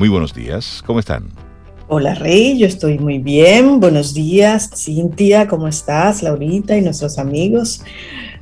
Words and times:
Muy 0.00 0.08
buenos 0.08 0.32
días, 0.32 0.82
¿cómo 0.86 0.98
están? 0.98 1.24
Hola 1.86 2.14
Rey, 2.14 2.56
yo 2.58 2.66
estoy 2.66 2.98
muy 2.98 3.18
bien. 3.18 3.80
Buenos 3.80 4.14
días, 4.14 4.70
Cintia, 4.74 5.46
¿cómo 5.46 5.68
estás? 5.68 6.22
Laurita 6.22 6.74
y 6.74 6.80
nuestros 6.80 7.18
amigos. 7.18 7.82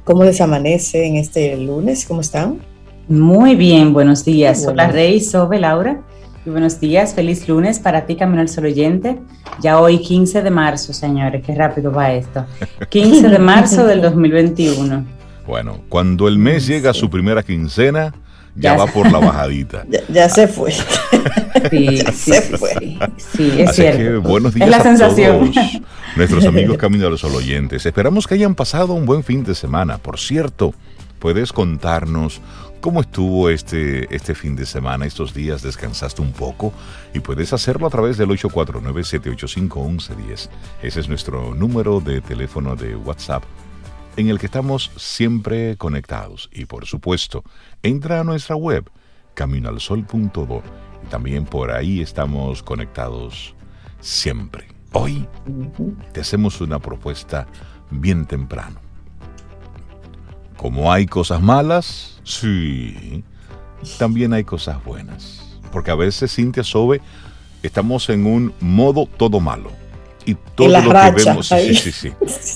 ¿Cómo 0.05 0.23
les 0.23 0.41
amanece 0.41 1.05
en 1.05 1.17
este 1.17 1.57
lunes? 1.57 2.07
¿Cómo 2.07 2.21
están? 2.21 2.61
Muy 3.09 3.57
bien, 3.57 3.93
buenos 3.93 4.25
días. 4.25 4.65
Hola 4.69 4.87
Rey, 4.87 5.19
Sobe, 5.19 5.59
Laura. 5.59 6.01
Y 6.47 6.51
buenos 6.51 6.79
días, 6.79 7.13
feliz 7.17 7.49
lunes 7.49 7.81
para 7.81 8.07
ti, 8.07 8.15
Camino 8.15 8.41
al 8.41 8.49
Sol 8.49 8.67
oyente. 8.67 9.19
Ya 9.61 9.81
hoy 9.81 9.99
15 9.99 10.43
de 10.43 10.51
marzo, 10.53 10.93
señores, 10.93 11.43
qué 11.45 11.57
rápido 11.57 11.91
va 11.91 12.13
esto. 12.13 12.47
15 12.89 13.29
de 13.31 13.39
marzo 13.41 13.85
del 13.85 14.01
2021. 14.01 15.05
Bueno, 15.45 15.81
cuando 15.89 16.29
el 16.29 16.39
mes 16.39 16.69
llega 16.69 16.91
a 16.91 16.95
su 16.95 17.11
primera 17.11 17.43
quincena, 17.43 18.15
ya, 18.59 18.77
va 18.77 18.87
por 18.87 19.11
la 19.11 19.19
bajadita. 19.21 19.85
Ya, 20.09 20.29
se 20.29 20.47
fue. 20.49 20.73
Sí, 21.71 21.99
se 22.15 22.43
fue. 22.43 22.75
Sí, 23.37 23.53
es 23.61 23.71
Así 23.71 23.83
cierto. 23.83 23.99
que 23.99 24.17
buenos 24.17 24.55
días 24.55 24.67
es 24.69 24.71
la 24.71 24.77
a 24.79 24.83
sensación. 24.83 25.53
todos 25.53 25.67
nuestros 26.17 26.45
amigos 26.47 26.77
Camino 26.79 27.07
a 27.07 27.11
los 27.11 27.21
Sol 27.21 27.35
oyentes. 27.35 27.85
Esperamos 27.87 28.27
que 28.27 28.35
hayan 28.35 28.55
pasado 28.55 28.95
un 28.95 29.05
buen 29.07 29.23
fin 29.25 29.45
de 29.45 29.55
semana. 29.55 29.99
Por 29.99 30.19
cierto, 30.19 30.75
puedes 31.19 31.53
contarnos 31.53 32.41
cómo 32.81 33.01
estuvo 33.01 33.51
este, 33.51 34.15
este 34.15 34.37
fin 34.37 34.55
de 34.55 34.65
semana, 34.65 35.05
estos 35.05 35.35
días, 35.35 35.63
descansaste 35.63 36.23
un 36.23 36.31
poco 36.33 36.73
y 37.13 37.19
puedes 37.21 37.53
hacerlo 37.53 37.89
a 37.89 37.91
través 37.91 38.17
del 38.19 38.29
849-785-1110. 38.31 40.49
Ese 40.83 41.01
es 41.01 41.09
nuestro 41.09 41.55
número 41.57 41.99
de 42.01 42.21
teléfono 42.21 42.77
de 42.77 42.95
WhatsApp 42.95 43.43
en 44.19 44.29
el 44.29 44.41
que 44.41 44.47
estamos 44.47 44.91
siempre 44.97 45.77
conectados. 45.77 46.51
Y 46.53 46.65
por 46.65 46.87
supuesto, 46.87 47.45
entra 47.85 48.21
a 48.21 48.25
nuestra 48.25 48.57
web, 48.57 48.91
caminoalsol.do, 49.35 50.63
y 51.05 51.07
también 51.09 51.45
por 51.45 51.71
ahí 51.71 52.01
estamos 52.01 52.65
conectados 52.65 53.55
siempre. 54.01 54.67
Hoy 54.93 55.25
te 56.13 56.21
hacemos 56.21 56.61
una 56.61 56.81
propuesta 56.81 57.47
bien 57.91 58.27
temprano. 58.27 58.81
Como 60.57 60.93
hay 60.93 61.07
cosas 61.07 61.41
malas, 61.41 62.21
sí, 62.25 63.23
también 64.01 64.33
hay 64.33 64.43
cosas 64.43 64.83
buenas. 64.85 65.61
Porque 65.71 65.93
a 65.93 65.95
veces, 65.95 66.35
Cintia 66.35 66.65
Sobe, 66.65 67.01
estamos 67.63 68.09
en 68.09 68.27
un 68.27 68.53
modo 68.59 69.07
todo 69.07 69.39
malo 69.39 69.71
y 70.31 70.35
todo 70.55 70.69
lo 70.69 70.93
que 70.93 71.25
vemos, 71.25 71.49
sí, 71.49 71.75
sí, 71.75 71.93
sí, 71.93 72.13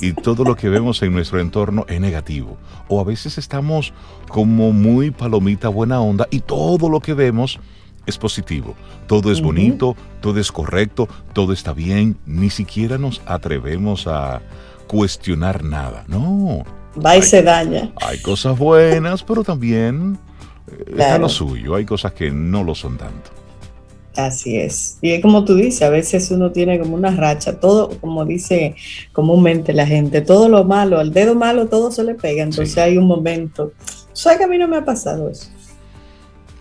y 0.07 0.13
todo 0.13 0.45
lo 0.45 0.55
que 0.57 0.69
vemos 0.69 1.03
en 1.03 1.13
nuestro 1.13 1.41
entorno 1.41 1.87
es 1.89 2.01
negativo. 2.01 2.57
O 2.89 3.01
a 3.01 3.05
veces 3.05 3.39
estamos 3.39 3.93
como 4.29 4.73
muy 4.73 5.11
palomita 5.11 5.69
buena 5.69 6.01
onda 6.01 6.27
y 6.31 6.41
todo 6.41 6.89
lo 6.89 7.01
que 7.01 7.15
vemos 7.15 7.59
es 8.05 8.19
positivo. 8.19 8.75
Todo 9.07 9.31
es 9.33 9.41
bonito, 9.41 9.97
todo 10.21 10.39
es 10.41 10.51
correcto, 10.53 11.09
todo 11.33 11.53
está 11.53 11.73
bien, 11.73 12.17
ni 12.27 12.51
siquiera 12.51 12.99
nos 12.99 13.23
atrevemos 13.27 14.07
a 14.07 14.43
cuestionar 14.87 15.65
nada. 15.65 16.05
No, 16.09 16.65
Va 17.05 17.17
y 17.17 17.23
se 17.23 17.43
daña. 17.43 17.91
hay 18.07 18.21
cosas 18.21 18.59
buenas, 18.59 19.23
pero 19.23 19.43
también 19.45 20.19
eh, 20.69 20.77
está 20.81 20.95
Claro. 20.95 21.23
lo 21.23 21.29
suyo. 21.31 21.75
Hay 21.77 21.87
cosas 21.87 22.13
que 22.13 22.31
no 22.31 22.63
lo 22.65 22.75
son 22.75 22.99
tanto. 22.99 23.31
Así 24.17 24.59
es. 24.59 24.99
Y 25.01 25.13
es 25.13 25.23
como 25.23 25.45
tú 25.45 25.55
dices, 25.55 25.83
a 25.83 25.89
veces 25.89 26.31
uno 26.31 26.53
tiene 26.53 26.79
como 26.79 26.95
una 26.95 27.11
racha, 27.11 27.59
todo, 27.59 27.91
como 28.01 28.25
dice 28.27 28.75
comúnmente 29.13 29.73
la 29.73 29.87
gente, 29.87 30.21
todo 30.21 30.49
lo 30.51 30.65
malo, 30.65 30.99
al 30.99 31.13
dedo 31.13 31.35
malo 31.35 31.67
todo 31.67 31.91
se 31.91 32.05
le 32.05 32.15
pega. 32.15 32.43
Entonces 32.43 32.75
Sí. 32.75 32.81
hay 32.81 32.99
un 32.99 33.07
momento. 33.07 33.73
¿Sabes 34.13 34.39
que 34.39 34.45
a 34.45 34.49
mí 34.49 34.59
no 34.59 34.69
me 34.69 34.77
ha 34.77 34.85
pasado 34.85 35.31
eso? 35.31 35.49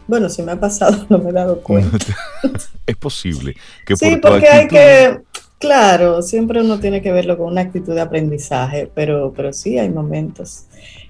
Bueno, 0.07 0.29
si 0.29 0.41
me 0.43 0.53
ha 0.53 0.59
pasado, 0.59 1.05
no 1.09 1.17
me 1.17 1.29
he 1.29 1.33
dado 1.33 1.59
cuenta. 1.63 1.97
es 2.87 2.95
posible 2.95 3.55
que 3.85 3.95
Sí, 3.97 4.11
por 4.17 4.31
porque 4.31 4.47
hay 4.47 4.67
que, 4.69 5.19
claro, 5.59 6.21
siempre 6.21 6.61
uno 6.61 6.79
tiene 6.79 7.01
que 7.01 7.11
verlo 7.11 7.37
con 7.37 7.47
una 7.47 7.61
actitud 7.61 7.93
de 7.93 8.01
aprendizaje, 8.01 8.89
pero, 8.95 9.33
pero 9.35 9.51
sí 9.51 9.77
hay 9.77 9.89
momentos. 9.89 10.65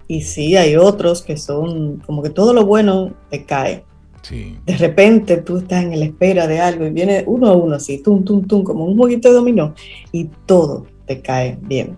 Y 0.08 0.24
sí 0.24 0.58
hay 0.58 0.76
otros 0.76 1.22
que 1.22 1.38
son 1.38 1.98
como 2.06 2.22
que 2.24 2.30
todo 2.32 2.52
lo 2.54 2.66
bueno 2.66 3.14
te 3.30 3.46
cae. 3.46 3.86
Sí, 4.22 4.58
De 4.66 4.78
repente 4.78 5.38
tú 5.38 5.58
estás 5.58 5.84
en 5.84 5.98
la 6.00 6.06
espera 6.06 6.46
de 6.48 6.60
algo 6.60 6.86
y 6.86 6.92
viene 6.92 7.24
uno 7.26 7.48
a 7.48 7.56
uno 7.58 7.76
así, 7.76 7.98
tum, 8.04 8.24
tum, 8.24 8.46
tum, 8.46 8.64
como 8.64 8.86
un 8.86 8.96
jueguito 8.98 9.30
de 9.30 9.34
dominó 9.36 9.74
y 10.12 10.26
todo 10.46 10.86
te 11.08 11.22
cae 11.22 11.58
bien. 11.62 11.98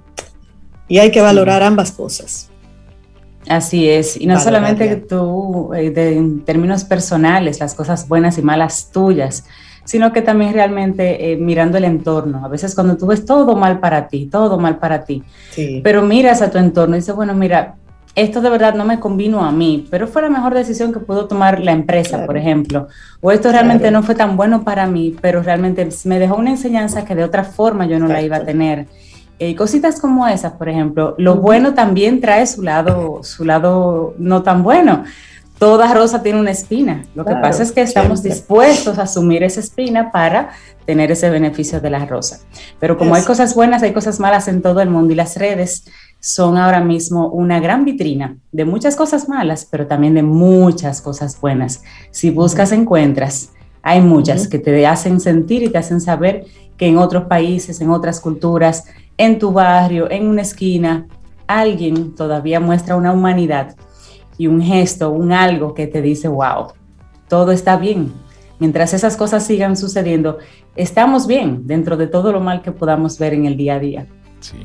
Y 0.88 1.00
hay 1.00 1.12
que 1.12 1.22
valorar 1.22 1.64
ambas 1.64 1.92
cosas. 1.92 2.50
Así 3.50 3.90
es, 3.90 4.16
y 4.20 4.26
no 4.26 4.40
solamente 4.40 4.96
tú, 4.96 5.74
eh, 5.74 5.92
de- 5.92 6.16
en 6.18 6.46
términos 6.46 6.86
personales, 6.86 7.60
las 7.60 7.74
cosas 7.76 8.08
buenas 8.08 8.38
y 8.38 8.42
malas 8.42 8.90
tuyas, 8.94 9.44
sino 9.84 10.14
que 10.14 10.22
también 10.22 10.54
realmente 10.54 11.34
eh, 11.34 11.36
mirando 11.36 11.78
el 11.78 11.84
entorno. 11.84 12.46
A 12.46 12.48
veces 12.48 12.74
cuando 12.74 12.96
tú 12.96 13.06
ves 13.08 13.26
todo 13.26 13.58
mal 13.58 13.82
para 13.82 14.08
ti, 14.08 14.28
todo 14.28 14.58
mal 14.58 14.78
para 14.80 15.04
ti, 15.04 15.24
Sí. 15.52 15.82
pero 15.84 16.04
miras 16.04 16.42
a 16.42 16.50
tu 16.52 16.58
entorno 16.58 16.96
y 16.96 17.00
dices, 17.00 17.14
bueno, 17.14 17.34
mira, 17.34 17.76
esto 18.16 18.42
de 18.42 18.50
verdad 18.50 18.76
no 18.76 18.86
me 18.86 19.00
convino 19.00 19.44
a 19.44 19.52
mí, 19.52 19.88
pero 19.90 20.08
fue 20.08 20.22
la 20.22 20.30
mejor 20.30 20.54
decisión 20.54 20.94
que 20.94 21.00
pudo 21.00 21.26
tomar 21.28 21.60
la 21.60 21.72
empresa, 21.72 22.12
Claro. 22.12 22.26
por 22.28 22.38
ejemplo. 22.38 22.88
O 23.22 23.32
esto 23.32 23.52
realmente 23.52 23.84
Claro. 23.86 23.98
no 24.00 24.04
fue 24.04 24.16
tan 24.16 24.38
bueno 24.38 24.64
para 24.64 24.86
mí, 24.86 25.16
pero 25.22 25.42
realmente 25.42 25.88
me 26.06 26.20
dejó 26.20 26.36
una 26.36 26.52
enseñanza 26.52 27.06
que 27.06 27.16
de 27.16 27.24
otra 27.24 27.44
forma 27.44 27.86
yo 27.88 27.98
no 28.00 28.08
la 28.08 28.22
iba 28.22 28.38
a 28.38 28.46
tener. 28.46 28.88
Eh, 29.40 29.56
cositas 29.56 30.00
como 30.00 30.28
esas, 30.28 30.54
por 30.54 30.70
ejemplo. 30.70 31.16
Lo 31.18 31.36
bueno 31.38 31.74
también 31.74 32.22
trae 32.22 32.46
su 32.46 32.62
lado, 32.62 33.22
su 33.24 33.44
lado 33.46 34.14
no 34.20 34.44
tan 34.44 34.62
bueno. 34.62 35.04
Toda 35.58 35.94
rosa 35.94 36.22
tiene 36.22 36.40
una 36.40 36.52
espina. 36.52 37.06
Lo 37.16 37.26
que 37.26 37.36
pasa 37.36 37.64
es 37.64 37.72
que 37.72 37.82
estamos 37.82 38.20
siempre. 38.20 38.38
dispuestos 38.38 39.00
a 39.00 39.04
asumir 39.04 39.44
esa 39.44 39.60
espina 39.60 40.12
para 40.12 40.50
tener 40.86 41.12
ese 41.12 41.30
beneficio 41.30 41.80
de 41.80 41.90
la 41.90 42.06
rosa. 42.06 42.40
Pero 42.80 42.98
como 42.98 43.16
hay 43.16 43.24
cosas 43.24 43.56
buenas, 43.56 43.82
hay 43.82 43.94
cosas 43.94 44.20
malas 44.20 44.48
en 44.48 44.62
todo 44.62 44.82
el 44.82 44.90
mundo 44.90 45.14
y 45.14 45.16
las 45.16 45.38
redes 45.38 45.86
son 46.26 46.58
ahora 46.58 46.80
mismo 46.80 47.28
una 47.28 47.60
gran 47.60 47.84
vitrina 47.84 48.38
de 48.54 48.64
muchas 48.64 48.96
cosas 48.96 49.28
malas, 49.28 49.68
pero 49.70 49.88
también 49.88 50.14
de 50.14 50.24
muchas 50.24 51.02
cosas 51.02 51.40
buenas. 51.42 51.84
Si 52.12 52.30
buscas, 52.30 52.72
encuentras. 52.72 53.52
Hay 53.82 54.00
muchas 54.00 54.48
que 54.48 54.58
te 54.58 54.88
hacen 54.88 55.20
sentir 55.20 55.64
y 55.64 55.70
te 55.70 55.80
hacen 55.80 56.00
saber 56.00 56.46
que 56.78 56.88
en 56.88 56.98
otros 56.98 57.26
países, 57.26 57.82
en 57.82 57.90
otras 57.90 58.22
culturas, 58.22 58.86
en 59.18 59.38
tu 59.38 59.52
barrio, 59.52 60.10
en 60.10 60.30
una 60.30 60.44
esquina, 60.44 61.08
alguien 61.46 62.16
todavía 62.16 62.62
muestra 62.62 62.96
una 62.96 63.12
humanidad 63.12 63.76
y 64.38 64.48
un 64.48 64.62
gesto, 64.62 65.10
un 65.10 65.34
algo 65.34 65.74
que 65.74 65.88
te 65.88 66.02
dice, 66.02 66.30
wow, 66.30 66.68
todo 67.28 67.52
está 67.52 67.76
bien. 67.76 68.14
Mientras 68.60 68.94
esas 68.94 69.18
cosas 69.18 69.46
sigan 69.46 69.76
sucediendo, 69.76 70.38
estamos 70.78 71.28
bien 71.28 71.68
dentro 71.68 71.98
de 71.98 72.08
todo 72.08 72.32
lo 72.32 72.40
mal 72.40 72.62
que 72.62 72.72
podamos 72.72 73.20
ver 73.20 73.34
en 73.34 73.46
el 73.46 73.58
día 73.58 73.76
a 73.76 73.80
día. 73.80 74.08
sí. 74.40 74.56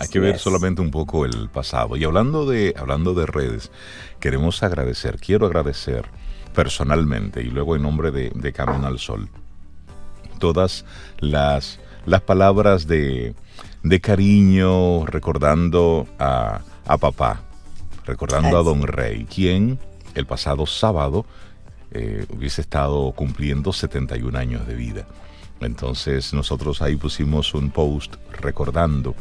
Hay 0.00 0.08
que 0.08 0.18
ver 0.18 0.38
solamente 0.38 0.80
un 0.80 0.90
poco 0.90 1.26
el 1.26 1.50
pasado. 1.50 1.94
Y 1.96 2.04
hablando 2.04 2.46
de, 2.46 2.74
hablando 2.78 3.12
de 3.12 3.26
redes, 3.26 3.70
queremos 4.18 4.62
agradecer, 4.62 5.18
quiero 5.18 5.44
agradecer 5.44 6.06
personalmente 6.54 7.42
y 7.42 7.50
luego 7.50 7.76
en 7.76 7.82
nombre 7.82 8.10
de, 8.10 8.30
de 8.34 8.52
Camino 8.52 8.86
al 8.86 8.98
Sol, 8.98 9.28
todas 10.38 10.86
las, 11.18 11.80
las 12.06 12.22
palabras 12.22 12.86
de, 12.86 13.34
de 13.82 14.00
cariño, 14.00 15.04
recordando 15.04 16.08
a, 16.18 16.62
a 16.86 16.96
papá, 16.96 17.42
recordando 18.06 18.58
a. 18.58 18.62
Don 18.62 18.82
Rey, 18.82 19.26
quien 19.26 19.78
el 20.14 20.26
pasado 20.26 20.64
sábado 20.64 21.26
eh, 21.90 22.24
hubiese 22.30 22.62
estado 22.62 23.12
cumpliendo 23.12 23.72
71 23.72 24.38
años 24.38 24.66
de 24.66 24.74
vida. 24.74 25.06
Entonces 25.60 26.32
nosotros 26.32 26.80
ahí 26.80 26.96
pusimos 26.96 27.52
un 27.52 27.70
post 27.70 28.14
recordando 28.40 29.14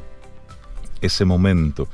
ese 1.01 1.25
momento 1.25 1.87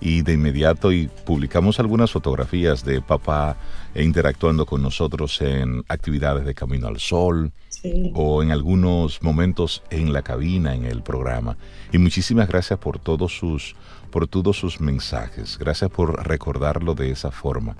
y 0.00 0.22
de 0.22 0.32
inmediato 0.32 0.90
y 0.90 1.08
publicamos 1.24 1.78
algunas 1.78 2.10
fotografías 2.10 2.84
de 2.84 3.00
papá 3.00 3.56
e 3.94 4.02
interactuando 4.02 4.66
con 4.66 4.82
nosotros 4.82 5.40
en 5.40 5.84
actividades 5.88 6.44
de 6.44 6.54
Camino 6.54 6.88
al 6.88 6.98
Sol 6.98 7.52
Sí. 7.68 8.12
o 8.14 8.42
en 8.42 8.50
algunos 8.52 9.22
momentos 9.22 9.82
en 9.90 10.12
la 10.12 10.22
cabina 10.22 10.74
en 10.74 10.84
el 10.84 11.02
programa. 11.02 11.56
Y 11.90 11.98
muchísimas 11.98 12.46
gracias 12.48 12.78
por 12.78 12.98
todos 12.98 13.36
sus 13.36 13.74
por 14.10 14.28
todos 14.28 14.58
sus 14.58 14.80
mensajes. 14.80 15.56
Gracias 15.58 15.90
por 15.90 16.26
recordarlo 16.26 16.94
de 16.94 17.10
esa 17.10 17.30
forma. 17.30 17.76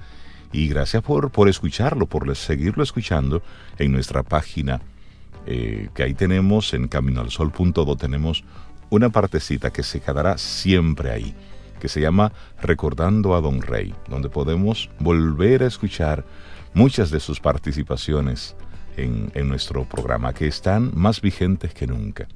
Y 0.51 0.67
gracias 0.69 1.03
por, 1.03 1.31
por 1.31 1.49
escucharlo, 1.49 2.07
por 2.07 2.35
seguirlo 2.35 2.83
escuchando 2.83 3.43
en 3.79 3.93
nuestra 3.93 4.23
página 4.23 4.81
eh, 5.47 5.89
que 5.95 6.05
ahí 6.05 6.15
tenemos 6.15 6.73
en 6.73 6.87
caminoalsol.do 6.87 7.97
tenemos 7.97 8.45
una 8.93 9.09
partecita 9.09 9.73
que 9.73 9.83
se 9.83 10.01
quedará 10.01 10.37
siempre 10.37 11.11
ahí, 11.11 11.35
que 11.81 11.89
se 11.89 11.99
llama 11.99 12.31
Recordando 12.61 13.35
a 13.35 13.41
Don 13.41 13.63
Rey, 13.63 13.95
donde 14.07 14.29
podemos 14.29 14.91
volver 14.99 15.63
a 15.63 15.67
escuchar 15.67 16.27
muchas 16.75 17.11
de 17.11 17.19
sus 17.19 17.41
participaciones 17.41 18.55
en, 18.99 19.33
en 19.35 19.49
nuestro 19.49 19.85
programa, 19.89 20.35
que 20.35 20.47
están 20.47 20.91
más 20.95 21.23
vigentes 21.23 21.73
que 21.73 21.87
nunca. 21.87 22.29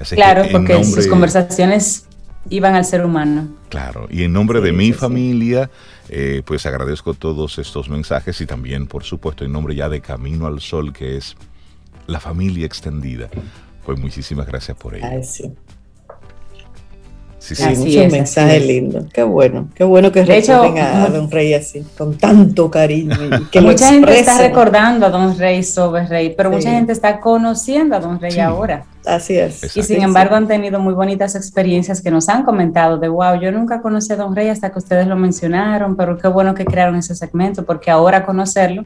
Así 0.00 0.16
Claro, 0.16 0.44
porque 0.50 0.72
nombre- 0.72 1.02
sus 1.02 1.06
conversaciones 1.06 2.06
iban 2.48 2.74
al 2.74 2.86
ser 2.86 3.04
humano. 3.04 3.48
Claro, 3.68 4.08
y 4.10 4.22
en 4.24 4.32
nombre 4.32 4.62
de 4.62 4.72
mi 4.72 4.94
familia, 4.94 5.70
eh, 6.08 6.40
pues 6.46 6.64
agradezco 6.64 7.12
todos 7.12 7.58
estos 7.58 7.90
mensajes 7.90 8.40
y 8.40 8.46
también, 8.46 8.86
por 8.86 9.04
supuesto, 9.04 9.44
en 9.44 9.52
nombre 9.52 9.74
ya 9.74 9.90
de 9.90 10.00
Camino 10.00 10.46
al 10.46 10.62
Sol, 10.62 10.94
que 10.94 11.18
es 11.18 11.36
la 12.06 12.20
familia 12.20 12.64
extendida. 12.64 13.28
Pues 13.84 13.98
muchísimas 13.98 14.46
gracias 14.46 14.76
por 14.76 14.94
ello. 14.94 15.06
Ay, 15.08 15.24
sí. 15.24 15.52
Sí, 17.42 17.56
sí. 17.56 17.64
muchos 17.76 18.12
mensajes 18.12 18.64
lindos. 18.64 19.06
Qué 19.12 19.24
bueno, 19.24 19.68
qué 19.74 19.82
bueno 19.82 20.12
que 20.12 20.24
recuerden 20.24 20.78
a, 20.78 21.08
Don 21.08 21.28
Rey 21.28 21.52
así, 21.54 21.84
con 21.98 22.16
tanto 22.16 22.70
cariño. 22.70 23.16
que 23.50 23.60
mucha 23.60 23.88
gente 23.88 24.16
está 24.16 24.38
recordando 24.38 25.06
a 25.06 25.10
Don 25.10 25.36
Rey 25.36 25.64
sobre 25.64 26.06
Rey, 26.06 26.34
pero 26.36 26.52
mucha 26.52 26.70
gente 26.70 26.92
está 26.92 27.18
conociendo 27.18 27.96
a 27.96 27.98
Don 28.00 28.20
Rey 28.20 28.38
ahora. 28.38 28.84
Así 29.04 29.36
es. 29.36 29.76
Y 29.76 29.82
sin 29.82 30.02
embargo 30.02 30.36
han 30.36 30.46
tenido 30.46 30.78
muy 30.78 30.94
bonitas 30.94 31.34
experiencias 31.34 32.00
que 32.00 32.12
nos 32.12 32.28
han 32.28 32.44
comentado 32.44 32.98
de, 32.98 33.08
wow, 33.08 33.34
yo 33.40 33.50
nunca 33.50 33.82
conocí 33.82 34.12
a 34.12 34.16
Don 34.16 34.36
Rey 34.36 34.48
hasta 34.48 34.70
que 34.70 34.78
ustedes 34.78 35.08
lo 35.08 35.16
mencionaron, 35.16 35.96
pero 35.96 36.16
qué 36.18 36.28
bueno 36.28 36.54
que 36.54 36.64
crearon 36.64 36.94
ese 36.94 37.16
segmento, 37.16 37.64
porque 37.64 37.90
ahora 37.90 38.24
conocerlo 38.24 38.84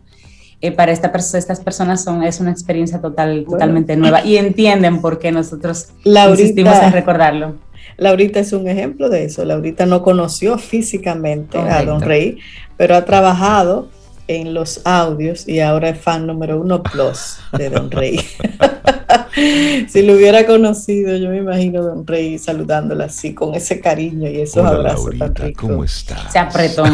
eh, 0.61 0.73
para 0.73 0.93
esta 0.93 1.13
estas 1.15 1.61
personas 1.61 2.03
son, 2.03 2.23
es 2.23 2.41
una 2.41 2.51
experiencia 2.51 3.01
total, 3.01 3.45
totalmente 3.49 3.97
nueva 3.97 4.25
y 4.25 4.37
entienden 4.37 5.01
por 5.01 5.19
qué 5.19 5.31
nosotros 5.33 5.89
insistimos 6.05 6.77
en 6.83 6.93
recordarlo. 6.93 7.57
Laurita 7.99 8.41
es 8.41 8.53
un 8.53 8.69
ejemplo 8.69 9.09
de 9.09 9.25
eso. 9.25 9.45
Laurita 9.45 9.87
no 9.87 10.03
conoció 10.03 10.59
físicamente 10.59 11.59
a 11.59 11.83
Don 11.83 12.01
Rey, 12.01 12.39
pero 12.77 12.95
ha 12.95 13.05
trabajado 13.05 13.89
en 14.29 14.55
los 14.55 14.81
audios 14.85 15.49
y 15.49 15.61
ahora 15.61 15.91
es 15.91 16.01
fan 16.01 16.27
número 16.27 16.61
uno 16.61 16.83
plus 16.83 17.39
de 17.57 17.71
Don 17.71 17.91
Rey. 17.91 18.21
si 19.89 20.03
lo 20.03 20.15
hubiera 20.15 20.47
conocido, 20.47 21.17
yo 21.17 21.31
me 21.31 21.39
imagino 21.39 21.83
Don 21.83 22.07
Rey 22.07 22.39
saludándola 22.39 23.05
así, 23.05 23.35
con 23.35 23.55
ese 23.55 23.81
cariño 23.81 24.29
y 24.29 24.41
esos 24.41 24.65
abrazos 24.65 25.15
¿Cómo 25.57 25.85
está? 25.85 26.31
Se 26.31 26.39
apretó. 26.39 26.85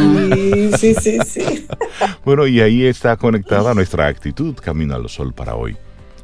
Sí, 0.79 0.95
sí, 0.95 1.19
sí, 1.25 1.67
bueno, 2.25 2.47
y 2.47 2.61
ahí 2.61 2.85
está 2.87 3.17
conectada 3.17 3.75
nuestra 3.75 4.07
actitud 4.07 4.55
Camino 4.57 4.95
al 4.95 5.09
Sol 5.09 5.33
para 5.33 5.55
hoy. 5.55 5.77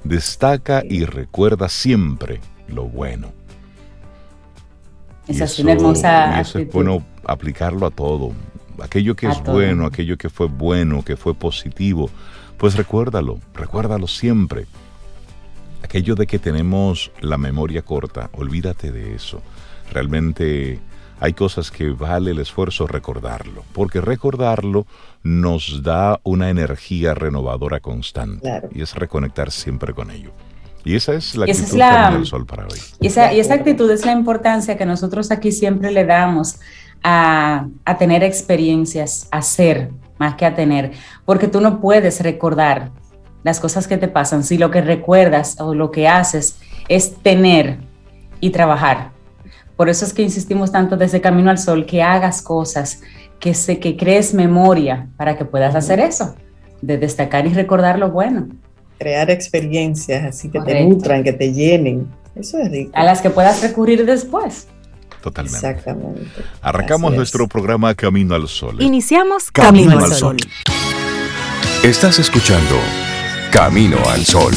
Destaca 0.05 0.83
y 0.89 1.05
recuerda 1.05 1.69
siempre 1.69 2.41
lo 2.69 2.85
bueno. 2.85 3.33
Esa 5.27 5.45
es 5.45 5.59
una 5.59 5.73
hermosa. 5.73 6.39
Y 6.39 6.41
eso 6.41 6.59
es 6.59 6.73
bueno 6.73 7.05
aplicarlo 7.25 7.87
a 7.87 7.91
todo. 7.91 8.33
Aquello 8.83 9.15
que 9.17 9.29
es 9.29 9.43
bueno, 9.43 9.87
aquello 9.87 10.17
que 10.17 10.29
fue 10.29 10.47
bueno, 10.47 11.03
que 11.03 11.17
fue 11.17 11.35
positivo, 11.35 12.11
pues 12.57 12.77
recuérdalo, 12.77 13.39
recuérdalo 13.55 14.07
siempre. 14.07 14.67
Aquello 15.83 16.15
de 16.15 16.27
que 16.27 16.39
tenemos 16.39 17.13
la 17.21 17.39
memoria 17.39 17.83
corta, 17.83 18.31
olvídate 18.33 18.91
de 18.91 19.15
eso. 19.15 19.43
Realmente 19.93 20.81
hay 21.21 21.33
cosas 21.33 21.71
que 21.71 21.91
vale 21.91 22.31
el 22.33 22.39
esfuerzo 22.39 22.87
recordarlo, 22.87 23.65
porque 23.73 24.01
recordarlo 24.01 24.87
nos 25.23 25.83
da 25.83 26.21
una 26.23 26.51
energía 26.51 27.15
renovadora 27.15 27.81
constante 27.81 28.63
y 28.73 28.83
es 28.83 28.95
reconectar 28.95 29.51
siempre 29.51 29.95
con 29.95 30.11
ello. 30.11 30.31
Y 30.85 30.95
esa 30.95 31.15
es 31.15 31.35
la 31.35 31.45
actitud 31.45 31.79
del 32.13 32.27
sol 32.27 32.47
para 32.47 32.65
hoy. 32.65 32.79
Y 33.01 33.09
esa, 33.09 33.33
y 33.33 33.41
esa 33.41 33.55
actitud 33.55 33.91
es 33.91 34.07
la 34.07 34.13
importancia 34.13 34.77
que 34.77 34.87
nosotros 34.87 35.31
aquí 35.31 35.53
siempre 35.53 35.91
le 35.91 36.05
damos 36.05 36.61
a, 37.03 37.67
a 37.85 37.99
tener 37.99 38.23
experiencias, 38.23 39.29
a 39.31 39.43
ser 39.43 39.91
más 40.19 40.35
que 40.35 40.47
a 40.47 40.55
tener, 40.55 40.93
porque 41.25 41.49
tú 41.49 41.61
no 41.61 41.81
puedes 41.81 42.21
recordar 42.21 42.91
las 43.45 43.61
cosas 43.61 43.87
que 43.87 43.97
te 43.97 44.09
pasan 44.09 44.43
si 44.43 44.59
lo 44.59 44.71
que 44.71 44.81
recuerdas 44.81 45.61
o 45.61 45.75
lo 45.75 45.91
que 45.91 46.09
haces 46.09 46.59
es 46.89 47.17
tener 47.23 47.79
y 48.41 48.51
trabajar. 48.51 49.13
Por 49.77 49.89
eso 49.89 50.05
es 50.05 50.13
que 50.13 50.23
insistimos 50.23 50.73
tanto 50.73 50.97
desde 50.97 51.21
Camino 51.21 51.51
al 51.51 51.59
Sol 51.59 51.87
que 51.87 52.03
hagas 52.03 52.43
cosas, 52.43 53.03
que, 53.39 53.55
se, 53.55 53.79
que 53.79 53.97
crees 53.97 54.35
memoria 54.35 55.07
para 55.17 55.39
que 55.39 55.45
puedas 55.45 55.77
hacer 55.77 56.01
eso, 56.01 56.35
de 56.83 56.99
destacar 56.99 57.47
y 57.47 57.55
recordar 57.55 57.99
lo 57.99 58.11
bueno 58.11 58.49
crear 58.99 59.31
experiencias 59.31 60.25
así 60.25 60.51
que 60.51 60.61
te 60.61 60.85
nutran, 60.85 61.23
que 61.23 61.33
te 61.33 61.53
llenen. 61.53 62.09
Eso 62.35 62.59
es 62.59 62.71
rico. 62.71 62.91
A 62.95 63.05
las 63.05 63.23
que 63.23 63.31
puedas 63.31 63.63
recurrir 63.63 64.05
después. 64.05 64.67
Totalmente. 65.23 65.67
Exactamente. 65.67 66.27
Arrancamos 66.63 67.15
nuestro 67.15 67.49
programa 67.49 67.95
Camino 67.95 68.35
al 68.35 68.49
Sol. 68.49 68.81
Iniciamos 68.81 69.51
Camino, 69.51 69.99
al 69.99 70.13
Sol. 70.13 70.37
Estás 71.83 72.19
escuchando 72.19 72.77
Camino 73.51 73.99
al 74.09 74.25
Sol. 74.25 74.53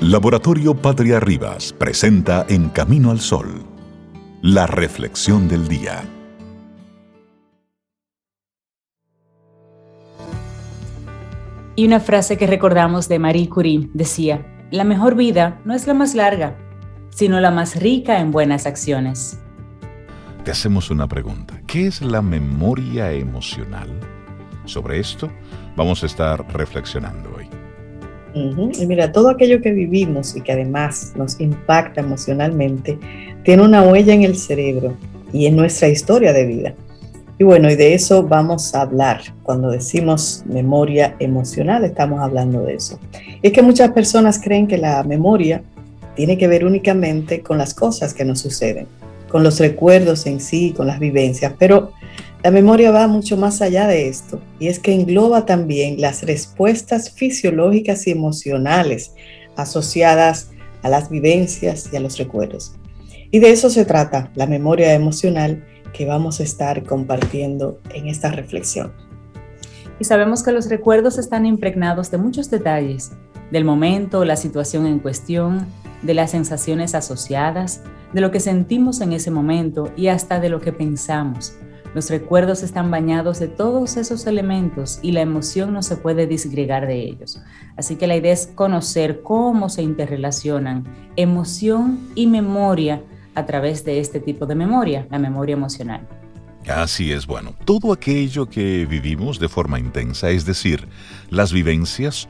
Laboratorio 0.00 0.74
Patria 0.74 1.20
Rivas 1.20 1.72
presenta 1.72 2.44
En 2.48 2.68
Camino 2.70 3.10
al 3.10 3.20
Sol 3.20 3.72
la 4.42 4.66
reflexión 4.66 5.46
del 5.46 5.68
día. 5.68 6.02
Y 11.74 11.86
una 11.86 12.00
frase 12.00 12.36
que 12.36 12.46
recordamos 12.46 13.08
de 13.08 13.18
Marie 13.18 13.48
Curie 13.48 13.88
decía, 13.94 14.46
la 14.70 14.84
mejor 14.84 15.14
vida 15.14 15.60
no 15.64 15.74
es 15.74 15.86
la 15.86 15.94
más 15.94 16.14
larga, 16.14 16.56
sino 17.08 17.40
la 17.40 17.50
más 17.50 17.76
rica 17.76 18.20
en 18.20 18.30
buenas 18.30 18.66
acciones. 18.66 19.38
Te 20.44 20.50
hacemos 20.50 20.90
una 20.90 21.08
pregunta. 21.08 21.62
¿Qué 21.66 21.86
es 21.86 22.02
la 22.02 22.20
memoria 22.20 23.12
emocional? 23.12 23.88
Sobre 24.66 24.98
esto 24.98 25.30
vamos 25.74 26.02
a 26.02 26.06
estar 26.06 26.46
reflexionando 26.52 27.34
hoy. 27.36 27.48
Y 28.34 28.86
mira, 28.86 29.12
todo 29.12 29.30
aquello 29.30 29.60
que 29.60 29.72
vivimos 29.72 30.36
y 30.36 30.40
que 30.40 30.52
además 30.52 31.12
nos 31.16 31.38
impacta 31.40 32.00
emocionalmente, 32.00 32.98
tiene 33.44 33.62
una 33.62 33.82
huella 33.82 34.14
en 34.14 34.22
el 34.22 34.36
cerebro 34.36 34.96
y 35.32 35.46
en 35.46 35.56
nuestra 35.56 35.88
historia 35.88 36.32
de 36.32 36.46
vida. 36.46 36.74
Y 37.38 37.44
bueno, 37.44 37.70
y 37.70 37.76
de 37.76 37.94
eso 37.94 38.22
vamos 38.22 38.74
a 38.74 38.82
hablar. 38.82 39.20
Cuando 39.42 39.70
decimos 39.70 40.44
memoria 40.46 41.16
emocional, 41.18 41.84
estamos 41.84 42.20
hablando 42.20 42.62
de 42.62 42.74
eso. 42.74 42.98
Y 43.42 43.48
es 43.48 43.52
que 43.52 43.62
muchas 43.62 43.90
personas 43.92 44.40
creen 44.40 44.66
que 44.66 44.78
la 44.78 45.02
memoria 45.02 45.62
tiene 46.14 46.36
que 46.36 46.46
ver 46.46 46.64
únicamente 46.64 47.40
con 47.40 47.58
las 47.58 47.74
cosas 47.74 48.14
que 48.14 48.24
nos 48.24 48.40
suceden, 48.40 48.86
con 49.28 49.42
los 49.42 49.58
recuerdos 49.58 50.26
en 50.26 50.40
sí, 50.40 50.72
con 50.76 50.86
las 50.86 50.98
vivencias, 50.98 51.54
pero 51.58 51.92
la 52.42 52.50
memoria 52.50 52.90
va 52.90 53.06
mucho 53.06 53.36
más 53.36 53.62
allá 53.62 53.86
de 53.86 54.08
esto 54.08 54.40
y 54.58 54.66
es 54.66 54.80
que 54.80 54.92
engloba 54.92 55.46
también 55.46 56.00
las 56.00 56.22
respuestas 56.24 57.10
fisiológicas 57.10 58.06
y 58.06 58.10
emocionales 58.10 59.12
asociadas 59.56 60.50
a 60.82 60.88
las 60.88 61.08
vivencias 61.08 61.88
y 61.92 61.96
a 61.96 62.00
los 62.00 62.18
recuerdos. 62.18 62.74
Y 63.30 63.38
de 63.38 63.52
eso 63.52 63.70
se 63.70 63.84
trata 63.84 64.30
la 64.34 64.46
memoria 64.46 64.92
emocional 64.92 65.64
que 65.92 66.06
vamos 66.06 66.40
a 66.40 66.42
estar 66.42 66.84
compartiendo 66.84 67.80
en 67.94 68.08
esta 68.08 68.30
reflexión. 68.30 68.92
Y 69.98 70.04
sabemos 70.04 70.42
que 70.42 70.52
los 70.52 70.68
recuerdos 70.68 71.18
están 71.18 71.46
impregnados 71.46 72.10
de 72.10 72.18
muchos 72.18 72.50
detalles, 72.50 73.12
del 73.50 73.64
momento, 73.64 74.24
la 74.24 74.36
situación 74.36 74.86
en 74.86 74.98
cuestión, 74.98 75.66
de 76.02 76.14
las 76.14 76.32
sensaciones 76.32 76.94
asociadas, 76.94 77.82
de 78.12 78.20
lo 78.20 78.30
que 78.30 78.40
sentimos 78.40 79.00
en 79.00 79.12
ese 79.12 79.30
momento 79.30 79.92
y 79.96 80.08
hasta 80.08 80.40
de 80.40 80.48
lo 80.48 80.60
que 80.60 80.72
pensamos. 80.72 81.54
Los 81.94 82.08
recuerdos 82.08 82.62
están 82.62 82.90
bañados 82.90 83.38
de 83.38 83.48
todos 83.48 83.98
esos 83.98 84.26
elementos 84.26 84.98
y 85.02 85.12
la 85.12 85.20
emoción 85.20 85.74
no 85.74 85.82
se 85.82 85.96
puede 85.96 86.26
disgregar 86.26 86.86
de 86.86 87.02
ellos. 87.02 87.42
Así 87.76 87.96
que 87.96 88.06
la 88.06 88.16
idea 88.16 88.32
es 88.32 88.46
conocer 88.46 89.20
cómo 89.22 89.68
se 89.68 89.82
interrelacionan 89.82 90.84
emoción 91.16 92.00
y 92.14 92.26
memoria 92.26 93.02
a 93.34 93.46
través 93.46 93.84
de 93.84 94.00
este 94.00 94.20
tipo 94.20 94.46
de 94.46 94.54
memoria, 94.54 95.06
la 95.10 95.18
memoria 95.18 95.54
emocional. 95.54 96.06
Así 96.68 97.12
es, 97.12 97.26
bueno, 97.26 97.54
todo 97.64 97.92
aquello 97.92 98.48
que 98.48 98.86
vivimos 98.86 99.40
de 99.40 99.48
forma 99.48 99.80
intensa, 99.80 100.30
es 100.30 100.44
decir, 100.44 100.86
las 101.28 101.52
vivencias 101.52 102.28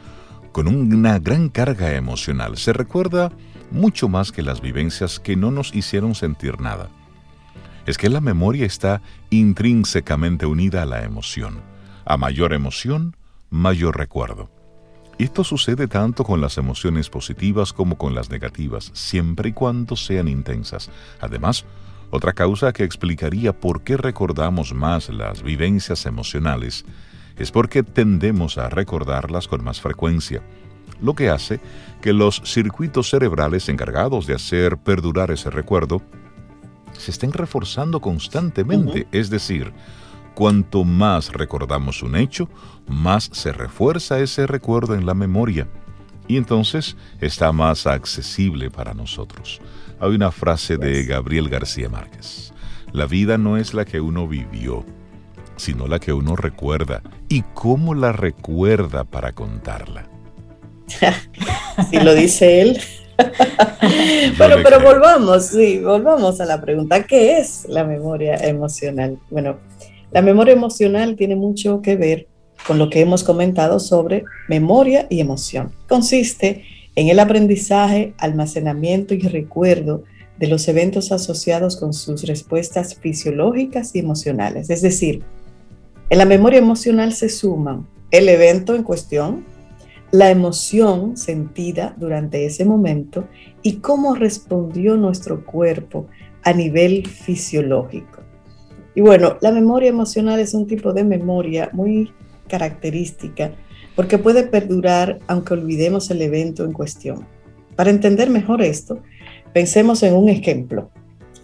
con 0.53 0.69
una 0.69 1.19
gran 1.19 1.49
carga 1.49 1.95
emocional, 1.95 2.57
se 2.57 2.73
recuerda 2.73 3.31
mucho 3.71 4.09
más 4.09 4.33
que 4.33 4.43
las 4.43 4.61
vivencias 4.61 5.19
que 5.19 5.37
no 5.37 5.51
nos 5.51 5.75
hicieron 5.75 6.15
sentir 6.15 6.61
nada. 6.61 6.89
Es 7.87 7.99
que 7.99 8.09
la 8.09 8.21
memoria 8.21 8.65
está 8.65 9.03
intrínsecamente 9.31 10.47
unida 10.47 10.83
a 10.83 10.87
la 10.87 11.03
emoción. 11.03 11.61
A 12.05 12.17
mayor 12.17 12.53
emoción, 12.53 13.17
mayor 13.51 13.97
recuerdo. 13.99 14.51
Esto 15.19 15.45
sucede 15.45 15.89
tanto 15.89 16.25
con 16.25 16.41
las 16.41 16.59
emociones 16.59 17.11
positivas 17.11 17.73
como 17.73 17.97
con 17.97 18.15
las 18.15 18.31
negativas, 18.31 18.91
siempre 18.95 19.51
y 19.51 19.53
cuando 19.53 19.95
sean 19.97 20.27
intensas. 20.27 20.91
Además, 21.21 21.65
otra 22.11 22.33
causa 22.33 22.73
que 22.73 22.85
explicaría 22.85 23.53
por 23.53 23.83
qué 23.83 23.97
recordamos 23.97 24.75
más 24.75 25.09
las 25.09 25.43
vivencias 25.43 26.07
emocionales 26.07 26.85
es 27.37 27.51
porque 27.51 27.83
tendemos 27.83 28.59
a 28.59 28.69
recordarlas 28.69 29.49
con 29.49 29.65
más 29.65 29.81
frecuencia, 29.81 30.43
lo 31.01 31.15
que 31.15 31.31
hace 31.31 31.61
que 32.01 32.13
los 32.13 32.43
circuitos 32.45 33.11
cerebrales 33.11 33.69
encargados 33.69 34.27
de 34.27 34.35
hacer 34.35 34.77
perdurar 34.79 35.31
ese 35.31 35.51
recuerdo 35.51 36.03
se 36.93 37.11
estén 37.11 37.33
reforzando 37.33 38.01
constantemente, 38.01 39.07
es 39.13 39.31
decir, 39.31 39.73
Cuanto 40.35 40.85
más 40.85 41.33
recordamos 41.33 42.03
un 42.03 42.17
hecho, 42.17 42.49
más 42.87 43.29
se 43.33 43.53
refuerza 43.53 44.19
ese 44.21 44.47
recuerdo 44.47 44.95
en 44.95 45.07
la 45.07 45.15
memoria 45.15 45.69
y 46.27 46.37
entonces 46.37 46.97
está 47.21 47.53
más 47.53 47.87
accesible 47.87 48.71
para 48.71 48.95
nosotros. 48.95 49.61
Hay 50.01 50.11
una 50.11 50.31
frase 50.31 50.77
de 50.77 51.05
Gabriel 51.05 51.49
García 51.49 51.89
Márquez. 51.89 52.53
La 52.93 53.07
vida 53.07 53.39
no 53.39 53.57
es 53.57 53.75
la 53.75 53.85
que 53.85 54.01
uno 54.01 54.27
vivió, 54.27 54.85
sino 55.57 55.87
la 55.87 55.99
que 55.99 56.13
uno 56.13 56.37
recuerda 56.37 57.03
y 57.29 57.43
cómo 57.55 57.95
la 57.95 58.13
recuerda 58.13 59.05
para 59.05 59.33
contarla. 59.33 60.09
si 61.91 62.01
lo 62.01 62.15
dice 62.15 62.63
él. 62.63 62.81
bueno, 64.39 64.57
pero 64.63 64.81
volvamos, 64.81 65.47
sí, 65.47 65.79
volvamos 65.79 66.41
a 66.41 66.47
la 66.47 66.61
pregunta, 66.61 67.05
¿qué 67.05 67.39
es 67.39 67.67
la 67.69 67.85
memoria 67.85 68.37
emocional? 68.37 69.19
Bueno, 69.31 69.59
la 70.13 70.23
memoria 70.23 70.53
emocional 70.53 71.17
tiene 71.17 71.37
mucho 71.37 71.81
que 71.81 71.97
ver 71.97 72.29
con 72.67 72.79
lo 72.79 72.91
que 72.91 73.01
hemos 73.01 73.25
comentado 73.25 73.81
sobre 73.81 74.25
memoria 74.49 75.07
y 75.11 75.21
emoción. 75.21 75.73
Consiste 75.89 76.65
en 76.95 77.09
el 77.09 77.19
aprendizaje, 77.19 78.15
almacenamiento 78.19 79.15
y 79.15 79.21
recuerdo 79.21 80.05
de 80.39 80.47
los 80.49 80.69
eventos 80.69 81.13
asociados 81.13 81.77
con 81.77 81.93
sus 81.93 82.25
respuestas 82.25 82.95
fisiológicas 82.97 83.95
y 83.95 84.01
emocionales. 84.01 84.71
Es 84.71 84.83
decir, 84.83 85.23
en 86.11 86.19
la 86.19 86.25
memoria 86.25 86.59
emocional 86.59 87.13
se 87.15 87.29
suman 87.29 87.87
el 88.11 88.29
evento 88.29 88.75
en 88.75 88.83
cuestión, 88.83 89.45
la 90.11 90.31
emoción 90.31 91.17
sentida 91.17 91.95
durante 91.97 92.45
ese 92.45 92.67
momento 92.67 93.27
y 93.63 93.77
cómo 93.77 94.15
respondió 94.15 94.97
nuestro 94.97 95.47
cuerpo 95.47 96.07
a 96.43 96.53
nivel 96.53 97.07
fisiológico. 97.09 98.22
Y 98.95 99.01
bueno, 99.01 99.37
la 99.41 99.53
memoria 99.53 99.89
emocional 99.89 100.39
es 100.41 100.55
un 100.55 100.67
tipo 100.67 100.93
de 100.93 101.05
memoria 101.05 101.71
muy 101.73 102.13
característica 102.49 103.53
porque 103.97 104.19
puede 104.19 104.43
perdurar 104.45 105.19
aunque 105.27 105.55
olvidemos 105.55 106.11
el 106.11 106.23
evento 106.23 106.65
en 106.65 106.73
cuestión. 106.73 107.27
Para 107.77 107.91
entender 107.91 108.29
mejor 108.31 108.63
esto, 108.63 108.99
pensemos 109.53 110.03
en 110.03 110.15
un 110.15 110.29
ejemplo. 110.29 110.91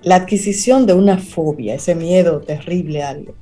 La 0.03 0.17
adquisición 0.17 0.87
de 0.87 0.95
una 0.95 1.19
fobia, 1.19 1.75
ese 1.75 1.95
miedo 1.95 2.41
terrible 2.41 3.03
a 3.03 3.11
algo. 3.11 3.35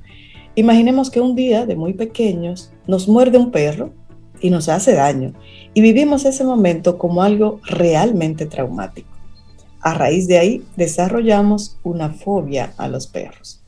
Imaginemos 0.54 1.10
que 1.10 1.20
un 1.20 1.34
día 1.34 1.66
de 1.66 1.76
muy 1.76 1.92
pequeños 1.92 2.72
nos 2.86 3.08
muerde 3.08 3.38
un 3.38 3.50
perro 3.50 3.92
y 4.40 4.50
nos 4.50 4.68
hace 4.68 4.94
daño 4.94 5.34
y 5.74 5.80
vivimos 5.80 6.24
ese 6.24 6.44
momento 6.44 6.96
como 6.98 7.22
algo 7.22 7.60
realmente 7.64 8.46
traumático. 8.46 9.08
A 9.80 9.94
raíz 9.94 10.26
de 10.26 10.38
ahí 10.38 10.62
desarrollamos 10.76 11.78
una 11.82 12.10
fobia 12.10 12.72
a 12.78 12.88
los 12.88 13.06
perros. 13.06 13.62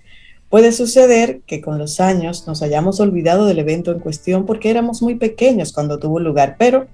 Puede 0.49 0.73
suceder 0.73 1.43
que 1.47 1.61
con 1.61 1.78
los 1.78 2.00
años 2.00 2.47
nos 2.47 2.62
hayamos 2.62 3.00
olvidado 3.00 3.45
del 3.45 3.59
evento 3.59 3.93
en 3.93 3.99
cuestión 3.99 4.47
porque 4.47 4.71
éramos 4.71 5.02
muy 5.02 5.17
pequeños 5.17 5.73
cuando 5.73 5.99
tuvo 5.99 6.21
lugar, 6.21 6.57
pero, 6.59 6.87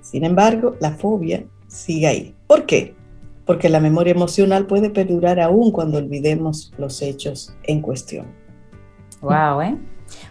sin 0.00 0.24
embargo, 0.24 0.76
la 0.80 0.92
fobia 0.92 1.44
sigue 1.68 2.06
ahí. 2.06 2.34
¿Por 2.46 2.64
qué? 2.64 2.94
Porque 3.44 3.68
la 3.68 3.80
memoria 3.80 4.12
emocional 4.12 4.66
puede 4.66 4.88
perdurar 4.88 5.38
aún 5.38 5.70
cuando 5.70 5.98
olvidemos 5.98 6.72
los 6.78 7.02
hechos 7.02 7.54
en 7.64 7.82
cuestión. 7.82 8.26
Wow, 9.20 9.60
¿eh? 9.60 9.76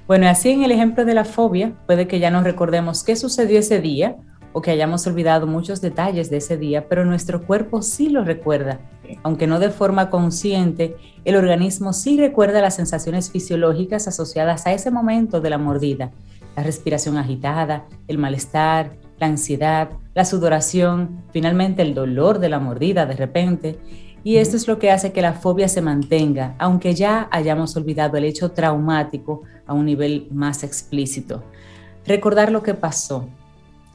Bueno, 0.08 0.28
así 0.28 0.50
en 0.50 0.64
el 0.64 0.72
ejemplo 0.72 1.06
de 1.06 1.14
la 1.14 1.26
fobia, 1.26 1.74
puede 1.86 2.08
que 2.08 2.20
ya 2.20 2.32
no 2.32 2.42
recordemos 2.42 3.04
qué 3.04 3.16
sucedió 3.16 3.60
ese 3.60 3.82
día 3.82 4.18
o 4.54 4.62
que 4.62 4.72
hayamos 4.72 5.06
olvidado 5.08 5.48
muchos 5.48 5.82
detalles 5.82 6.30
de 6.30 6.38
ese 6.38 6.58
día, 6.58 6.88
pero 6.88 7.06
nuestro 7.06 7.46
cuerpo 7.46 7.82
sí 7.82 8.10
lo 8.10 8.24
recuerda 8.24 8.80
aunque 9.24 9.48
no 9.48 9.60
de 9.60 9.70
forma 9.70 10.10
consciente, 10.10 10.96
el 11.26 11.36
organismo 11.36 11.94
sí 11.94 12.18
recuerda 12.18 12.62
las 12.62 12.76
sensaciones 12.76 13.32
fisiológicas 13.32 14.08
asociadas 14.08 14.66
a 14.68 14.74
ese 14.74 14.92
momento 14.92 15.42
de 15.42 15.50
la 15.50 15.58
mordida, 15.58 16.12
la 16.56 16.64
respiración 16.64 17.18
agitada, 17.18 17.86
el 18.08 18.18
malestar, 18.18 18.94
la 19.20 19.28
ansiedad, 19.28 19.90
la 20.14 20.26
sudoración, 20.26 21.24
finalmente 21.32 21.82
el 21.82 21.94
dolor 21.94 22.40
de 22.40 22.50
la 22.50 22.60
mordida 22.60 23.06
de 23.06 23.16
repente. 23.16 23.80
Y 24.24 24.38
esto 24.38 24.56
es 24.56 24.68
lo 24.68 24.78
que 24.78 24.92
hace 24.92 25.12
que 25.12 25.22
la 25.22 25.34
fobia 25.34 25.68
se 25.68 25.82
mantenga, 25.82 26.56
aunque 26.60 26.94
ya 26.94 27.28
hayamos 27.32 27.76
olvidado 27.76 28.18
el 28.18 28.26
hecho 28.26 28.52
traumático 28.52 29.44
a 29.66 29.74
un 29.74 29.86
nivel 29.86 30.28
más 30.32 30.64
explícito. 30.64 31.44
Recordar 32.06 32.52
lo 32.52 32.62
que 32.62 32.74
pasó, 32.74 33.30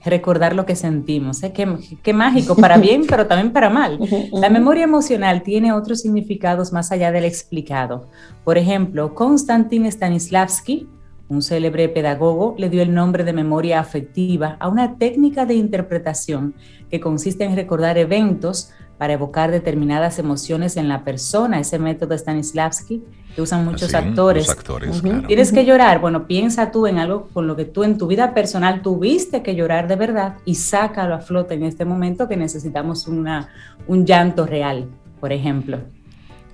recordar 0.06 0.54
lo 0.54 0.66
que 0.66 0.76
sentimos. 0.76 1.42
¿eh? 1.42 1.52
Qué, 1.52 2.12
mágico, 2.12 2.56
para 2.56 2.78
bien, 2.78 3.04
pero 3.08 3.26
también 3.26 3.52
para 3.52 3.70
mal. 3.70 3.98
La 4.32 4.48
memoria 4.48 4.84
emocional 4.84 5.42
tiene 5.42 5.72
otros 5.72 6.00
significados 6.00 6.72
más 6.72 6.92
allá 6.92 7.12
del 7.12 7.25
explicado. 7.25 8.08
Por 8.44 8.58
ejemplo, 8.58 9.14
Konstantin 9.14 9.90
Stanislavski, 9.90 10.88
un 11.28 11.42
célebre 11.42 11.88
pedagogo, 11.88 12.54
le 12.56 12.70
dio 12.70 12.82
el 12.82 12.94
nombre 12.94 13.25
de 13.25 13.32
memoria 13.32 13.80
afectiva 13.80 14.56
a 14.60 14.68
una 14.68 14.96
técnica 14.96 15.44
de 15.44 15.54
interpretación 15.54 16.54
que 16.90 17.00
consiste 17.00 17.44
en 17.44 17.56
recordar 17.56 17.98
eventos 17.98 18.70
para 18.99 19.12
evocar 19.12 19.50
determinadas 19.50 20.19
emociones 20.19 20.76
en 20.76 20.88
la 20.88 21.05
persona, 21.05 21.61
ese 21.61 21.79
método 21.79 22.17
Stanislavski 22.17 23.03
que 23.35 23.43
usan 23.43 23.67
muchos 23.67 23.93
actores. 23.95 24.57
Tienes 25.26 25.53
que 25.53 25.67
llorar, 25.67 26.00
bueno, 26.00 26.26
piensa 26.26 26.71
tú 26.71 26.87
en 26.87 26.99
algo 26.99 27.29
con 27.35 27.47
lo 27.47 27.55
que 27.55 27.67
tú 27.67 27.85
en 27.85 27.99
tu 27.99 28.07
vida 28.07 28.33
personal 28.33 28.81
tuviste 28.81 29.43
que 29.43 29.55
llorar 29.55 29.88
de 29.88 29.97
verdad 29.97 30.37
y 30.47 30.55
sácalo 30.55 31.15
a 31.15 31.19
flote 31.19 31.55
en 31.55 31.65
este 31.65 31.85
momento 31.85 32.29
que 32.29 32.37
necesitamos 32.38 33.07
una, 33.07 33.50
un 33.87 34.07
llanto 34.07 34.47
real, 34.47 34.88
por 35.21 35.33
ejemplo. 35.33 35.81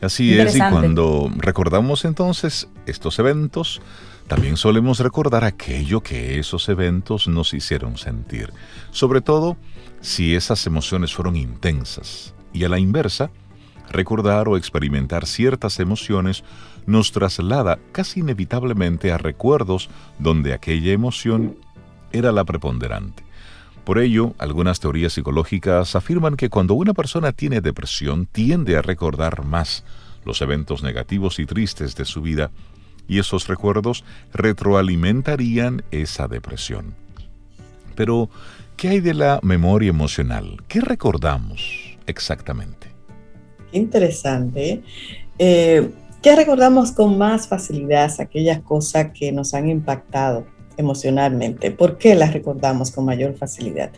Así 0.00 0.36
es, 0.36 0.56
y 0.56 0.58
cuando 0.58 1.30
recordamos 1.36 2.04
entonces 2.04 2.68
estos 2.86 3.20
eventos, 3.20 3.80
también 4.32 4.56
solemos 4.56 4.98
recordar 5.00 5.44
aquello 5.44 6.00
que 6.00 6.38
esos 6.38 6.70
eventos 6.70 7.28
nos 7.28 7.52
hicieron 7.52 7.98
sentir, 7.98 8.50
sobre 8.90 9.20
todo 9.20 9.58
si 10.00 10.34
esas 10.34 10.66
emociones 10.66 11.12
fueron 11.12 11.36
intensas. 11.36 12.34
Y 12.50 12.64
a 12.64 12.70
la 12.70 12.78
inversa, 12.78 13.30
recordar 13.90 14.48
o 14.48 14.56
experimentar 14.56 15.26
ciertas 15.26 15.78
emociones 15.80 16.44
nos 16.86 17.12
traslada 17.12 17.78
casi 17.92 18.20
inevitablemente 18.20 19.12
a 19.12 19.18
recuerdos 19.18 19.90
donde 20.18 20.54
aquella 20.54 20.92
emoción 20.92 21.58
era 22.10 22.32
la 22.32 22.44
preponderante. 22.44 23.24
Por 23.84 23.98
ello, 23.98 24.32
algunas 24.38 24.80
teorías 24.80 25.12
psicológicas 25.12 25.94
afirman 25.94 26.36
que 26.36 26.48
cuando 26.48 26.72
una 26.72 26.94
persona 26.94 27.32
tiene 27.32 27.60
depresión 27.60 28.24
tiende 28.24 28.78
a 28.78 28.82
recordar 28.82 29.44
más 29.44 29.84
los 30.24 30.40
eventos 30.40 30.82
negativos 30.82 31.38
y 31.38 31.44
tristes 31.44 31.96
de 31.96 32.06
su 32.06 32.22
vida 32.22 32.50
y 33.12 33.18
esos 33.18 33.46
recuerdos 33.46 34.04
retroalimentarían 34.32 35.82
esa 35.90 36.28
depresión. 36.28 36.94
Pero, 37.94 38.30
¿qué 38.78 38.88
hay 38.88 39.00
de 39.00 39.12
la 39.12 39.38
memoria 39.42 39.90
emocional? 39.90 40.56
¿Qué 40.66 40.80
recordamos 40.80 41.98
exactamente? 42.06 42.86
Interesante. 43.72 44.82
Eh, 45.38 45.90
¿Qué 46.22 46.36
recordamos 46.36 46.92
con 46.92 47.18
más 47.18 47.48
facilidad 47.48 48.18
aquellas 48.18 48.60
cosas 48.60 49.10
que 49.12 49.30
nos 49.30 49.52
han 49.52 49.68
impactado 49.68 50.46
emocionalmente? 50.78 51.70
¿Por 51.70 51.98
qué 51.98 52.14
las 52.14 52.32
recordamos 52.32 52.92
con 52.92 53.04
mayor 53.04 53.34
facilidad? 53.34 53.90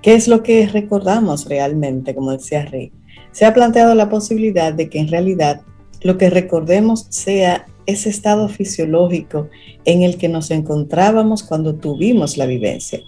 ¿Qué 0.00 0.14
es 0.14 0.28
lo 0.28 0.44
que 0.44 0.68
recordamos 0.68 1.48
realmente, 1.48 2.14
como 2.14 2.30
decía 2.30 2.66
Rey? 2.66 2.92
Se 3.32 3.46
ha 3.46 3.52
planteado 3.52 3.96
la 3.96 4.08
posibilidad 4.08 4.72
de 4.72 4.88
que 4.88 5.00
en 5.00 5.08
realidad 5.08 5.62
lo 6.02 6.18
que 6.18 6.30
recordemos 6.30 7.06
sea 7.10 7.66
ese 7.90 8.08
estado 8.08 8.48
fisiológico 8.48 9.48
en 9.84 10.02
el 10.02 10.16
que 10.16 10.28
nos 10.28 10.50
encontrábamos 10.50 11.42
cuando 11.42 11.74
tuvimos 11.74 12.36
la 12.36 12.46
vivencia. 12.46 13.00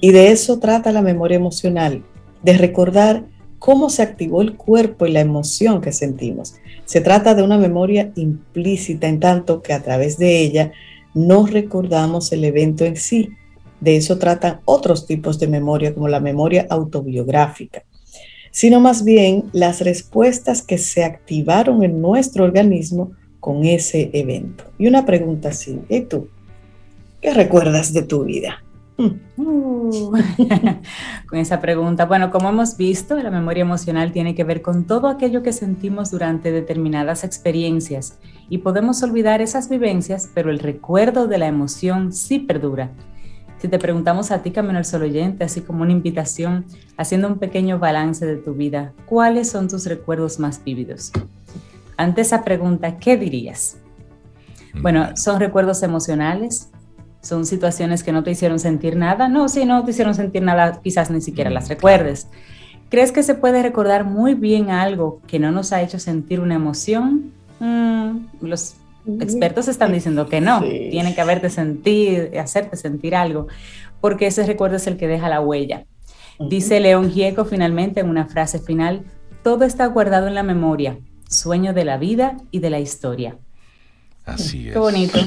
Y 0.00 0.12
de 0.12 0.30
eso 0.30 0.58
trata 0.58 0.92
la 0.92 1.02
memoria 1.02 1.36
emocional, 1.36 2.04
de 2.42 2.56
recordar 2.56 3.24
cómo 3.58 3.90
se 3.90 4.02
activó 4.02 4.42
el 4.42 4.56
cuerpo 4.56 5.06
y 5.06 5.12
la 5.12 5.20
emoción 5.20 5.80
que 5.80 5.92
sentimos. 5.92 6.54
Se 6.84 7.00
trata 7.00 7.34
de 7.34 7.42
una 7.42 7.58
memoria 7.58 8.12
implícita 8.14 9.08
en 9.08 9.20
tanto 9.20 9.62
que 9.62 9.72
a 9.72 9.82
través 9.82 10.18
de 10.18 10.40
ella 10.40 10.72
no 11.14 11.46
recordamos 11.46 12.32
el 12.32 12.44
evento 12.44 12.84
en 12.84 12.96
sí. 12.96 13.30
De 13.80 13.96
eso 13.96 14.18
tratan 14.18 14.60
otros 14.64 15.06
tipos 15.06 15.38
de 15.38 15.48
memoria 15.48 15.94
como 15.94 16.08
la 16.08 16.20
memoria 16.20 16.66
autobiográfica, 16.70 17.84
sino 18.50 18.80
más 18.80 19.04
bien 19.04 19.44
las 19.52 19.80
respuestas 19.80 20.62
que 20.62 20.78
se 20.78 21.04
activaron 21.04 21.82
en 21.82 22.00
nuestro 22.00 22.44
organismo 22.44 23.12
con 23.48 23.64
ese 23.64 24.10
evento. 24.12 24.64
Y 24.78 24.88
una 24.88 25.06
pregunta 25.06 25.48
así, 25.48 25.80
¿y 25.88 26.02
tú? 26.02 26.28
¿Qué 27.22 27.32
recuerdas 27.32 27.94
de 27.94 28.02
tu 28.02 28.24
vida? 28.24 28.62
Uh. 28.98 29.10
con 31.30 31.38
esa 31.38 31.58
pregunta. 31.58 32.04
Bueno, 32.04 32.30
como 32.30 32.50
hemos 32.50 32.76
visto, 32.76 33.16
la 33.16 33.30
memoria 33.30 33.62
emocional 33.62 34.12
tiene 34.12 34.34
que 34.34 34.44
ver 34.44 34.60
con 34.60 34.86
todo 34.86 35.08
aquello 35.08 35.42
que 35.42 35.54
sentimos 35.54 36.10
durante 36.10 36.52
determinadas 36.52 37.24
experiencias 37.24 38.18
y 38.50 38.58
podemos 38.58 39.02
olvidar 39.02 39.40
esas 39.40 39.70
vivencias, 39.70 40.28
pero 40.34 40.50
el 40.50 40.58
recuerdo 40.58 41.26
de 41.26 41.38
la 41.38 41.46
emoción 41.46 42.12
sí 42.12 42.40
perdura. 42.40 42.90
Si 43.56 43.68
te 43.68 43.78
preguntamos 43.78 44.30
a 44.30 44.42
ti, 44.42 44.50
Camino 44.50 44.76
al 44.76 44.84
Sol 44.84 45.04
Oyente, 45.04 45.44
así 45.44 45.62
como 45.62 45.84
una 45.84 45.92
invitación, 45.92 46.66
haciendo 46.98 47.28
un 47.28 47.38
pequeño 47.38 47.78
balance 47.78 48.26
de 48.26 48.36
tu 48.36 48.52
vida, 48.52 48.92
¿cuáles 49.06 49.48
son 49.48 49.68
tus 49.68 49.86
recuerdos 49.86 50.38
más 50.38 50.62
vívidos? 50.62 51.12
Ante 51.98 52.22
esa 52.22 52.44
pregunta, 52.44 52.96
¿qué 52.96 53.16
dirías? 53.16 53.76
Bueno, 54.80 55.16
son 55.16 55.40
recuerdos 55.40 55.82
emocionales, 55.82 56.70
son 57.20 57.44
situaciones 57.44 58.04
que 58.04 58.12
no 58.12 58.22
te 58.22 58.30
hicieron 58.30 58.60
sentir 58.60 58.96
nada. 58.96 59.28
No, 59.28 59.48
si 59.48 59.64
no 59.64 59.84
te 59.84 59.90
hicieron 59.90 60.14
sentir 60.14 60.42
nada, 60.42 60.80
quizás 60.82 61.10
ni 61.10 61.20
siquiera 61.20 61.50
las 61.50 61.68
recuerdes. 61.68 62.28
¿Crees 62.88 63.10
que 63.10 63.24
se 63.24 63.34
puede 63.34 63.62
recordar 63.62 64.04
muy 64.04 64.34
bien 64.34 64.70
algo 64.70 65.20
que 65.26 65.40
no 65.40 65.50
nos 65.50 65.72
ha 65.72 65.82
hecho 65.82 65.98
sentir 65.98 66.38
una 66.38 66.54
emoción? 66.54 67.32
Mm, 67.58 68.28
los 68.42 68.76
expertos 69.20 69.66
están 69.66 69.92
diciendo 69.92 70.28
que 70.28 70.40
no, 70.40 70.60
tiene 70.60 71.16
que 71.16 71.20
haberte 71.20 71.50
sentir, 71.50 72.38
hacerte 72.38 72.76
sentir 72.76 73.16
algo, 73.16 73.48
porque 74.00 74.28
ese 74.28 74.46
recuerdo 74.46 74.76
es 74.76 74.86
el 74.86 74.96
que 74.96 75.08
deja 75.08 75.28
la 75.28 75.40
huella. 75.40 75.84
Dice 76.38 76.78
León 76.78 77.10
Gieco 77.10 77.44
finalmente 77.44 78.00
en 78.00 78.08
una 78.08 78.26
frase 78.26 78.60
final, 78.60 79.04
todo 79.42 79.64
está 79.64 79.86
guardado 79.86 80.28
en 80.28 80.34
la 80.34 80.44
memoria, 80.44 80.98
sueño 81.28 81.72
de 81.72 81.84
la 81.84 81.98
vida 81.98 82.36
y 82.50 82.58
de 82.58 82.70
la 82.70 82.80
historia. 82.80 83.36
Así 84.24 84.68
es. 84.68 84.72
Qué 84.72 84.78
bonito. 84.78 85.18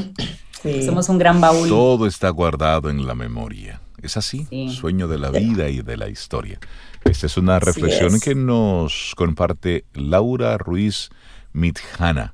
Somos 0.86 1.10
un 1.10 1.18
gran 1.18 1.42
baúl. 1.42 1.70
Todo 1.70 2.06
está 2.06 2.30
guardado 2.30 2.90
en 2.90 3.08
la 3.08 3.16
memoria. 3.16 3.82
Es 4.02 4.18
así, 4.18 4.48
sueño 4.70 5.08
de 5.08 5.20
la 5.20 5.30
vida 5.30 5.70
y 5.70 5.82
de 5.82 5.96
la 5.96 6.10
historia. 6.10 6.60
Esta 7.04 7.28
es 7.28 7.38
una 7.38 7.60
reflexión 7.60 8.20
que 8.20 8.36
nos 8.36 9.14
comparte 9.16 9.86
Laura 9.94 10.58
Ruiz 10.58 11.10
Mitjana. 11.54 12.34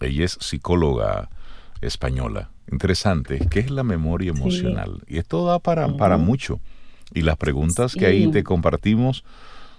Ella 0.00 0.24
es 0.24 0.36
psicóloga 0.40 1.30
española. 1.80 2.50
Interesante, 2.70 3.46
¿qué 3.48 3.60
es 3.60 3.70
la 3.70 3.84
memoria 3.84 4.30
emocional? 4.30 5.02
Y 5.06 5.18
esto 5.18 5.46
da 5.46 5.60
para, 5.60 5.96
para 5.96 6.16
mucho. 6.16 6.60
Y 7.12 7.22
las 7.22 7.36
preguntas 7.36 7.94
que 7.94 8.06
ahí 8.06 8.30
te 8.30 8.42
compartimos, 8.42 9.24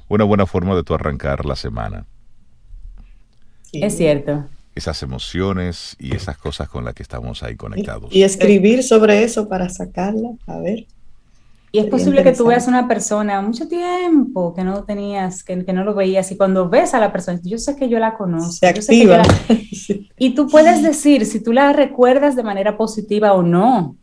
una 0.07 0.23
buena 0.23 0.45
forma 0.45 0.75
de 0.75 0.83
tu 0.83 0.93
arrancar 0.93 1.45
la 1.45 1.55
semana. 1.55 2.05
Es 3.81 3.97
cierto. 3.97 4.45
Esas 4.73 5.01
emociones 5.03 5.95
y 5.99 6.15
esas 6.15 6.37
cosas 6.37 6.67
con 6.67 6.83
las 6.83 6.93
que 6.93 7.03
estamos 7.03 7.43
ahí 7.43 7.55
conectados. 7.55 8.13
Y, 8.13 8.23
escribir 8.23 8.83
sobre 8.83 9.23
eso 9.23 9.47
para 9.47 9.69
sacarla, 9.69 10.31
a 10.47 10.59
ver. 10.59 10.85
Y 11.71 11.79
es 11.79 11.87
posible 11.87 12.23
que 12.23 12.31
tú 12.31 12.45
veas 12.45 12.67
una 12.67 12.87
persona 12.87 13.41
mucho 13.41 13.67
tiempo 13.67 14.53
que 14.53 14.63
no 14.63 14.85
tenías, 14.85 15.43
que, 15.43 15.57
no 15.57 15.83
lo 15.83 15.93
veías, 15.93 16.31
y 16.31 16.37
cuando 16.37 16.69
ves 16.69 16.93
a 16.93 16.99
la 17.01 17.11
persona, 17.11 17.37
yo 17.43 17.57
sé 17.57 17.75
que 17.75 17.89
yo 17.89 17.99
la 17.99 18.15
conozco. 18.15 18.65
Y 20.17 20.29
tú 20.35 20.47
puedes 20.47 20.81
decir 20.81 21.25
si 21.25 21.41
tú 21.41 21.51
la 21.51 21.73
recuerdas 21.73 22.37
de 22.37 22.43
manera 22.43 22.77
positiva 22.77 23.33
o 23.33 23.43
no. 23.43 23.97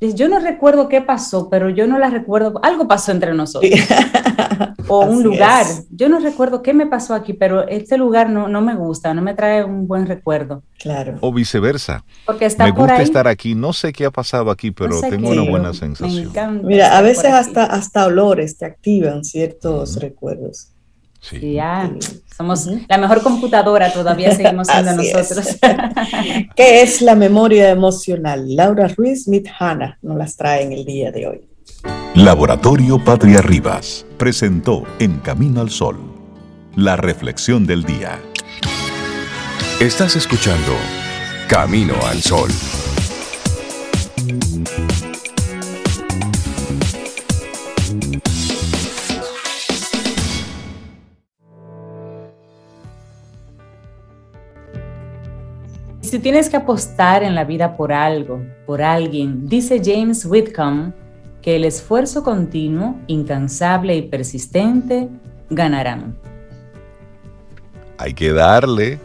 Yo 0.00 0.28
no 0.28 0.38
recuerdo 0.38 0.88
qué 0.88 1.02
pasó, 1.02 1.50
pero 1.50 1.68
yo 1.68 1.86
no 1.86 1.98
la 1.98 2.08
recuerdo. 2.08 2.60
Algo 2.62 2.88
pasó 2.88 3.12
entre 3.12 3.34
nosotros. 3.34 3.72
o 4.88 5.00
un 5.04 5.22
lugar. 5.22 5.66
Yo 5.90 6.08
no 6.08 6.18
recuerdo 6.20 6.62
qué 6.62 6.72
me 6.72 6.86
pasó 6.86 7.14
aquí, 7.14 7.32
pero 7.32 7.66
este 7.68 7.96
lugar 7.96 8.30
no, 8.30 8.48
no 8.48 8.60
me 8.60 8.74
gusta, 8.74 9.14
no 9.14 9.22
me 9.22 9.34
trae 9.34 9.64
un 9.64 9.86
buen 9.86 10.06
recuerdo. 10.06 10.62
Claro. 10.78 11.16
O 11.20 11.32
viceversa. 11.32 12.04
Porque 12.26 12.46
está 12.46 12.64
me 12.64 12.70
gusta 12.70 13.02
estar 13.02 13.26
aquí. 13.28 13.54
No 13.54 13.72
sé 13.72 13.92
qué 13.92 14.04
ha 14.06 14.10
pasado 14.10 14.50
aquí, 14.50 14.70
pero 14.70 15.00
tengo 15.00 15.30
una 15.30 15.42
buena 15.42 15.74
sensación. 15.74 16.32
Mira, 16.64 16.96
a 16.96 17.02
veces 17.02 17.32
hasta, 17.32 17.64
hasta 17.64 18.06
olores 18.06 18.58
te 18.58 18.66
activan 18.66 19.24
ciertos 19.24 19.96
recuerdos. 19.96 20.72
Sí. 21.20 21.54
Ya, 21.54 21.90
somos 22.36 22.68
la 22.88 22.96
mejor 22.96 23.22
computadora, 23.22 23.92
todavía 23.92 24.32
seguimos 24.34 24.68
siendo 24.68 24.94
nosotros. 24.94 25.58
¿Qué 26.56 26.82
es 26.82 27.02
la 27.02 27.16
memoria 27.16 27.70
emocional? 27.70 28.54
Laura 28.54 28.86
Ruiz 28.86 29.26
Mitjana 29.26 29.98
nos 30.00 30.16
las 30.16 30.36
trae 30.36 30.62
en 30.62 30.72
el 30.72 30.84
día 30.84 31.10
de 31.10 31.26
hoy. 31.26 31.47
Laboratorio 32.14 32.98
Patria 32.98 33.42
Rivas 33.42 34.04
presentó 34.16 34.82
En 34.98 35.18
Camino 35.18 35.60
al 35.60 35.70
Sol, 35.70 35.98
la 36.74 36.96
reflexión 36.96 37.66
del 37.66 37.84
día. 37.84 38.18
Estás 39.78 40.16
escuchando 40.16 40.72
Camino 41.48 41.94
al 42.10 42.20
Sol. 42.20 42.50
Si 56.00 56.18
tienes 56.18 56.48
que 56.48 56.56
apostar 56.56 57.22
en 57.22 57.34
la 57.34 57.44
vida 57.44 57.76
por 57.76 57.92
algo, 57.92 58.40
por 58.66 58.82
alguien, 58.82 59.46
dice 59.46 59.80
James 59.84 60.24
Whitcomb 60.24 60.92
que 61.48 61.56
el 61.56 61.64
esfuerzo 61.64 62.22
continuo, 62.22 63.00
incansable 63.06 63.96
y 63.96 64.02
persistente 64.02 65.08
ganarán. 65.48 66.18
Hay 67.96 68.12
que 68.12 68.34
darle. 68.34 68.98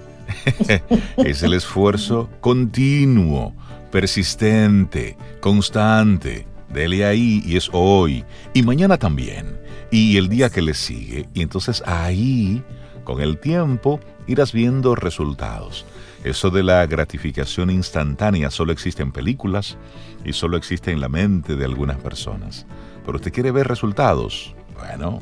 es 1.15 1.41
el 1.41 1.53
esfuerzo 1.53 2.29
continuo, 2.41 3.53
persistente, 3.93 5.15
constante. 5.39 6.45
Dele 6.67 7.05
ahí 7.05 7.41
y 7.45 7.55
es 7.55 7.69
hoy 7.71 8.25
y 8.53 8.61
mañana 8.61 8.97
también 8.97 9.57
y 9.89 10.17
el 10.17 10.27
día 10.27 10.49
que 10.49 10.61
le 10.61 10.73
sigue. 10.73 11.29
Y 11.33 11.43
entonces 11.43 11.81
ahí, 11.85 12.61
con 13.05 13.21
el 13.21 13.37
tiempo, 13.37 14.01
irás 14.27 14.51
viendo 14.51 14.95
resultados. 14.95 15.85
Eso 16.23 16.49
de 16.49 16.63
la 16.63 16.85
gratificación 16.85 17.69
instantánea 17.69 18.49
solo 18.49 18.71
existe 18.71 19.03
en 19.03 19.11
películas 19.11 19.77
y 20.23 20.33
solo 20.33 20.57
existe 20.57 20.91
en 20.91 21.01
la 21.01 21.09
mente 21.09 21.55
de 21.55 21.65
algunas 21.65 21.97
personas. 21.97 22.65
Pero 23.05 23.17
usted 23.17 23.33
quiere 23.33 23.51
ver 23.51 23.67
resultados. 23.67 24.55
Bueno, 24.77 25.21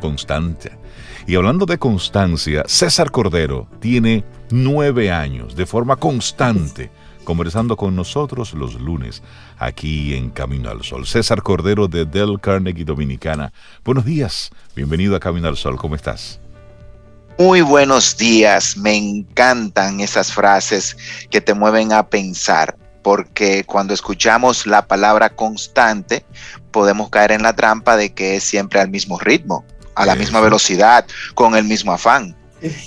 constancia. 0.00 0.76
Y 1.26 1.36
hablando 1.36 1.66
de 1.66 1.78
constancia, 1.78 2.64
César 2.66 3.10
Cordero 3.10 3.68
tiene 3.80 4.24
nueve 4.50 5.12
años 5.12 5.54
de 5.54 5.66
forma 5.66 5.96
constante 5.96 6.90
conversando 7.24 7.76
con 7.76 7.94
nosotros 7.94 8.54
los 8.54 8.74
lunes 8.80 9.22
aquí 9.58 10.14
en 10.14 10.30
Camino 10.30 10.68
al 10.68 10.82
Sol. 10.82 11.06
César 11.06 11.42
Cordero 11.42 11.86
de 11.86 12.04
Del 12.04 12.40
Carnegie 12.40 12.84
Dominicana. 12.84 13.52
Buenos 13.84 14.04
días, 14.04 14.50
bienvenido 14.74 15.14
a 15.14 15.20
Camino 15.20 15.46
al 15.46 15.56
Sol, 15.56 15.76
¿cómo 15.76 15.94
estás? 15.94 16.40
Muy 17.38 17.62
buenos 17.62 18.16
días, 18.16 18.76
me 18.76 18.94
encantan 18.94 20.00
esas 20.00 20.32
frases 20.32 20.96
que 21.30 21.40
te 21.40 21.54
mueven 21.54 21.92
a 21.92 22.06
pensar, 22.06 22.76
porque 23.02 23.64
cuando 23.64 23.94
escuchamos 23.94 24.66
la 24.66 24.86
palabra 24.86 25.30
constante, 25.30 26.24
podemos 26.70 27.08
caer 27.08 27.32
en 27.32 27.42
la 27.42 27.54
trampa 27.54 27.96
de 27.96 28.12
que 28.12 28.36
es 28.36 28.44
siempre 28.44 28.80
al 28.80 28.90
mismo 28.90 29.18
ritmo, 29.18 29.64
a 29.94 30.04
la 30.04 30.14
misma 30.14 30.40
velocidad, 30.40 31.06
con 31.34 31.56
el 31.56 31.64
mismo 31.64 31.92
afán. 31.92 32.36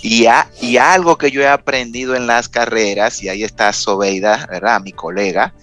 Y, 0.03 0.27
y 0.61 0.77
algo 0.77 1.17
que 1.17 1.31
yo 1.31 1.41
he 1.41 1.47
aprendido 1.47 2.15
en 2.15 2.27
las 2.27 2.47
carreras, 2.47 3.23
y 3.23 3.29
ahí 3.29 3.43
está 3.43 3.73
Sobeida, 3.73 4.45
¿verdad? 4.51 4.81
Mi 4.81 4.91
colega, 4.91 5.53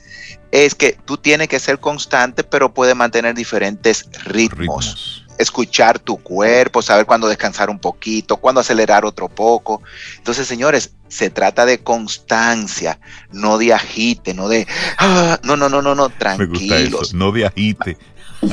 es 0.51 0.75
que 0.75 0.99
tú 1.05 1.17
tienes 1.17 1.47
que 1.47 1.61
ser 1.61 1.79
constante, 1.79 2.43
pero 2.43 2.75
puedes 2.75 2.97
mantener 2.97 3.37
diferentes 3.37 4.09
ritmos 4.25 5.20
escuchar 5.41 5.99
tu 5.99 6.19
cuerpo, 6.19 6.83
saber 6.83 7.07
cuándo 7.07 7.29
descansar 7.29 7.71
un 7.71 7.79
poquito, 7.79 8.37
cuándo 8.37 8.61
acelerar 8.61 9.05
otro 9.05 9.29
poco. 9.29 9.83
Entonces, 10.19 10.47
señores, 10.47 10.93
se 11.09 11.31
trata 11.31 11.67
de 11.67 11.83
constancia, 11.83 13.01
no 13.33 13.59
de 13.59 13.73
agite, 13.73 14.35
no 14.35 14.49
de, 14.49 14.67
ah, 14.99 15.39
no, 15.43 15.57
no, 15.57 15.69
no, 15.69 15.83
no, 15.83 15.95
no, 15.95 16.09
tranquilos. 16.11 17.15
no 17.15 17.33
de 17.33 17.47
agite. 17.47 17.97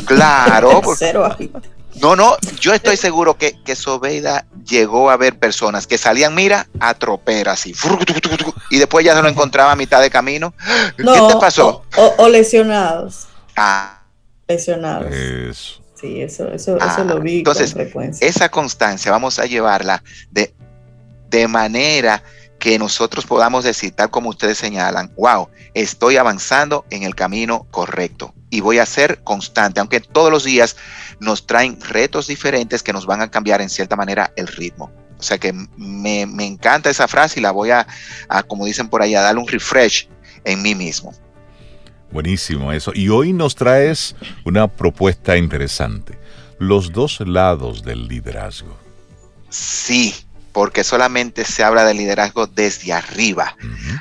Claro. 0.06 0.82
No, 2.02 2.16
no, 2.16 2.38
yo 2.60 2.76
estoy 2.76 2.96
seguro 2.96 3.40
que, 3.40 3.60
que 3.64 3.76
Sobeida 3.76 4.46
llegó 4.64 5.10
a 5.10 5.18
ver 5.18 5.40
personas 5.40 5.88
que 5.88 5.98
salían, 5.98 6.36
mira, 6.36 6.68
a 6.80 6.94
tropera 6.94 7.54
así, 7.54 7.74
y 8.70 8.78
después 8.78 9.04
ya 9.04 9.16
se 9.16 9.22
lo 9.24 9.28
encontraba 9.28 9.72
a 9.72 9.76
mitad 9.76 10.00
de 10.00 10.12
camino. 10.12 10.54
¿Qué 10.96 11.04
te 11.04 11.36
pasó? 11.40 11.86
O, 12.18 12.30
lesionados. 12.30 13.28
Ah. 13.56 14.04
Lesionados. 14.48 15.12
Eso. 15.12 15.82
Sí, 16.00 16.22
eso, 16.22 16.48
eso, 16.52 16.78
eso 16.78 17.04
lo 17.04 17.20
vi 17.20 17.40
entonces, 17.40 17.74
con 17.74 17.84
frecuencia. 17.84 18.28
Esa 18.28 18.50
constancia 18.50 19.12
vamos 19.12 19.40
a 19.40 19.46
llevarla 19.46 20.04
de, 20.30 20.54
de 21.30 21.48
manera 21.48 22.24
que 22.60 22.78
nosotros 22.78 23.26
podamos 23.26 23.64
decir, 23.64 23.92
tal 23.92 24.10
como 24.10 24.30
ustedes 24.30 24.58
señalan, 24.58 25.14
wow, 25.16 25.50
estoy 25.74 26.18
avanzando 26.18 26.86
en 26.90 27.04
el 27.04 27.16
camino 27.16 27.68
correcto 27.72 28.34
y 28.50 28.62
voy 28.62 28.80
a 28.80 28.86
ser 28.86 29.24
constante, 29.24 29.80
aunque 29.80 30.00
todos 30.00 30.32
los 30.32 30.44
días 30.44 30.76
nos 31.20 31.46
traen 31.46 31.80
retos 31.82 32.28
diferentes 32.28 32.82
que 32.84 32.94
nos 32.94 33.06
van 33.06 33.22
a 33.22 33.30
cambiar 33.30 33.62
en 33.62 33.70
cierta 33.70 33.96
manera 33.96 34.32
el 34.36 34.48
ritmo. 34.48 34.92
O 35.20 35.24
sea 35.24 35.38
que 35.38 35.52
me, 35.78 36.22
encanta 36.46 36.90
esa 36.90 37.08
frase 37.08 37.40
y 37.40 37.44
la 37.44 37.52
voy 37.52 37.72
a, 37.72 37.88
a, 38.30 38.44
como 38.44 38.66
dicen 38.66 38.88
por 38.88 39.02
ahí, 39.02 39.16
a 39.16 39.22
darle 39.22 39.42
un 39.42 39.48
refresh 39.48 40.08
en 40.44 40.62
mí 40.62 40.76
mismo. 40.76 41.12
Buenísimo 42.12 42.72
eso. 42.72 42.92
Y 42.96 43.10
hoy 43.10 43.34
nos 43.34 43.56
traes 43.56 44.16
una 44.46 44.68
propuesta 44.68 45.38
interesante. 45.38 46.18
Los 46.60 46.92
dos 46.92 47.20
lados 47.20 47.84
del 47.84 48.08
liderazgo. 48.08 48.78
Sí, 49.50 50.16
porque 50.52 50.84
solamente 50.84 51.46
se 51.46 51.64
habla 51.64 51.86
de 51.86 51.94
liderazgo 51.94 52.48
desde 52.48 52.94
arriba. 52.94 53.56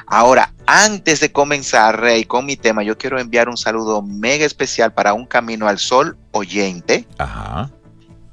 Ahora, 0.07 0.55
antes 0.67 1.21
de 1.21 1.31
comenzar, 1.31 2.01
Rey, 2.01 2.25
con 2.25 2.47
mi 2.47 2.57
tema, 2.57 2.83
yo 2.83 2.97
quiero 2.97 3.19
enviar 3.19 3.49
un 3.49 3.57
saludo 3.57 4.01
mega 4.01 4.47
especial 4.47 4.93
para 4.93 5.13
un 5.13 5.27
Camino 5.27 5.69
al 5.69 5.79
Sol 5.79 6.17
oyente 6.31 7.07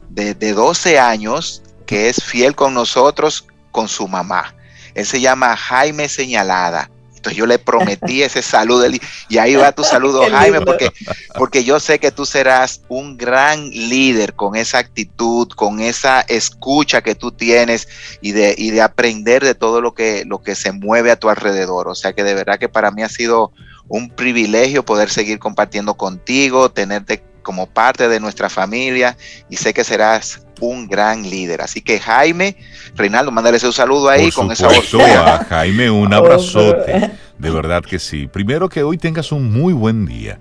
De, 0.10 0.36
de 0.36 0.54
12 0.54 1.00
años 1.00 1.64
que 1.86 2.08
es 2.08 2.24
fiel 2.24 2.56
con 2.56 2.74
nosotros, 2.74 3.46
con 3.72 3.90
su 3.90 4.08
mamá. 4.08 4.56
Él 4.94 5.06
se 5.06 5.20
llama 5.20 5.58
Jaime 5.58 6.08
Señalada 6.08 6.90
Entonces 7.24 7.38
yo 7.38 7.46
le 7.46 7.58
prometí 7.58 8.22
ese 8.22 8.42
saludo 8.42 8.86
y 9.30 9.38
ahí 9.38 9.56
va 9.56 9.72
tu 9.72 9.84
saludo, 9.86 10.30
Jaime, 10.30 10.60
porque, 10.60 10.92
porque 11.38 11.64
yo 11.64 11.80
sé 11.80 11.98
que 11.98 12.12
tú 12.12 12.26
serás 12.26 12.82
un 12.90 13.16
gran 13.16 13.70
líder 13.70 14.34
con 14.34 14.58
esa 14.58 14.80
actitud, 14.80 15.48
con 15.56 15.80
esa 15.80 16.20
escucha 16.20 17.02
que 17.02 17.16
tú 17.16 17.32
tienes 17.32 17.88
y 18.20 18.34
de, 18.34 18.56
y 18.58 18.72
de 18.72 18.82
aprender 18.82 19.42
de 19.42 19.56
todo 19.56 19.80
lo 19.80 19.94
que, 19.94 20.26
lo 20.26 20.44
que 20.44 20.54
se 20.54 20.74
mueve 20.74 21.12
a 21.12 21.16
tu 21.16 21.30
alrededor. 21.30 21.88
O 21.88 21.96
sea 21.96 22.12
que 22.12 22.26
de 22.26 22.34
verdad 22.34 22.60
que 22.60 22.68
para 22.68 22.92
mí 22.92 23.04
ha 23.04 23.10
sido 23.10 23.54
un 23.88 24.10
privilegio 24.10 24.84
poder 24.84 25.10
seguir 25.10 25.40
compartiendo 25.40 25.94
contigo, 25.94 26.72
tenerte 26.72 27.24
como 27.42 27.68
parte 27.68 28.10
de 28.10 28.20
nuestra 28.20 28.50
familia 28.50 29.16
y 29.50 29.56
sé 29.56 29.74
que 29.74 29.86
serás 29.86 30.46
un 30.68 30.88
gran 30.88 31.24
líder. 31.30 31.62
Así 31.62 31.82
que 31.82 32.00
Jaime, 32.00 32.58
Reinaldo, 32.96 33.32
mándale 33.32 33.58
ese 33.58 33.72
saludo 33.72 34.10
ahí 34.10 34.32
con 34.32 34.52
esa 34.52 34.68
voz. 34.68 34.94
a 34.96 35.44
Jaime 35.46 35.90
un 35.90 36.14
abrazote. 36.14 37.12
De 37.38 37.50
verdad 37.50 37.84
que 37.84 38.00
sí. 38.00 38.28
Primero 38.28 38.70
que 38.70 38.84
hoy 38.84 38.98
tengas 38.98 39.32
un 39.32 39.52
muy 39.52 39.74
buen 39.74 40.06
día 40.06 40.40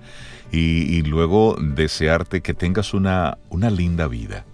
y, 0.51 1.01
luego 1.01 1.55
desearte 1.59 2.41
que 2.41 2.53
tengas 2.53 2.93
una, 2.93 3.37
una 3.49 3.71
linda 3.71 4.07
vida 4.07 4.45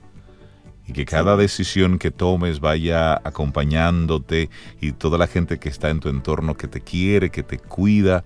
y 0.87 0.93
que 0.93 1.05
cada 1.05 1.35
decisión 1.35 1.99
que 1.99 2.09
tomes 2.09 2.61
vaya 2.61 3.15
acompañándote 3.23 4.49
y 4.81 4.93
toda 4.93 5.17
la 5.17 5.27
gente 5.27 5.59
que 5.59 5.69
está 5.69 5.89
en 5.89 5.99
tu 5.99 6.09
entorno 6.09 6.55
que 6.55 6.67
te 6.67 6.81
quiere, 6.81 7.29
que 7.29 7.43
te 7.43 7.59
cuida, 7.59 8.23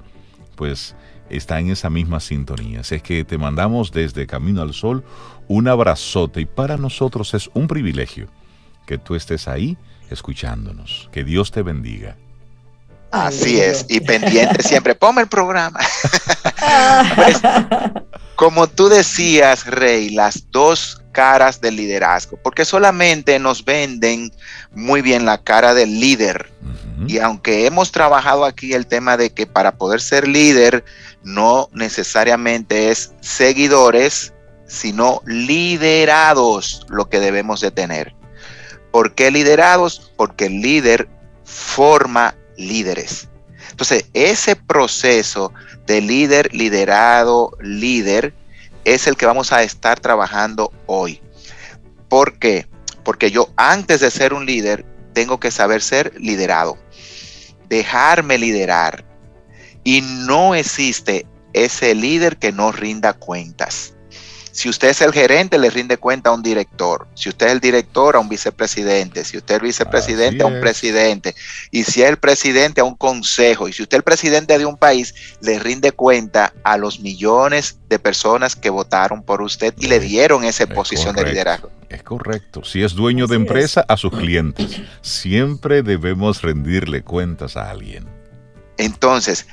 pues 0.56 0.96
está 1.30 1.60
en 1.60 1.72
esa 1.72 1.90
misma 1.90 2.20
sintonía. 2.20 2.82
Así 2.82 2.96
es 2.96 3.04
que 3.04 3.26
te 3.26 3.38
mandamos 3.38 3.92
desde 3.92 4.28
Camino 4.28 4.62
al 4.62 4.74
Sol 4.74 5.04
un 5.54 5.68
abrazote 5.68 6.42
y 6.42 6.46
para 6.46 6.78
nosotros 6.78 7.34
es 7.36 7.50
un 7.54 7.68
privilegio 7.68 8.28
que 8.88 8.98
tú 8.98 9.14
estés 9.14 9.48
ahí 9.48 9.78
escuchándonos. 10.10 11.10
Que 11.12 11.24
Dios 11.24 11.52
te 11.52 11.62
bendiga. 11.62 12.16
Así 13.12 13.60
es, 13.60 13.86
y 13.88 14.00
pendiente 14.00 14.64
siempre, 14.64 14.96
ponme 14.96 15.22
el 15.22 15.28
programa. 15.28 15.80
Pues, 17.16 17.42
como 18.36 18.68
tú 18.68 18.88
decías, 18.88 19.66
Rey, 19.66 20.10
las 20.10 20.50
dos 20.50 21.02
caras 21.12 21.60
del 21.62 21.76
liderazgo, 21.76 22.38
porque 22.42 22.64
solamente 22.64 23.38
nos 23.38 23.66
venden 23.66 24.32
muy 24.74 25.02
bien 25.02 25.26
la 25.26 25.38
cara 25.38 25.74
del 25.74 26.00
líder. 26.00 26.52
Y 27.08 27.20
aunque 27.20 27.66
hemos 27.66 27.92
trabajado 27.92 28.46
aquí 28.46 28.74
el 28.74 28.88
tema 28.88 29.18
de 29.18 29.30
que 29.30 29.46
para 29.46 29.76
poder 29.76 30.00
ser 30.00 30.28
líder 30.28 30.86
no 31.24 31.70
necesariamente 31.74 32.90
es 32.90 33.12
seguidores, 33.20 34.33
sino 34.74 35.22
liderados 35.28 36.86
lo 36.90 37.08
que 37.08 37.20
debemos 37.20 37.62
de 37.62 37.70
tener. 37.70 38.16
¿Por 38.92 39.14
qué 39.14 39.30
liderados? 39.30 40.12
Porque 40.18 40.48
el 40.48 40.62
líder 40.62 41.08
forma 41.44 42.36
líderes. 42.58 43.30
Entonces, 43.70 44.06
ese 44.14 44.56
proceso 44.56 45.54
de 45.86 46.02
líder, 46.02 46.54
liderado, 46.56 47.52
líder, 47.62 48.34
es 48.84 49.06
el 49.06 49.16
que 49.16 49.28
vamos 49.28 49.54
a 49.54 49.62
estar 49.62 50.00
trabajando 50.00 50.74
hoy. 50.88 51.22
¿Por 52.10 52.40
qué? 52.40 52.68
Porque 53.04 53.30
yo 53.30 53.50
antes 53.56 54.02
de 54.02 54.10
ser 54.10 54.34
un 54.34 54.48
líder, 54.48 54.86
tengo 55.14 55.40
que 55.40 55.52
saber 55.52 55.84
ser 55.84 56.14
liderado, 56.20 56.80
dejarme 57.70 58.40
liderar. 58.40 59.06
Y 59.84 60.02
no 60.02 60.56
existe 60.56 61.28
ese 61.54 61.94
líder 61.94 62.38
que 62.38 62.52
no 62.52 62.72
rinda 62.72 63.14
cuentas. 63.14 63.93
Si 64.54 64.70
usted 64.70 64.90
es 64.90 65.02
el 65.02 65.12
gerente, 65.12 65.58
le 65.58 65.72
rinde 65.72 65.98
cuenta 65.98 66.30
a 66.30 66.34
un 66.34 66.44
director. 66.44 67.08
Si 67.16 67.28
usted 67.28 67.48
es 67.48 67.54
el 67.54 67.60
director, 67.60 68.16
a 68.16 68.20
un 68.20 68.30
vicepresidente. 68.30 69.26
Si 69.26 69.36
usted 69.36 69.56
es 69.56 69.60
el 69.62 69.66
vicepresidente, 69.66 70.44
a 70.44 70.46
un 70.46 70.60
presidente. 70.62 71.34
Y 71.72 71.86
si 71.86 72.04
es 72.04 72.10
el 72.10 72.18
presidente, 72.18 72.80
a 72.80 72.84
un 72.84 72.96
consejo. 72.96 73.68
Y 73.68 73.74
si 73.74 73.82
usted 73.82 73.98
es 73.98 74.00
el 74.00 74.04
presidente 74.04 74.60
de 74.60 74.68
un 74.68 74.78
país, 74.78 75.16
le 75.42 75.58
rinde 75.58 75.92
cuenta 75.92 76.54
a 76.64 76.78
los 76.78 77.00
millones 77.00 77.80
de 77.90 77.98
personas 77.98 78.56
que 78.56 78.70
votaron 78.70 79.24
por 79.24 79.42
usted 79.42 79.74
y 79.80 79.88
le 79.88 80.00
dieron 80.00 80.44
esa 80.44 80.68
posición 80.68 81.16
de 81.16 81.26
liderazgo. 81.26 81.72
Es 81.90 82.04
correcto. 82.04 82.64
Si 82.64 82.84
es 82.84 82.94
dueño 82.94 83.26
de 83.26 83.38
empresa, 83.38 83.84
a 83.88 83.98
sus 83.98 84.12
clientes. 84.12 84.82
Siempre 85.02 85.82
debemos 85.82 86.44
rendirle 86.44 87.02
cuentas 87.02 87.58
a 87.58 87.72
alguien. 87.72 88.08
Entonces, 88.78 89.48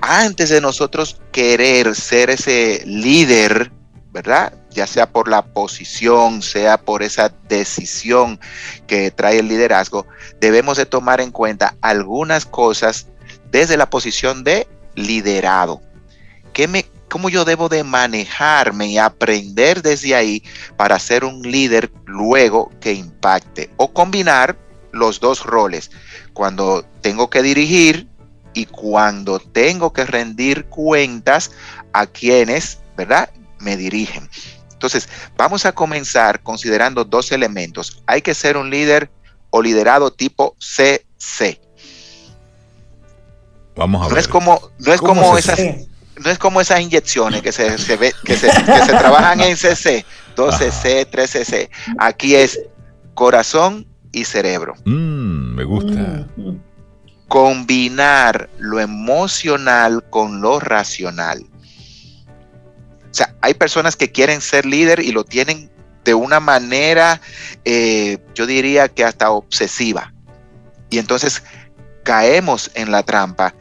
antes 0.00 0.50
de 0.50 0.60
nosotros 0.60 1.20
querer 1.30 1.94
ser 1.94 2.30
ese 2.30 2.82
líder, 2.86 3.70
¿verdad? 4.12 4.52
Ya 4.70 4.86
sea 4.86 5.10
por 5.10 5.28
la 5.28 5.42
posición, 5.42 6.42
sea 6.42 6.78
por 6.78 7.02
esa 7.02 7.32
decisión 7.48 8.38
que 8.86 9.10
trae 9.10 9.38
el 9.38 9.48
liderazgo, 9.48 10.06
debemos 10.40 10.76
de 10.76 10.86
tomar 10.86 11.20
en 11.20 11.30
cuenta 11.30 11.76
algunas 11.80 12.44
cosas 12.44 13.06
desde 13.50 13.76
la 13.76 13.88
posición 13.88 14.44
de 14.44 14.68
liderado. 14.94 15.80
¿Qué 16.52 16.68
me, 16.68 16.84
¿Cómo 17.08 17.30
yo 17.30 17.44
debo 17.44 17.68
de 17.68 17.84
manejarme 17.84 18.88
y 18.88 18.98
aprender 18.98 19.82
desde 19.82 20.14
ahí 20.14 20.42
para 20.76 20.98
ser 20.98 21.24
un 21.24 21.42
líder 21.42 21.90
luego 22.04 22.70
que 22.80 22.92
impacte? 22.92 23.70
O 23.76 23.92
combinar 23.92 24.56
los 24.92 25.20
dos 25.20 25.44
roles. 25.44 25.90
Cuando 26.34 26.84
tengo 27.00 27.30
que 27.30 27.42
dirigir 27.42 28.08
y 28.54 28.66
cuando 28.66 29.38
tengo 29.38 29.92
que 29.92 30.04
rendir 30.04 30.66
cuentas 30.66 31.50
a 31.92 32.06
quienes, 32.06 32.78
¿verdad? 32.96 33.30
Me 33.62 33.76
dirigen. 33.76 34.28
Entonces, 34.82 35.08
vamos 35.36 35.64
a 35.64 35.72
comenzar 35.72 36.42
considerando 36.42 37.04
dos 37.04 37.30
elementos. 37.30 38.02
Hay 38.06 38.20
que 38.20 38.34
ser 38.34 38.56
un 38.56 38.68
líder 38.68 39.10
o 39.50 39.62
liderado 39.62 40.12
tipo 40.12 40.56
CC. 40.58 41.60
Vamos 43.76 44.02
a 44.02 44.08
no 44.08 44.14
ver. 44.14 44.18
Es 44.18 44.28
como, 44.28 44.60
no 44.78 44.92
es 44.92 45.00
como 45.00 45.38
esas, 45.38 45.60
no 46.16 46.30
es 46.30 46.38
como 46.38 46.60
esas 46.60 46.80
inyecciones 46.80 47.42
que 47.42 47.52
se, 47.52 47.96
ve, 47.96 48.12
que 48.24 48.36
se, 48.36 48.48
trabajan 48.48 49.40
en 49.40 49.56
CC, 49.56 50.04
2CC, 50.36 51.08
3CC. 51.08 51.70
Aquí 51.98 52.34
es 52.34 52.60
corazón 53.14 53.86
y 54.10 54.24
cerebro. 54.24 54.74
Mm, 54.84 55.54
me 55.54 55.64
gusta. 55.64 56.26
Mm. 56.36 56.56
Combinar 57.28 58.50
lo 58.58 58.80
emocional 58.80 60.04
con 60.10 60.40
lo 60.40 60.60
racional. 60.60 61.46
O 63.12 63.14
sea, 63.14 63.36
hay 63.42 63.52
personas 63.52 63.94
que 63.94 64.10
quieren 64.10 64.40
ser 64.40 64.64
líder 64.64 65.00
y 65.00 65.12
lo 65.12 65.22
tienen 65.22 65.70
de 66.02 66.14
una 66.14 66.40
manera, 66.40 67.20
eh, 67.64 68.18
yo 68.34 68.46
diría 68.46 68.88
que 68.88 69.04
hasta 69.04 69.30
obsesiva. 69.30 70.14
Y 70.88 70.98
entonces 70.98 71.42
caemos 72.04 72.70
en 72.74 72.90
la 72.90 73.02
trampa 73.02 73.54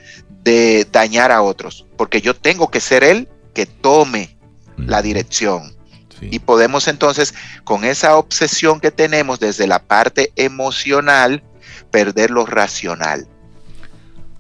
de 0.44 0.88
dañar 0.90 1.34
a 1.34 1.42
otros, 1.42 1.86
porque 1.98 2.22
yo 2.22 2.34
tengo 2.34 2.72
que 2.72 2.80
ser 2.80 3.04
el 3.04 3.28
que 3.54 3.66
tome 3.66 4.38
la 4.78 5.02
dirección. 5.02 5.76
Y 6.22 6.40
podemos 6.40 6.88
entonces, 6.88 7.34
con 7.66 7.84
esa 7.84 8.16
obsesión 8.16 8.80
que 8.80 8.92
tenemos 8.92 9.40
desde 9.40 9.68
la 9.68 9.80
parte 9.80 10.32
emocional, 10.36 11.44
perder 11.90 12.32
lo 12.32 12.46
racional. 12.46 13.28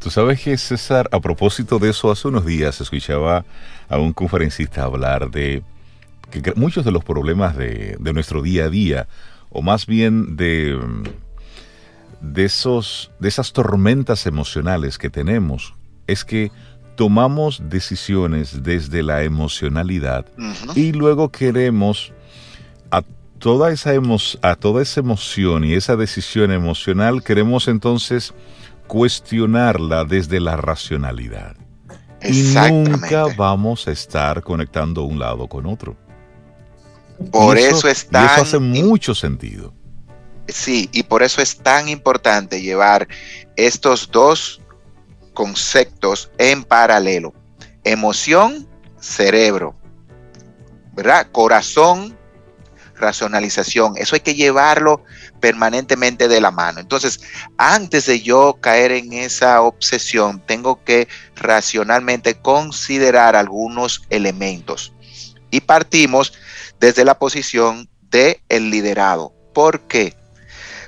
Tú 0.01 0.09
sabes 0.09 0.41
que 0.41 0.57
César, 0.57 1.07
a 1.11 1.19
propósito 1.19 1.77
de 1.77 1.91
eso, 1.91 2.09
hace 2.09 2.27
unos 2.27 2.43
días 2.43 2.81
escuchaba 2.81 3.45
a 3.87 3.97
un 3.99 4.13
conferencista 4.13 4.83
hablar 4.83 5.29
de 5.29 5.61
que 6.31 6.53
muchos 6.55 6.83
de 6.83 6.91
los 6.91 7.03
problemas 7.03 7.55
de, 7.55 7.97
nuestro 7.99 8.41
día 8.41 8.65
a 8.65 8.69
día, 8.69 9.07
o 9.51 9.61
más 9.61 9.85
bien 9.85 10.37
de, 10.37 10.79
de, 12.19 12.43
esos, 12.43 13.11
de 13.19 13.27
esas 13.27 13.53
tormentas 13.53 14.25
emocionales 14.25 14.97
que 14.97 15.11
tenemos, 15.11 15.75
es 16.07 16.25
que 16.25 16.51
tomamos 16.95 17.61
decisiones 17.69 18.63
desde 18.63 19.03
la 19.03 19.21
emocionalidad 19.21 20.25
y 20.75 20.93
luego 20.93 21.29
queremos 21.29 22.11
a 22.89 23.03
toda 23.37 23.71
esa 23.71 23.91
a 24.41 24.55
toda 24.55 24.81
esa 24.81 24.99
emoción 24.99 25.63
y 25.63 25.73
esa 25.73 25.95
decisión 25.95 26.51
emocional 26.51 27.23
queremos 27.23 27.67
entonces 27.67 28.33
cuestionarla 28.91 30.03
desde 30.03 30.41
la 30.41 30.57
racionalidad. 30.57 31.55
Y 32.21 32.53
nunca 32.53 33.27
vamos 33.37 33.87
a 33.87 33.91
estar 33.91 34.43
conectando 34.43 35.03
un 35.03 35.17
lado 35.17 35.47
con 35.47 35.65
otro. 35.65 35.95
Por 37.31 37.57
eso, 37.57 37.87
es 37.87 38.05
tan, 38.07 38.25
eso 38.25 38.41
hace 38.41 38.59
mucho 38.59 39.15
sentido. 39.15 39.73
Sí, 40.49 40.89
y 40.91 41.03
por 41.03 41.23
eso 41.23 41.41
es 41.41 41.55
tan 41.55 41.87
importante 41.87 42.61
llevar 42.61 43.07
estos 43.55 44.11
dos 44.11 44.59
conceptos 45.33 46.29
en 46.37 46.61
paralelo. 46.61 47.33
Emoción, 47.85 48.67
cerebro. 48.99 49.73
¿Verdad? 50.91 51.27
Corazón, 51.31 52.17
racionalización. 53.01 53.97
Eso 53.97 54.15
hay 54.15 54.21
que 54.21 54.35
llevarlo 54.35 55.03
permanentemente 55.41 56.29
de 56.29 56.39
la 56.39 56.51
mano. 56.51 56.79
Entonces, 56.79 57.19
antes 57.57 58.05
de 58.05 58.21
yo 58.21 58.57
caer 58.61 58.91
en 58.93 59.11
esa 59.11 59.61
obsesión, 59.61 60.41
tengo 60.45 60.83
que 60.83 61.09
racionalmente 61.35 62.35
considerar 62.35 63.35
algunos 63.35 64.03
elementos. 64.09 64.93
Y 65.49 65.61
partimos 65.61 66.33
desde 66.79 67.03
la 67.03 67.19
posición 67.19 67.89
de 68.09 68.41
el 68.47 68.69
liderado. 68.69 69.33
¿Por 69.53 69.81
qué? 69.81 70.15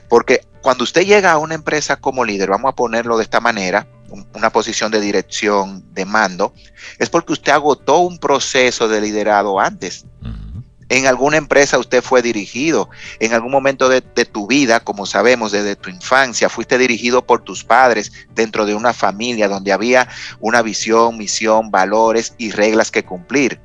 Porque 0.08 0.46
cuando 0.62 0.86
usted 0.86 1.02
llega 1.02 1.32
a 1.32 1.38
una 1.38 1.56
empresa 1.56 1.98
como 1.98 2.24
líder, 2.24 2.50
vamos 2.50 2.70
a 2.70 2.76
ponerlo 2.76 3.18
de 3.18 3.24
esta 3.24 3.42
manera, 3.42 3.88
una 4.34 4.52
posición 4.52 4.92
de 4.92 5.02
dirección, 5.02 5.84
de 5.94 6.06
mando, 6.06 6.54
es 7.00 7.10
porque 7.10 7.34
usted 7.34 7.52
agotó 7.52 7.98
un 8.00 8.20
proceso 8.20 8.88
de 8.88 9.02
liderado 9.02 9.60
antes. 9.60 10.06
En 10.90 11.08
alguna 11.08 11.38
empresa 11.38 11.80
usted 11.80 12.04
fue 12.04 12.22
dirigido, 12.22 12.90
en 13.20 13.34
algún 13.34 13.52
momento 13.52 13.90
de, 13.90 14.02
tu 14.02 14.48
vida, 14.48 14.80
como 14.80 15.06
sabemos, 15.06 15.52
desde 15.52 15.76
tu 15.76 15.90
infancia, 15.90 16.50
fuiste 16.50 16.78
dirigido 16.78 17.26
por 17.26 17.42
tus 17.42 17.64
padres 17.64 18.12
dentro 18.36 18.66
de 18.66 18.76
una 18.76 18.94
familia 18.94 19.48
donde 19.48 19.72
había 19.72 20.08
una 20.40 20.62
visión, 20.62 21.18
misión, 21.18 21.72
valores 21.72 22.36
y 22.38 22.52
reglas 22.52 22.92
que 22.92 23.04
cumplir. 23.04 23.60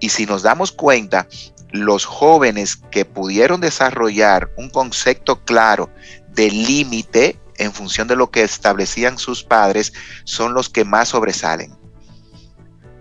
Y 0.00 0.10
si 0.10 0.26
nos 0.26 0.42
damos 0.42 0.72
cuenta, 0.72 1.26
los 1.70 2.04
jóvenes 2.04 2.76
que 2.76 3.04
pudieron 3.04 3.60
desarrollar 3.60 4.50
un 4.56 4.70
concepto 4.70 5.42
claro 5.44 5.90
de 6.28 6.50
límite 6.50 7.38
en 7.58 7.72
función 7.72 8.08
de 8.08 8.16
lo 8.16 8.30
que 8.30 8.42
establecían 8.42 9.18
sus 9.18 9.42
padres 9.42 9.92
son 10.24 10.54
los 10.54 10.68
que 10.68 10.84
más 10.84 11.08
sobresalen. 11.10 11.81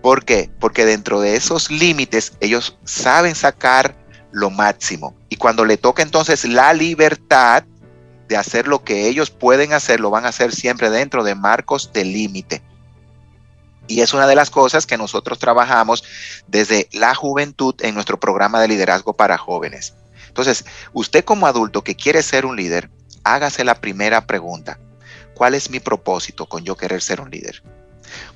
¿Por 0.02 0.26
qué? 0.26 0.50
Porque 0.60 0.86
dentro 0.86 1.22
de 1.22 1.36
esos 1.36 1.70
límites 1.70 2.34
ellos 2.40 2.78
saben 2.84 3.36
sacar 3.36 3.96
lo 4.32 4.50
máximo. 4.50 5.16
Y 5.30 5.36
cuando 5.36 5.66
le 5.66 5.78
toca 5.78 6.02
entonces 6.02 6.46
la 6.46 6.74
libertad 6.74 7.64
de 8.28 8.38
hacer 8.38 8.68
lo 8.68 8.84
que 8.84 9.08
ellos 9.08 9.30
pueden 9.30 9.74
hacer, 9.74 10.00
lo 10.00 10.10
van 10.10 10.26
a 10.26 10.30
hacer 10.30 10.56
siempre 10.56 10.90
dentro 10.90 11.24
de 11.24 11.36
marcos 11.36 11.92
de 11.94 12.06
límite. 12.06 12.62
Y 13.88 14.02
es 14.02 14.14
una 14.14 14.26
de 14.26 14.36
las 14.36 14.50
cosas 14.50 14.86
que 14.86 14.98
nosotros 14.98 15.38
trabajamos 15.38 16.04
desde 16.48 16.88
la 16.94 17.14
juventud 17.14 17.76
en 17.82 17.94
nuestro 17.94 18.20
programa 18.20 18.62
de 18.62 18.70
liderazgo 18.70 19.14
para 19.14 19.38
jóvenes. 19.38 19.96
Entonces, 20.28 20.64
usted 20.94 21.26
como 21.26 21.46
adulto 21.46 21.84
que 21.84 21.96
quiere 21.96 22.24
ser 22.24 22.46
un 22.46 22.56
líder, 22.56 22.90
hágase 23.24 23.66
la 23.66 23.76
primera 23.76 24.26
pregunta. 24.26 24.80
¿Cuál 25.36 25.56
es 25.56 25.70
mi 25.70 25.82
propósito 25.82 26.48
con 26.48 26.64
yo 26.64 26.78
querer 26.78 27.02
ser 27.02 27.20
un 27.20 27.30
líder? 27.30 27.62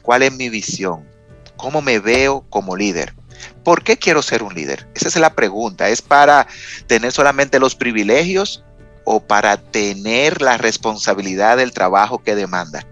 ¿Cuál 0.01 0.23
es 0.23 0.33
mi 0.33 0.49
visión? 0.49 1.07
¿Cómo 1.57 1.81
me 1.81 1.99
veo 1.99 2.45
como 2.49 2.75
líder? 2.75 3.13
¿Por 3.63 3.83
qué 3.83 3.97
quiero 3.97 4.21
ser 4.21 4.43
un 4.43 4.53
líder? 4.53 4.87
Esa 4.95 5.07
es 5.07 5.15
la 5.15 5.33
pregunta. 5.33 5.89
¿Es 5.89 6.01
para 6.01 6.47
tener 6.87 7.11
solamente 7.11 7.59
los 7.59 7.75
privilegios 7.75 8.63
o 9.03 9.19
para 9.19 9.57
tener 9.57 10.41
la 10.41 10.57
responsabilidad 10.57 11.57
del 11.57 11.73
trabajo 11.73 12.23
que 12.23 12.35
demanda? 12.35 12.85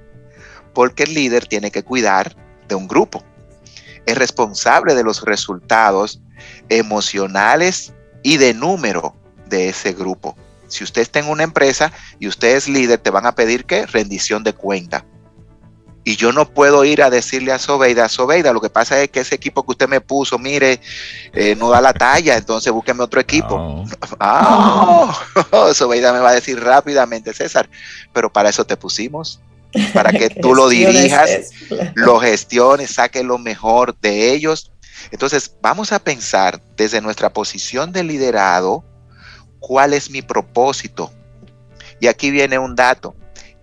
Porque 0.74 1.04
el 1.04 1.14
líder 1.14 1.48
tiene 1.48 1.72
que 1.72 1.84
cuidar 1.84 2.36
de 2.68 2.76
un 2.76 2.88
grupo. 2.88 3.24
Es 4.06 4.18
responsable 4.18 4.96
de 4.96 5.04
los 5.04 5.24
resultados 5.24 6.20
emocionales 6.70 7.94
y 8.22 8.38
de 8.38 8.54
número 8.54 9.16
de 9.48 9.70
ese 9.70 9.94
grupo. 9.94 10.36
Si 10.68 10.84
usted 10.84 11.04
está 11.04 11.20
en 11.20 11.30
una 11.30 11.44
empresa 11.44 11.92
y 12.20 12.28
usted 12.28 12.56
es 12.56 12.68
líder, 12.68 13.00
te 13.00 13.12
van 13.12 13.28
a 13.28 13.36
pedir 13.36 13.66
que 13.66 13.86
rendición 13.86 14.44
de 14.44 14.54
cuenta. 14.54 15.06
Y 16.06 16.18
yo 16.18 16.34
no 16.34 16.50
puedo 16.50 16.84
ir 16.84 17.02
a 17.02 17.10
decirle 17.10 17.54
a 17.54 17.60
Sobeida, 17.60 18.10
Sobeida, 18.10 18.52
lo 18.52 18.60
que 18.60 18.70
pasa 18.70 19.02
es 19.02 19.10
que 19.10 19.22
ese 19.22 19.36
equipo 19.36 19.64
que 19.64 19.72
usted 19.72 19.88
me 19.88 20.02
puso, 20.02 20.38
mire, 20.38 20.82
eh, 21.34 21.56
no 21.56 21.70
da 21.70 21.80
la 21.80 21.94
talla, 21.94 22.36
entonces 22.36 22.74
búsqueme 22.74 23.04
otro 23.04 23.22
equipo. 23.22 23.86
Ah, 24.20 25.14
Sobeida 25.74 26.14
me 26.14 26.20
va 26.20 26.30
a 26.30 26.36
decir 26.36 26.62
rápidamente, 26.62 27.34
César, 27.34 27.70
pero 28.12 28.32
para 28.32 28.50
eso 28.50 28.66
te 28.66 28.78
pusimos, 28.78 29.40
para 29.94 30.12
que 30.12 30.30
tú 30.42 30.54
lo 30.54 30.70
dirijas, 30.70 31.52
lo 31.96 32.20
gestiones, 32.20 32.92
saque 32.92 33.24
lo 33.24 33.38
mejor 33.38 33.98
de 34.00 34.34
ellos. 34.34 34.72
Entonces, 35.12 35.56
vamos 35.62 35.92
a 35.92 36.00
pensar 36.00 36.62
desde 36.76 37.02
nuestra 37.02 37.32
posición 37.32 37.92
de 37.92 38.04
liderado, 38.04 38.84
¿cuál 39.60 39.94
es 39.94 40.10
mi 40.10 40.22
propósito? 40.22 41.12
Y 42.00 42.08
aquí 42.08 42.32
viene 42.32 42.60
un 42.60 42.76
dato 42.76 43.16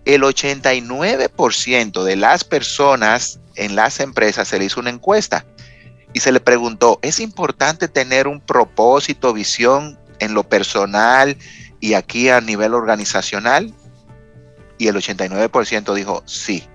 el 0.05 0.23
89% 0.23 2.03
de 2.03 2.15
las 2.15 2.43
personas 2.43 3.39
en 3.55 3.75
las 3.75 3.99
empresas 3.99 4.47
se 4.47 4.57
le 4.57 4.65
hizo 4.65 4.79
una 4.79 4.89
encuesta 4.89 5.45
y 6.13 6.19
se 6.19 6.31
le 6.31 6.39
preguntó, 6.39 6.99
¿es 7.01 7.19
importante 7.19 7.87
tener 7.87 8.27
un 8.27 8.41
propósito, 8.41 9.33
visión 9.33 9.99
en 10.19 10.33
lo 10.33 10.43
personal 10.43 11.37
y 11.79 11.93
aquí 11.93 12.29
a 12.29 12.41
nivel 12.41 12.73
organizacional? 12.73 13.73
Y 14.77 14.87
el 14.87 14.95
89% 14.95 15.93
dijo 15.93 16.23
sí. 16.25 16.67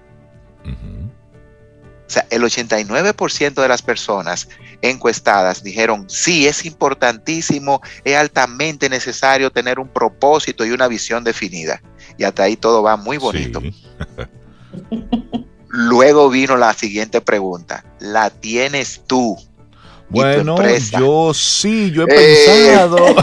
O 0.64 2.10
sea, 2.10 2.24
el 2.30 2.42
89% 2.42 3.54
de 3.54 3.68
las 3.68 3.82
personas 3.82 4.48
encuestadas 4.80 5.64
dijeron, 5.64 6.08
sí, 6.08 6.46
es 6.46 6.64
importantísimo, 6.64 7.82
es 8.04 8.16
altamente 8.16 8.88
necesario 8.88 9.50
tener 9.50 9.80
un 9.80 9.88
propósito 9.88 10.64
y 10.64 10.70
una 10.70 10.86
visión 10.86 11.24
definida 11.24 11.82
y 12.18 12.24
hasta 12.24 12.44
ahí 12.44 12.56
todo 12.56 12.82
va 12.82 12.96
muy 12.96 13.18
bonito. 13.18 13.60
Luego 15.68 16.30
vino 16.30 16.56
la 16.56 16.72
siguiente 16.72 17.20
pregunta, 17.20 17.84
¿la 17.98 18.30
tienes 18.30 19.02
tú? 19.06 19.36
Bueno, 20.08 20.56
yo 20.98 21.34
sí, 21.34 21.90
yo 21.90 22.04
he 22.04 22.06
pensado. 22.06 22.96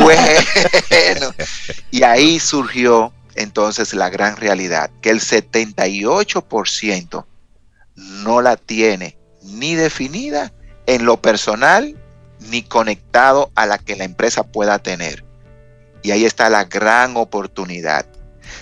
bueno, 0.00 1.30
y 1.90 2.02
ahí 2.02 2.38
surgió 2.40 3.12
entonces 3.36 3.94
la 3.94 4.10
gran 4.10 4.36
realidad, 4.36 4.90
que 5.00 5.10
el 5.10 5.20
78% 5.20 7.24
no 7.96 8.42
la 8.42 8.56
tiene 8.56 9.16
ni 9.42 9.74
definida 9.74 10.52
en 10.86 11.04
lo 11.04 11.20
personal 11.20 11.96
ni 12.50 12.62
conectado 12.62 13.50
a 13.54 13.66
la 13.66 13.78
que 13.78 13.96
la 13.96 14.04
empresa 14.04 14.42
pueda 14.42 14.78
tener. 14.78 15.24
Y 16.02 16.10
ahí 16.10 16.24
está 16.24 16.50
la 16.50 16.64
gran 16.64 17.16
oportunidad. 17.16 18.06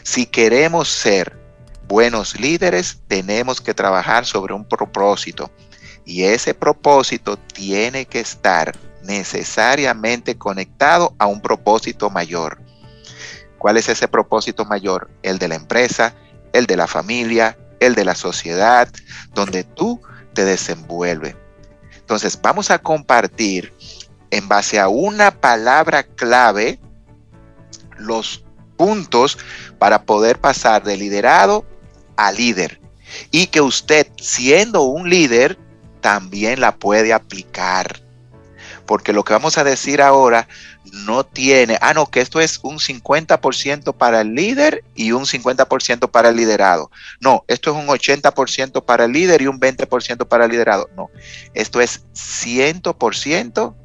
Si 0.02 0.26
queremos 0.26 0.88
ser 0.88 1.38
buenos 1.86 2.38
líderes, 2.38 3.00
tenemos 3.08 3.60
que 3.60 3.74
trabajar 3.74 4.24
sobre 4.26 4.54
un 4.54 4.64
propósito. 4.64 5.50
Y 6.04 6.24
ese 6.24 6.54
propósito 6.54 7.36
tiene 7.36 8.06
que 8.06 8.20
estar 8.20 8.76
necesariamente 9.02 10.36
conectado 10.36 11.14
a 11.18 11.26
un 11.26 11.40
propósito 11.40 12.10
mayor. 12.10 12.60
¿Cuál 13.58 13.76
es 13.76 13.88
ese 13.88 14.08
propósito 14.08 14.64
mayor? 14.64 15.10
El 15.22 15.38
de 15.38 15.48
la 15.48 15.54
empresa, 15.54 16.14
el 16.52 16.66
de 16.66 16.76
la 16.76 16.86
familia, 16.86 17.56
el 17.78 17.94
de 17.94 18.04
la 18.04 18.14
sociedad, 18.14 18.88
donde 19.34 19.64
tú 19.64 20.00
te 20.34 20.44
desenvuelves. 20.44 21.36
Entonces, 21.96 22.40
vamos 22.40 22.70
a 22.70 22.78
compartir 22.78 23.72
en 24.30 24.48
base 24.48 24.80
a 24.80 24.88
una 24.88 25.30
palabra 25.30 26.02
clave 26.02 26.80
los 27.98 28.44
puntos 28.82 29.38
para 29.78 30.02
poder 30.02 30.40
pasar 30.40 30.82
de 30.82 30.96
liderado 30.96 31.64
a 32.16 32.32
líder. 32.32 32.80
Y 33.30 33.46
que 33.46 33.60
usted, 33.60 34.08
siendo 34.20 34.82
un 34.82 35.08
líder, 35.08 35.56
también 36.00 36.60
la 36.60 36.74
puede 36.74 37.12
aplicar. 37.12 38.02
Porque 38.84 39.12
lo 39.12 39.22
que 39.22 39.34
vamos 39.34 39.56
a 39.56 39.62
decir 39.62 40.02
ahora 40.02 40.48
no 41.06 41.24
tiene, 41.24 41.78
ah, 41.80 41.94
no, 41.94 42.10
que 42.10 42.20
esto 42.20 42.40
es 42.40 42.58
un 42.64 42.80
50% 42.80 43.94
para 43.94 44.22
el 44.22 44.34
líder 44.34 44.82
y 44.96 45.12
un 45.12 45.26
50% 45.26 46.10
para 46.10 46.30
el 46.30 46.36
liderado. 46.36 46.90
No, 47.20 47.44
esto 47.46 47.70
es 47.70 47.76
un 47.76 47.86
80% 47.86 48.84
para 48.84 49.04
el 49.04 49.12
líder 49.12 49.42
y 49.42 49.46
un 49.46 49.60
20% 49.60 50.26
para 50.26 50.46
el 50.46 50.50
liderado. 50.50 50.90
No, 50.96 51.08
esto 51.54 51.80
es 51.80 52.02
100% 52.14 53.76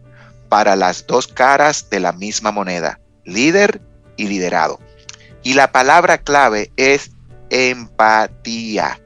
para 0.50 0.76
las 0.76 1.06
dos 1.06 1.28
caras 1.28 1.88
de 1.92 2.00
la 2.00 2.14
misma 2.14 2.52
moneda, 2.52 3.00
líder 3.26 3.80
y 4.18 4.28
liderado. 4.28 4.80
Y 5.48 5.54
la 5.54 5.72
palabra 5.72 6.18
clave 6.18 6.74
es 6.76 7.12
empatía. 7.50 9.00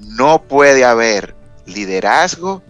No 0.00 0.42
puede 0.48 0.84
haber 0.84 1.36
liderazgo 1.66 2.60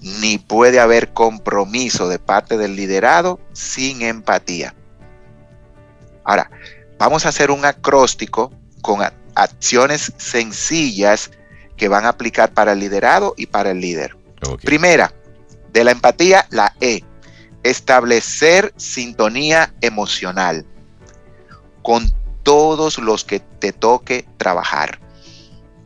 ni 0.00 0.38
puede 0.38 0.78
haber 0.78 1.12
compromiso 1.12 2.08
de 2.08 2.20
parte 2.20 2.56
del 2.56 2.76
liderado 2.76 3.40
sin 3.52 4.02
empatía. 4.02 4.76
Ahora, 6.22 6.52
vamos 7.00 7.26
a 7.26 7.30
hacer 7.30 7.50
un 7.50 7.64
acróstico 7.64 8.52
con 8.80 9.00
acciones 9.34 10.12
sencillas 10.18 11.32
que 11.76 11.88
van 11.88 12.06
a 12.06 12.10
aplicar 12.10 12.54
para 12.54 12.74
el 12.74 12.78
liderado 12.78 13.34
y 13.36 13.46
para 13.46 13.72
el 13.72 13.80
líder. 13.80 14.16
Primera, 14.62 15.12
de 15.72 15.82
la 15.82 15.90
empatía, 15.90 16.46
la 16.50 16.76
E, 16.80 17.02
establecer 17.64 18.72
sintonía 18.76 19.74
emocional 19.80 20.64
con 21.88 22.12
todos 22.42 22.98
los 22.98 23.24
que 23.24 23.40
te 23.40 23.72
toque 23.72 24.26
trabajar. 24.36 25.00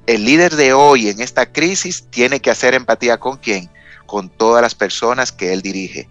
El 0.09 0.25
líder 0.25 0.57
de 0.57 0.73
hoy 0.73 1.09
en 1.09 1.21
esta 1.21 1.53
crisis 1.53 2.09
tiene 2.11 2.41
que 2.41 2.51
hacer 2.51 2.75
empatía 2.75 3.21
con 3.21 3.37
quién? 3.37 3.71
Con 4.05 4.29
todas 4.29 4.63
las 4.63 4.75
personas 4.75 5.31
que 5.31 5.53
él 5.53 5.63
dirige. 5.63 6.09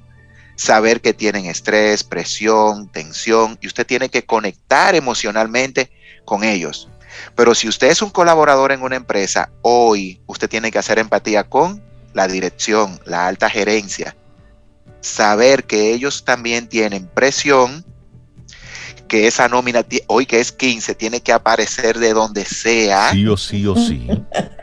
Saber 0.55 1.01
que 1.01 1.13
tienen 1.13 1.45
estrés, 1.45 2.05
presión, 2.05 2.87
tensión 2.87 3.57
y 3.59 3.67
usted 3.67 3.85
tiene 3.85 4.07
que 4.07 4.23
conectar 4.23 4.95
emocionalmente 4.95 5.91
con 6.23 6.45
ellos. 6.45 6.87
Pero 7.35 7.53
si 7.53 7.67
usted 7.67 7.89
es 7.89 8.01
un 8.01 8.11
colaborador 8.11 8.71
en 8.71 8.83
una 8.83 8.95
empresa, 8.95 9.51
hoy 9.61 10.21
usted 10.25 10.47
tiene 10.47 10.71
que 10.71 10.79
hacer 10.79 10.99
empatía 10.99 11.49
con 11.49 11.83
la 12.13 12.29
dirección, 12.29 12.97
la 13.03 13.27
alta 13.27 13.49
gerencia. 13.49 14.15
Saber 15.01 15.65
que 15.65 15.91
ellos 15.91 16.23
también 16.23 16.69
tienen 16.69 17.07
presión, 17.07 17.83
que 19.11 19.27
esa 19.27 19.49
nómina, 19.49 19.85
hoy 20.07 20.25
que 20.25 20.39
es 20.39 20.53
15, 20.53 20.95
tiene 20.95 21.19
que 21.19 21.33
aparecer 21.33 21.99
de 21.99 22.13
donde 22.13 22.45
sea. 22.45 23.11
Sí 23.11 23.27
o 23.27 23.35
sí 23.35 23.67
o 23.67 23.75
sí. 23.75 24.07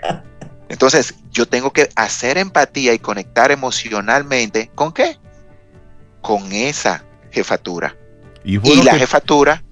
Entonces, 0.71 1.17
yo 1.31 1.45
tengo 1.45 1.71
que 1.71 1.91
hacer 1.97 2.39
empatía 2.39 2.95
y 2.95 2.99
conectar 2.99 3.51
emocionalmente 3.51 4.71
con 4.75 4.93
qué? 4.93 5.19
Con 6.23 6.51
esa 6.51 7.05
jefatura. 7.31 7.95
Y, 8.43 8.57
la 8.85 8.95
jefatura 8.95 9.63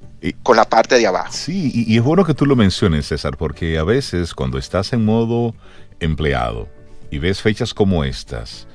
con 0.43 0.59
la 0.59 0.67
parte 0.67 0.99
de 0.99 1.07
abajo. 1.07 1.33
Sí, 1.33 1.71
y, 1.73 1.97
es 1.97 2.03
bueno 2.03 2.27
que 2.27 2.35
tú 2.35 2.45
lo 2.45 2.55
menciones, 2.55 3.07
César, 3.07 3.39
porque 3.39 3.79
a 3.79 3.83
veces 3.83 4.35
cuando 4.35 4.59
estás 4.59 4.93
en 4.93 5.07
modo 5.07 5.55
empleado 6.01 6.69
y 7.11 7.19
ves 7.19 7.41
fechas 7.41 7.73
como 7.73 8.05
estas, 8.05 8.69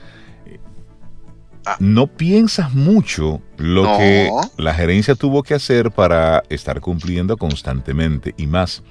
ah. 1.65 1.77
no 1.79 2.07
piensas 2.07 2.73
mucho 2.73 3.41
lo 3.57 3.97
que 3.97 4.29
la 4.57 4.73
gerencia 4.73 5.15
tuvo 5.15 5.43
que 5.43 5.53
hacer 5.53 5.91
para 5.91 6.43
estar 6.49 6.81
cumpliendo 6.81 7.37
constantemente. 7.37 8.33
Y 8.37 8.47
más 8.47 8.83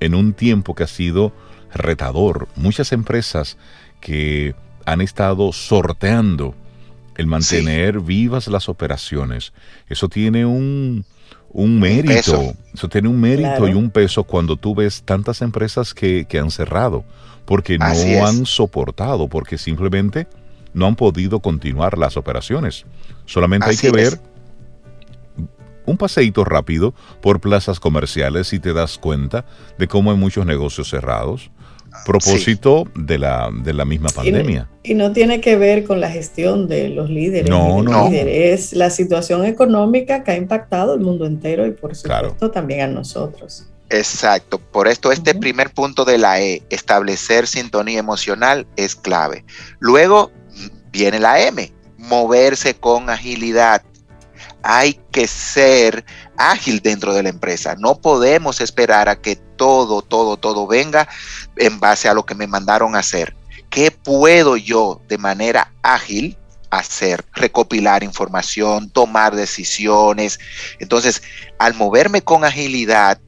en 0.00 0.14
un 0.14 0.32
tiempo 0.32 0.74
que 0.74 0.84
ha 0.84 0.88
sido 0.88 1.32
retador. 1.72 2.48
Muchas 2.56 2.92
empresas 2.92 3.56
que 4.00 4.54
han 4.84 5.00
estado 5.00 5.52
sorteando 5.52 6.54
el 7.16 7.26
mantener 7.26 8.00
vivas 8.00 8.48
las 8.48 8.68
operaciones, 8.68 9.52
eso 9.88 10.08
tiene 10.08 10.46
un, 10.46 11.04
mérito, 11.54 12.54
eso 12.72 12.88
tiene 12.88 13.08
un 13.08 13.20
mérito 13.20 13.68
y 13.68 13.74
un 13.74 13.90
peso 13.90 14.24
cuando 14.24 14.56
tú 14.56 14.74
ves 14.74 15.02
tantas 15.02 15.42
empresas 15.42 15.92
que, 15.92 16.26
han 16.40 16.50
cerrado, 16.50 17.04
porque 17.44 17.78
no 17.78 17.86
han 18.26 18.46
soportado, 18.46 19.28
porque 19.28 19.58
simplemente 19.58 20.26
no 20.74 20.86
han 20.86 20.96
podido 20.96 21.40
continuar 21.40 21.98
las 21.98 22.16
operaciones. 22.16 22.84
Solamente 23.26 23.70
hay 23.70 23.76
que 23.76 23.90
ver 23.90 24.20
un 25.86 25.96
paseíto 25.96 26.44
rápido 26.44 26.94
por 27.20 27.40
plazas 27.40 27.80
comerciales 27.80 28.52
y 28.52 28.60
te 28.60 28.72
das 28.72 28.98
cuenta 28.98 29.44
de 29.78 29.88
cómo 29.88 30.10
hay 30.10 30.16
muchos 30.16 30.46
negocios 30.46 30.88
cerrados, 30.88 31.50
propósito 32.06 32.84
de, 32.94 33.18
la, 33.18 33.50
de 33.52 33.72
la 33.72 33.84
misma 33.84 34.08
pandemia. 34.10 34.68
Y 34.82 34.94
no, 34.94 35.12
tiene 35.12 35.40
que 35.40 35.56
ver 35.56 35.84
con 35.84 36.00
la 36.00 36.10
gestión 36.10 36.68
de 36.68 36.88
los 36.88 37.10
líderes. 37.10 37.50
No, 37.50 37.82
no. 37.82 38.08
Es 38.08 38.72
la 38.72 38.90
situación 38.90 39.44
económica 39.44 40.22
que 40.22 40.30
ha 40.30 40.36
impactado 40.36 40.94
el 40.94 41.00
mundo 41.00 41.26
entero 41.26 41.66
y 41.66 41.72
por 41.72 41.94
supuesto 41.94 42.50
también 42.50 42.80
a 42.80 42.86
nosotros. 42.86 43.66
Exacto, 43.92 44.60
por 44.60 44.86
esto 44.86 45.10
este 45.10 45.34
primer 45.34 45.70
punto 45.70 46.04
de 46.04 46.16
la 46.16 46.40
E, 46.40 46.62
establecer 46.70 47.48
sintonía 47.48 47.98
emocional, 47.98 48.68
es 48.76 48.94
clave. 48.94 49.44
Luego 49.80 50.30
viene 50.90 51.18
la 51.18 51.40
M, 51.40 51.72
moverse 51.96 52.74
con 52.74 53.10
agilidad 53.10 53.82
hay 54.62 55.00
que 55.10 55.26
ser 55.26 56.04
ágil 56.36 56.80
dentro 56.80 57.14
de 57.14 57.22
la 57.22 57.28
empresa. 57.28 57.76
No 57.78 58.00
podemos 58.00 58.60
esperar 58.60 59.08
a 59.08 59.20
que 59.20 59.36
todo, 59.36 60.02
todo, 60.02 60.36
todo 60.36 60.66
venga 60.66 61.08
en 61.56 61.80
base 61.80 62.08
a 62.08 62.14
lo 62.14 62.24
que 62.24 62.34
me 62.34 62.46
mandaron 62.46 62.94
a 62.94 63.00
hacer. 63.00 63.34
¿Qué 63.68 63.90
puedo 63.90 64.56
yo 64.56 65.00
de 65.08 65.18
manera 65.18 65.72
ágil 65.82 66.36
hacer? 66.70 67.24
Recopilar 67.34 68.02
información, 68.02 68.90
tomar 68.90 69.34
decisiones. 69.34 70.40
Entonces, 70.78 71.22
al 71.58 71.74
moverme 71.74 72.22
con 72.22 72.44
agilidad, 72.44 73.20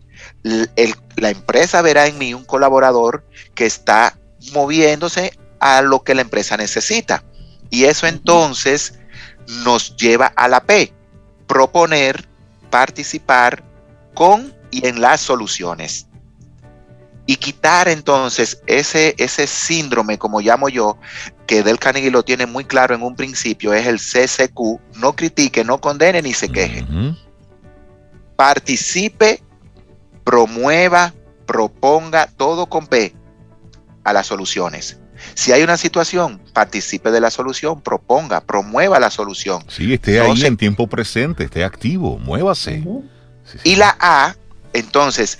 la 0.42 1.30
empresa 1.30 1.82
verá 1.82 2.06
en 2.06 2.18
mí 2.18 2.34
un 2.34 2.44
colaborador 2.44 3.24
que 3.54 3.66
está 3.66 4.18
moviéndose 4.52 5.38
a 5.60 5.80
lo 5.82 6.02
que 6.02 6.14
la 6.14 6.22
empresa 6.22 6.56
necesita. 6.56 7.22
Y 7.72 7.86
eso 7.86 8.06
entonces 8.06 9.00
nos 9.64 9.96
lleva 9.96 10.26
a 10.36 10.46
la 10.46 10.62
P, 10.62 10.92
proponer, 11.46 12.28
participar 12.68 13.64
con 14.12 14.54
y 14.70 14.86
en 14.86 15.00
las 15.00 15.22
soluciones. 15.22 16.06
Y 17.24 17.36
quitar 17.36 17.88
entonces 17.88 18.62
ese, 18.66 19.14
ese 19.16 19.46
síndrome, 19.46 20.18
como 20.18 20.42
llamo 20.42 20.68
yo, 20.68 20.98
que 21.46 21.62
Del 21.62 21.78
Carnegie 21.78 22.10
lo 22.10 22.22
tiene 22.22 22.44
muy 22.44 22.66
claro 22.66 22.94
en 22.94 23.02
un 23.02 23.16
principio, 23.16 23.72
es 23.72 23.86
el 23.86 23.98
CCQ, 23.98 24.98
no 24.98 25.16
critique, 25.16 25.64
no 25.64 25.80
condene 25.80 26.20
ni 26.20 26.34
se 26.34 26.50
queje. 26.50 26.84
Participe, 28.36 29.42
promueva, 30.24 31.14
proponga, 31.46 32.26
todo 32.26 32.66
con 32.66 32.86
P 32.86 33.14
a 34.04 34.12
las 34.12 34.26
soluciones. 34.26 34.98
Si 35.34 35.52
hay 35.52 35.62
una 35.62 35.76
situación, 35.76 36.40
participe 36.52 37.10
de 37.10 37.20
la 37.20 37.30
solución, 37.30 37.80
proponga, 37.80 38.40
promueva 38.40 39.00
la 39.00 39.10
solución. 39.10 39.64
Sí, 39.68 39.92
esté 39.92 40.20
ahí 40.20 40.44
en 40.44 40.56
tiempo 40.56 40.86
presente, 40.86 41.44
esté 41.44 41.64
activo, 41.64 42.18
muévase. 42.18 42.84
Y 43.64 43.76
la 43.76 43.96
A, 43.98 44.36
entonces, 44.72 45.38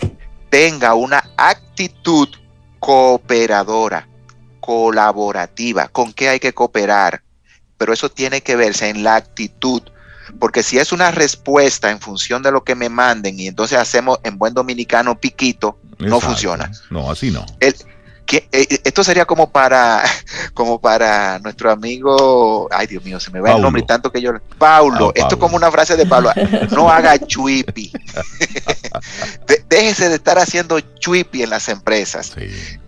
tenga 0.51 0.95
una 0.95 1.25
actitud 1.37 2.29
cooperadora, 2.79 4.09
colaborativa. 4.61 5.89
¿Con 5.89 6.13
qué 6.13 6.29
hay 6.29 6.41
que 6.41 6.53
cooperar? 6.53 7.23
Pero 7.79 7.93
eso 7.93 8.11
tiene 8.11 8.43
que 8.43 8.57
verse 8.57 8.89
en 8.89 9.03
la 9.03 9.17
actitud. 9.17 9.83
Porque 10.39 10.63
si 10.63 10.79
es 10.79 10.93
una 10.93 11.11
respuesta 11.11 11.91
en 11.91 12.01
función 12.01 12.43
de 12.43 12.53
lo 12.53 12.65
que 12.65 12.75
me 12.75 12.89
manden 12.89 13.39
y 13.39 13.47
entonces 13.47 13.79
hacemos 13.79 14.19
en 14.25 14.39
buen 14.39 14.55
dominicano 14.55 15.19
piquito, 15.19 15.79
no 15.99 16.21
funciona. 16.21 16.71
No, 16.91 17.11
así 17.11 17.31
no. 17.31 17.45
Eh, 18.37 18.81
esto 18.85 19.05
sería 19.05 19.25
como 19.25 19.51
para, 19.51 20.03
como 20.55 20.81
para 20.81 21.39
nuestro 21.41 21.71
amigo, 21.71 22.69
ay 22.71 22.87
Dios 22.87 23.05
mío, 23.05 23.21
se 23.21 23.31
me 23.31 23.41
va 23.41 23.53
el 23.53 23.61
nombre 23.61 23.83
tanto 23.83 24.11
que 24.11 24.21
yo, 24.21 24.33
Paulo, 24.59 25.09
ah, 25.09 25.13
esto 25.15 25.35
es 25.35 25.41
como 25.41 25.57
una 25.57 25.71
frase 25.71 25.97
de 25.97 26.07
Pablo, 26.07 26.31
no 26.71 26.91
haga 26.91 27.19
chuipi, 27.19 27.93
déjese 29.69 30.09
de 30.09 30.15
estar 30.17 30.39
haciendo 30.39 30.81
chuipi 30.81 31.43
en 31.43 31.51
las 31.51 31.69
empresas 31.69 32.33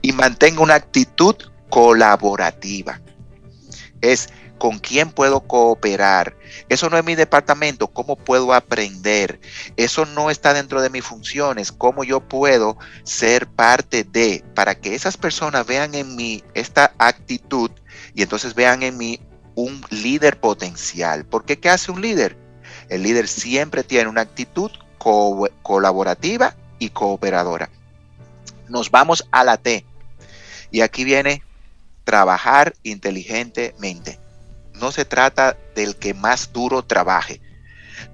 y 0.00 0.12
mantenga 0.12 0.60
una 0.60 0.74
actitud 0.74 1.36
colaborativa. 1.68 3.00
Es 4.00 4.28
con 4.58 4.78
quién 4.78 5.10
puedo 5.10 5.40
cooperar. 5.40 6.36
Eso 6.68 6.88
no 6.88 6.96
es 6.96 7.04
mi 7.04 7.14
departamento, 7.14 7.88
¿cómo 7.88 8.16
puedo 8.16 8.52
aprender? 8.54 9.40
Eso 9.76 10.06
no 10.06 10.30
está 10.30 10.54
dentro 10.54 10.80
de 10.80 10.90
mis 10.90 11.04
funciones, 11.04 11.72
¿cómo 11.72 12.04
yo 12.04 12.20
puedo 12.20 12.78
ser 13.02 13.46
parte 13.46 14.04
de, 14.04 14.44
para 14.54 14.74
que 14.74 14.94
esas 14.94 15.16
personas 15.16 15.66
vean 15.66 15.94
en 15.94 16.16
mí 16.16 16.42
esta 16.54 16.94
actitud 16.98 17.70
y 18.14 18.22
entonces 18.22 18.54
vean 18.54 18.82
en 18.82 18.96
mí 18.96 19.20
un 19.54 19.84
líder 19.90 20.38
potencial? 20.38 21.24
Porque 21.24 21.58
¿qué 21.58 21.68
hace 21.68 21.90
un 21.90 22.00
líder? 22.00 22.36
El 22.88 23.02
líder 23.02 23.28
siempre 23.28 23.82
tiene 23.82 24.08
una 24.08 24.22
actitud 24.22 24.70
colaborativa 25.62 26.54
y 26.78 26.90
cooperadora. 26.90 27.68
Nos 28.68 28.90
vamos 28.90 29.26
a 29.30 29.44
la 29.44 29.58
T. 29.58 29.84
Y 30.70 30.80
aquí 30.80 31.04
viene 31.04 31.42
trabajar 32.04 32.74
inteligentemente 32.82 34.23
no 34.80 34.92
se 34.92 35.04
trata 35.04 35.56
del 35.74 35.96
que 35.96 36.14
más 36.14 36.52
duro 36.52 36.82
trabaje. 36.82 37.40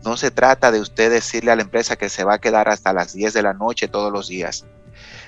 No 0.05 0.17
se 0.17 0.31
trata 0.31 0.71
de 0.71 0.81
usted 0.81 1.11
decirle 1.11 1.51
a 1.51 1.57
la 1.57 1.63
empresa 1.63 1.97
que 1.97 2.09
se 2.09 2.25
va 2.25 2.35
a 2.35 2.41
quedar 2.41 2.69
hasta 2.69 2.93
las 2.93 3.13
10 3.13 3.33
de 3.33 3.43
la 3.43 3.55
noche 3.55 3.89
todos 3.89 4.13
los 4.13 4.29
días. 4.29 4.65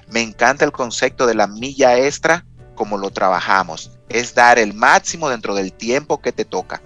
Me 0.09 0.21
encanta 0.21 0.65
el 0.65 0.73
concepto 0.73 1.27
de 1.27 1.35
la 1.35 1.47
milla 1.47 1.99
extra 1.99 2.45
como 2.75 2.99
lo 2.99 3.11
trabajamos. 3.11 3.99
Es 4.09 4.35
dar 4.35 4.59
el 4.59 4.75
máximo 4.75 5.29
dentro 5.29 5.55
del 5.55 5.73
tiempo 5.73 6.21
que 6.21 6.33
te 6.33 6.45
toca. 6.45 6.83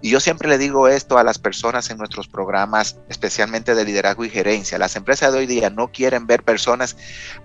Y 0.00 0.10
yo 0.10 0.18
siempre 0.18 0.48
le 0.48 0.58
digo 0.58 0.88
esto 0.88 1.16
a 1.16 1.22
las 1.22 1.38
personas 1.38 1.88
en 1.90 1.96
nuestros 1.96 2.26
programas, 2.26 2.96
especialmente 3.08 3.76
de 3.76 3.84
liderazgo 3.84 4.24
y 4.24 4.30
gerencia. 4.30 4.76
Las 4.76 4.96
empresas 4.96 5.32
de 5.32 5.38
hoy 5.38 5.46
día 5.46 5.70
no 5.70 5.92
quieren 5.92 6.26
ver 6.26 6.42
personas 6.42 6.96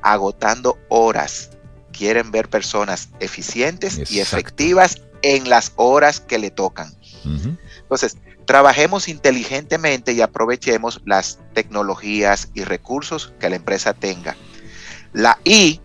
agotando 0.01 0.77
horas. 0.89 1.51
Quieren 1.91 2.31
ver 2.31 2.49
personas 2.49 3.09
eficientes 3.19 4.11
y 4.11 4.19
efectivas 4.19 5.01
en 5.21 5.49
las 5.49 5.73
horas 5.75 6.19
que 6.19 6.37
le 6.37 6.51
tocan. 6.51 6.93
Entonces, 7.81 8.17
trabajemos 8.45 9.07
inteligentemente 9.07 10.13
y 10.13 10.21
aprovechemos 10.21 11.01
las 11.05 11.39
tecnologías 11.53 12.49
y 12.53 12.63
recursos 12.63 13.33
que 13.39 13.49
la 13.49 13.57
empresa 13.57 13.93
tenga. 13.93 14.35
La 15.13 15.37
I 15.43 15.81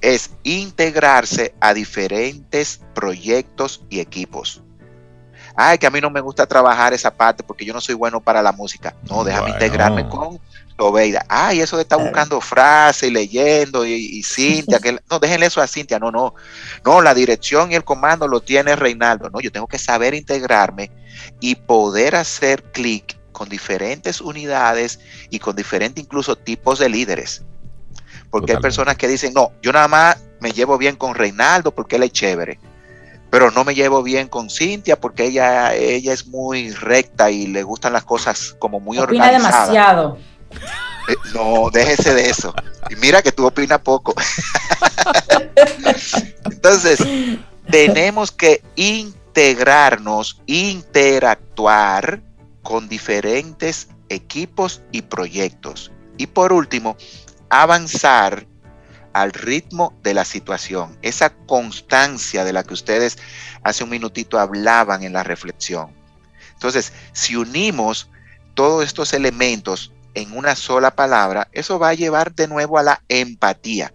es 0.00 0.30
integrarse 0.42 1.54
a 1.60 1.74
diferentes 1.74 2.80
proyectos 2.94 3.82
y 3.88 4.00
equipos. 4.00 4.62
Ay, 5.56 5.78
que 5.78 5.86
a 5.86 5.90
mí 5.90 6.00
no 6.00 6.10
me 6.10 6.20
gusta 6.20 6.46
trabajar 6.46 6.92
esa 6.92 7.12
parte 7.12 7.42
porque 7.42 7.64
yo 7.64 7.72
no 7.72 7.80
soy 7.80 7.94
bueno 7.94 8.20
para 8.20 8.42
la 8.42 8.52
música. 8.52 8.96
No, 9.08 9.24
déjame 9.24 9.50
integrarme 9.50 10.08
con 10.08 10.40
Oveida. 10.76 11.24
Ay, 11.28 11.60
eso 11.60 11.76
de 11.76 11.82
estar 11.82 12.00
buscando 12.00 12.40
frases 12.40 13.08
y 13.08 13.12
leyendo 13.12 13.86
y, 13.86 14.22
Cintia, 14.22 14.80
que 14.80 14.98
no, 15.08 15.18
déjenle 15.18 15.46
eso 15.46 15.60
a 15.60 15.66
Cintia. 15.66 15.98
No, 15.98 16.10
no. 16.10 16.34
No, 16.84 17.00
la 17.00 17.14
dirección 17.14 17.70
y 17.70 17.74
el 17.74 17.84
comando 17.84 18.26
lo 18.26 18.40
tiene 18.40 18.74
Reinaldo. 18.74 19.30
No, 19.30 19.40
yo 19.40 19.52
tengo 19.52 19.66
que 19.66 19.78
saber 19.78 20.14
integrarme 20.14 20.90
y 21.40 21.54
poder 21.54 22.16
hacer 22.16 22.62
clic 22.72 23.16
con 23.32 23.48
diferentes 23.48 24.20
unidades 24.20 25.00
y 25.30 25.38
con 25.38 25.54
diferentes 25.54 26.02
incluso 26.02 26.36
tipos 26.36 26.78
de 26.78 26.88
líderes. 26.88 27.42
Porque 28.30 28.52
hay 28.52 28.58
personas 28.58 28.96
que 28.96 29.06
dicen, 29.06 29.32
no, 29.32 29.52
yo 29.62 29.72
nada 29.72 29.86
más 29.86 30.16
me 30.40 30.50
llevo 30.50 30.76
bien 30.76 30.96
con 30.96 31.14
Reinaldo 31.14 31.72
porque 31.72 31.96
él 31.96 32.02
es 32.02 32.12
chévere 32.12 32.58
pero 33.34 33.50
no 33.50 33.64
me 33.64 33.74
llevo 33.74 34.00
bien 34.04 34.28
con 34.28 34.48
Cintia 34.48 34.94
porque 34.94 35.24
ella, 35.24 35.74
ella 35.74 36.12
es 36.12 36.28
muy 36.28 36.70
recta 36.70 37.32
y 37.32 37.48
le 37.48 37.64
gustan 37.64 37.92
las 37.92 38.04
cosas 38.04 38.54
como 38.60 38.78
muy 38.78 38.96
Opina 38.96 39.24
organizadas. 39.24 39.66
demasiado. 39.66 40.18
Eh, 41.08 41.16
no, 41.34 41.70
déjese 41.70 42.14
de 42.14 42.30
eso. 42.30 42.54
Y 42.90 42.96
mira 42.96 43.22
que 43.22 43.32
tú 43.32 43.46
opinas 43.46 43.80
poco. 43.80 44.14
Entonces, 46.44 46.98
tenemos 47.70 48.30
que 48.30 48.62
integrarnos, 48.76 50.40
interactuar 50.46 52.22
con 52.62 52.88
diferentes 52.88 53.88
equipos 54.08 54.82
y 54.92 55.02
proyectos. 55.02 55.92
Y 56.16 56.26
por 56.26 56.52
último, 56.52 56.96
avanzar 57.50 58.46
al 59.12 59.32
ritmo 59.32 59.94
de 60.02 60.14
la 60.14 60.24
situación, 60.24 60.98
esa 61.02 61.30
constancia 61.30 62.44
de 62.44 62.52
la 62.52 62.64
que 62.64 62.74
ustedes 62.74 63.18
hace 63.62 63.84
un 63.84 63.90
minutito 63.90 64.40
hablaban 64.40 65.04
en 65.04 65.12
la 65.12 65.22
reflexión. 65.22 65.92
Entonces, 66.52 66.92
si 67.12 67.36
unimos 67.36 68.10
todos 68.54 68.84
estos 68.84 69.12
elementos 69.12 69.92
en 70.14 70.36
una 70.36 70.54
sola 70.54 70.94
palabra, 70.94 71.48
eso 71.52 71.78
va 71.78 71.90
a 71.90 71.94
llevar 71.94 72.34
de 72.34 72.48
nuevo 72.48 72.78
a 72.78 72.82
la 72.82 73.02
empatía. 73.08 73.92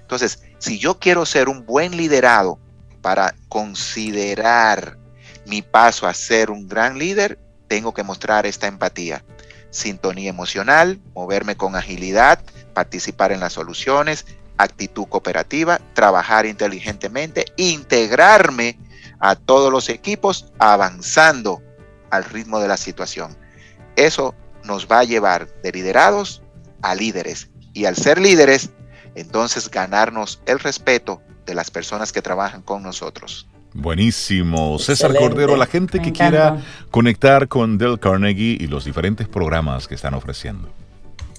Entonces, 0.00 0.42
si 0.58 0.78
yo 0.78 0.98
quiero 0.98 1.26
ser 1.26 1.48
un 1.48 1.64
buen 1.66 1.96
liderado 1.96 2.58
para 3.02 3.34
considerar 3.48 4.98
mi 5.46 5.62
paso 5.62 6.06
a 6.06 6.14
ser 6.14 6.50
un 6.50 6.68
gran 6.68 6.98
líder, 6.98 7.38
tengo 7.68 7.94
que 7.94 8.02
mostrar 8.02 8.46
esta 8.46 8.66
empatía. 8.66 9.24
Sintonía 9.70 10.30
emocional, 10.30 11.00
moverme 11.14 11.56
con 11.56 11.76
agilidad, 11.76 12.40
participar 12.72 13.32
en 13.32 13.40
las 13.40 13.52
soluciones, 13.52 14.26
actitud 14.58 15.06
cooperativa, 15.06 15.80
trabajar 15.94 16.46
inteligentemente, 16.46 17.46
integrarme 17.56 18.78
a 19.18 19.34
todos 19.36 19.72
los 19.72 19.88
equipos, 19.88 20.52
avanzando 20.58 21.62
al 22.10 22.24
ritmo 22.24 22.60
de 22.60 22.68
la 22.68 22.76
situación. 22.76 23.36
Eso 23.96 24.34
nos 24.66 24.86
va 24.86 25.00
a 25.00 25.04
llevar 25.04 25.48
de 25.62 25.72
liderados 25.72 26.42
a 26.82 26.94
líderes. 26.94 27.50
Y 27.72 27.84
al 27.84 27.96
ser 27.96 28.20
líderes, 28.20 28.70
entonces 29.14 29.70
ganarnos 29.70 30.40
el 30.46 30.58
respeto 30.58 31.22
de 31.46 31.54
las 31.54 31.70
personas 31.70 32.12
que 32.12 32.22
trabajan 32.22 32.62
con 32.62 32.82
nosotros. 32.82 33.46
Buenísimo. 33.74 34.78
César 34.78 35.10
Excelente. 35.10 35.34
Cordero, 35.34 35.56
la 35.56 35.66
gente 35.66 35.98
Me 35.98 36.04
que 36.04 36.08
encanta. 36.10 36.30
quiera 36.54 36.64
conectar 36.90 37.46
con 37.48 37.78
Del 37.78 37.98
Carnegie 38.00 38.56
y 38.58 38.66
los 38.68 38.84
diferentes 38.84 39.28
programas 39.28 39.86
que 39.86 39.94
están 39.94 40.14
ofreciendo. 40.14 40.68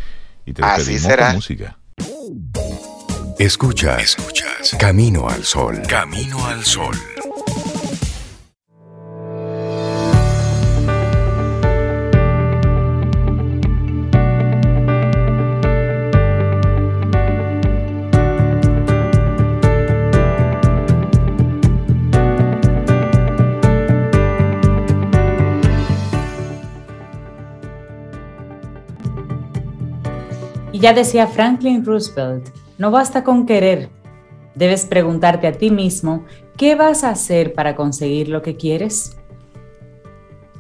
Y 0.47 0.53
te 0.53 0.63
Así 0.65 0.99
será. 0.99 1.29
con 1.29 1.37
música. 1.37 1.79
Escuchas, 3.39 4.03
escuchas. 4.03 4.77
Camino 4.79 5.29
al 5.29 5.45
sol. 5.45 5.81
Camino 5.89 6.45
al 6.47 6.65
sol. 6.65 6.97
Ya 30.85 30.93
decía 30.93 31.27
Franklin 31.27 31.83
Roosevelt, 31.83 32.51
no 32.77 32.91
basta 32.91 33.25
con 33.25 33.47
querer, 33.47 33.89
debes 34.55 34.85
preguntarte 34.85 35.47
a 35.47 35.53
ti 35.53 35.71
mismo, 35.71 36.27
¿qué 36.59 36.75
vas 36.75 37.05
a 37.05 37.09
hacer 37.09 37.55
para 37.55 37.75
conseguir 37.75 38.29
lo 38.29 38.43
que 38.43 38.57
quieres? 38.57 39.17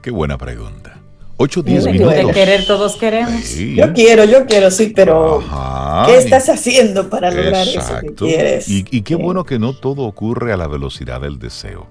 Qué 0.00 0.10
buena 0.10 0.38
pregunta. 0.38 0.98
8 1.36 1.62
10 1.62 1.84
De 1.84 1.92
De 1.92 1.98
minutos. 1.98 2.32
querer 2.32 2.64
todos 2.66 2.96
queremos. 2.96 3.42
Sí. 3.44 3.74
Yo 3.76 3.92
quiero, 3.92 4.24
yo 4.24 4.46
quiero, 4.46 4.70
sí, 4.70 4.94
pero 4.96 5.40
Ajá. 5.40 6.06
¿qué 6.06 6.16
estás 6.16 6.48
haciendo 6.48 7.10
para 7.10 7.30
lograr 7.30 7.68
eso 7.68 7.72
que 7.72 7.78
Exacto. 7.80 8.24
quieres? 8.24 8.66
Y, 8.66 8.86
y 8.90 9.02
qué 9.02 9.16
Sí. 9.16 9.22
bueno 9.22 9.44
que 9.44 9.58
no 9.58 9.74
todo 9.74 10.04
ocurre 10.04 10.54
a 10.54 10.56
la 10.56 10.68
velocidad 10.68 11.20
del 11.20 11.38
deseo, 11.38 11.86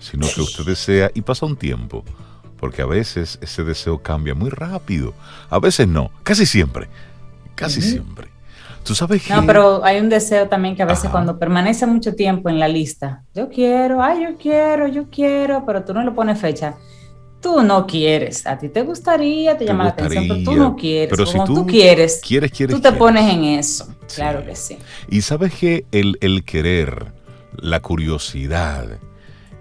sino 0.00 0.26
que 0.34 0.42
usted 0.42 0.64
desea 0.66 1.10
y 1.14 1.22
pasa 1.22 1.46
un 1.46 1.56
tiempo, 1.56 2.04
porque 2.60 2.82
a 2.82 2.86
veces 2.86 3.38
ese 3.40 3.64
deseo 3.64 4.02
cambia 4.02 4.34
muy 4.34 4.50
rápido, 4.50 5.14
a 5.48 5.58
veces 5.60 5.88
no, 5.88 6.10
casi 6.24 6.44
siempre, 6.44 6.88
casi 7.58 7.82
siempre. 7.82 8.28
Tú 8.84 8.94
sabes 8.94 9.22
que... 9.22 9.34
No, 9.34 9.44
pero 9.44 9.84
hay 9.84 10.00
un 10.00 10.08
deseo 10.08 10.48
también 10.48 10.74
que 10.74 10.82
a 10.82 10.86
veces 10.86 11.04
Ajá. 11.04 11.12
cuando 11.12 11.38
permanece 11.38 11.84
mucho 11.86 12.14
tiempo 12.14 12.48
en 12.48 12.58
la 12.58 12.68
lista, 12.68 13.24
yo 13.34 13.48
quiero, 13.50 14.02
ay, 14.02 14.22
yo 14.22 14.36
quiero, 14.38 14.86
yo 14.88 15.10
quiero, 15.10 15.64
pero 15.66 15.84
tú 15.84 15.92
no 15.92 16.02
le 16.02 16.10
pones 16.12 16.40
fecha. 16.40 16.74
Tú 17.40 17.62
no 17.62 17.86
quieres, 17.86 18.46
a 18.46 18.58
ti 18.58 18.68
te 18.68 18.82
gustaría, 18.82 19.52
te, 19.52 19.58
Te 19.58 19.64
llama 19.66 19.84
la 19.84 19.90
atención, 19.90 20.26
pero 20.26 20.42
tú 20.42 20.56
no 20.56 20.74
quieres. 20.74 21.08
pero 21.10 21.26
si 21.26 21.38
tú 21.44 21.54
tú 21.54 21.66
quieres, 21.66 22.20
quieres, 22.26 22.50
quieres, 22.50 22.74
tú 22.74 22.80
te 22.80 22.88
quieres. 22.88 22.98
pones 22.98 23.32
en 23.32 23.44
eso. 23.44 23.84
Sí. 24.06 24.16
Claro 24.16 24.44
que 24.44 24.56
sí. 24.56 24.78
Y 25.08 25.20
sabes 25.20 25.54
que 25.54 25.84
el, 25.92 26.16
el 26.20 26.44
querer, 26.44 27.12
la 27.56 27.80
curiosidad, 27.80 28.98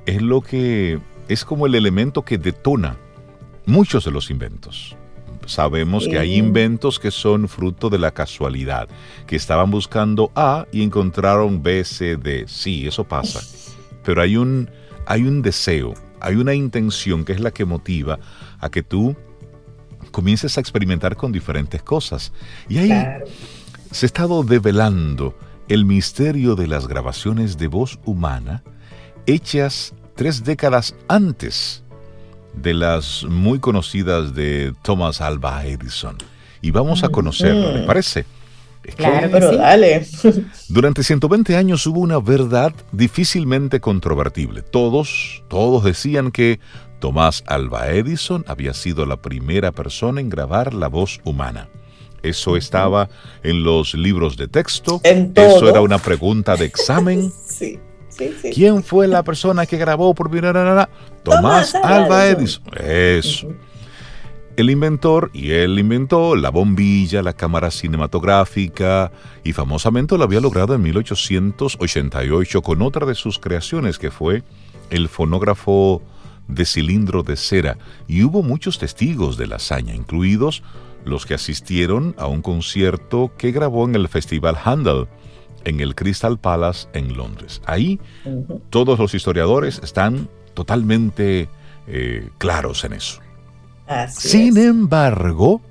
es 0.06 0.22
lo 0.22 0.42
que 0.42 1.00
es 1.28 1.44
como 1.46 1.66
el 1.68 1.76
elemento 1.76 2.24
que 2.24 2.38
detona 2.38 2.98
muchos 3.66 4.06
de 4.06 4.12
los 4.12 4.32
inventos. 4.32 4.96
Sabemos 5.48 6.08
que 6.08 6.20
hay 6.20 6.36
inventos 6.36 7.00
que 7.00 7.10
son 7.10 7.48
fruto 7.48 7.90
de 7.90 7.98
la 7.98 8.12
casualidad, 8.12 8.88
que 9.26 9.36
estaban 9.36 9.72
buscando 9.72 10.32
A 10.36 10.68
y 10.72 10.84
encontraron 10.84 11.64
B, 11.64 11.84
C, 11.84 12.18
D. 12.18 12.46
Sí, 12.48 12.86
eso 12.88 13.04
pasa. 13.06 13.40
Pero 14.04 14.22
hay 14.22 14.38
un, 14.38 14.70
hay 15.06 15.24
un 15.24 15.42
deseo, 15.42 15.94
hay 16.20 16.36
una 16.36 16.54
intención 16.54 17.24
que 17.26 17.32
es 17.34 17.40
la 17.40 17.52
que 17.52 17.66
motiva 17.66 18.20
a 18.60 18.70
que 18.70 18.84
tú 18.84 19.16
comiences 20.12 20.58
a 20.58 20.62
experimentar 20.62 21.16
con 21.16 21.32
diferentes 21.32 21.82
cosas. 21.82 22.32
Y 22.68 22.78
ahí 22.80 22.88
Claro. 22.90 23.26
se 23.92 24.06
ha 24.06 24.08
estado 24.08 24.44
develando 24.44 25.38
el 25.70 25.86
misterio 25.86 26.56
de 26.56 26.68
las 26.68 26.88
grabaciones 26.88 27.58
de 27.58 27.68
voz 27.68 28.00
humana 28.06 28.64
hechas 29.26 29.94
tres 30.16 30.44
décadas 30.44 30.96
antes 31.08 31.84
de 32.62 32.74
las 32.74 33.24
muy 33.30 33.60
conocidas 33.60 34.34
de 34.36 34.74
Thomas 34.82 35.22
Alva 35.22 35.66
Edison. 35.66 36.18
Y 36.62 36.72
vamos 36.72 37.04
a 37.04 37.10
conocerlo, 37.10 37.72
¿le 37.72 37.80
Ujú. 37.80 37.88
parece? 37.88 38.26
Es 38.84 38.96
que 38.96 39.04
Claro. 39.04 39.30
Pero 39.32 39.52
sí. 39.52 39.58
dale. 39.58 40.06
durante 40.70 41.04
120 41.04 41.56
años 41.56 41.86
hubo 41.88 42.00
una 42.00 42.20
verdad 42.20 42.74
difícilmente 42.92 43.80
controvertible. 43.80 44.62
Todos, 44.62 45.44
todos 45.50 45.84
decían 45.84 46.32
que 46.32 46.60
Tomás 47.00 47.44
Alva 47.48 47.90
Edison 47.90 48.44
había 48.48 48.74
sido 48.74 49.06
la 49.06 49.18
primera 49.18 49.72
persona 49.72 50.20
en 50.22 50.30
grabar 50.30 50.74
la 50.74 50.88
voz 50.88 51.20
humana. 51.24 51.70
Eso 52.24 52.58
estaba 52.58 53.10
en 53.44 53.64
los 53.64 53.94
libros 53.94 54.36
de 54.38 54.48
texto. 54.48 55.00
En 55.04 55.32
Eso 55.36 55.70
era 55.70 55.82
una 55.82 56.00
pregunta 56.00 56.56
de 56.56 56.66
examen. 56.66 57.32
Sí. 57.48 57.80
¿Quién 58.54 58.84
fue 58.84 59.08
la 59.08 59.24
persona 59.24 59.66
que 59.66 59.78
grabó 59.78 60.14
por 60.14 60.30
Tomás, 60.30 60.90
Tomás 61.24 61.76
Alba 61.76 62.28
Edison. 62.28 62.64
Eso. 62.78 63.48
El 64.56 64.72
inventor, 64.72 65.30
y 65.34 65.52
él 65.52 65.78
inventó 65.78 66.36
la 66.36 66.50
bombilla, 66.50 67.22
la 67.22 67.34
cámara 67.34 67.70
cinematográfica, 67.70 69.12
y 69.44 69.54
famosamente 69.54 70.18
lo 70.18 70.24
había 70.24 70.40
logrado 70.40 70.74
en 70.74 70.82
1888 70.82 72.62
con 72.64 72.82
otra 72.82 73.06
de 73.06 73.14
sus 73.14 73.38
creaciones 73.38 74.00
que 74.00 74.10
fue 74.10 74.42
el 74.90 75.10
fonógrafo 75.10 76.02
de 76.48 76.66
cilindro 76.66 77.22
de 77.22 77.36
cera, 77.36 77.78
y 78.08 78.24
hubo 78.24 78.42
muchos 78.42 78.80
testigos 78.80 79.38
de 79.38 79.46
la 79.46 79.58
hazaña, 79.58 79.94
incluidos 79.94 80.64
los 81.06 81.28
que 81.28 81.36
asistieron 81.36 82.16
a 82.18 82.26
un 82.26 82.42
concierto 82.42 83.32
que 83.38 83.52
grabó 83.52 83.86
en 83.86 83.94
el 83.94 84.08
Festival 84.08 84.58
Handel 84.64 85.08
en 85.68 85.80
el 85.80 85.96
Crystal 85.96 86.40
Palace 86.40 86.88
en 86.94 87.16
Londres. 87.16 87.62
Ahí 87.66 88.00
todos 88.70 89.00
los 89.00 89.14
historiadores 89.14 89.80
están 89.84 90.30
totalmente 90.54 91.50
eh, 91.88 92.30
claros 92.38 92.84
en 92.84 92.94
eso 92.94 93.22
sin 94.08 94.58
embargo, 94.58 95.62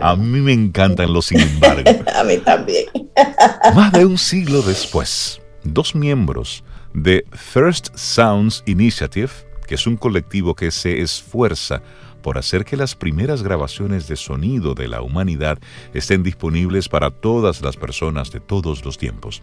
a 0.00 0.16
mí 0.16 0.40
me 0.40 0.52
encantan 0.52 1.12
los 1.12 1.26
sin 1.26 1.40
embargo. 1.40 1.90
a 2.14 2.24
mí 2.24 2.38
también. 2.38 2.86
Más 3.74 3.92
de 3.92 4.04
un 4.04 4.18
siglo 4.18 4.62
después, 4.62 5.40
dos 5.62 5.94
miembros 5.94 6.64
de 6.94 7.24
First 7.32 7.96
Sounds 7.96 8.62
Initiative, 8.66 9.30
que 9.66 9.76
es 9.76 9.86
un 9.86 9.96
colectivo 9.96 10.54
que 10.54 10.70
se 10.70 11.00
esfuerza 11.00 11.82
por 12.26 12.38
hacer 12.38 12.64
que 12.64 12.76
las 12.76 12.96
primeras 12.96 13.44
grabaciones 13.44 14.08
de 14.08 14.16
sonido 14.16 14.74
de 14.74 14.88
la 14.88 15.00
humanidad 15.00 15.60
estén 15.94 16.24
disponibles 16.24 16.88
para 16.88 17.12
todas 17.12 17.62
las 17.62 17.76
personas 17.76 18.32
de 18.32 18.40
todos 18.40 18.84
los 18.84 18.98
tiempos. 18.98 19.42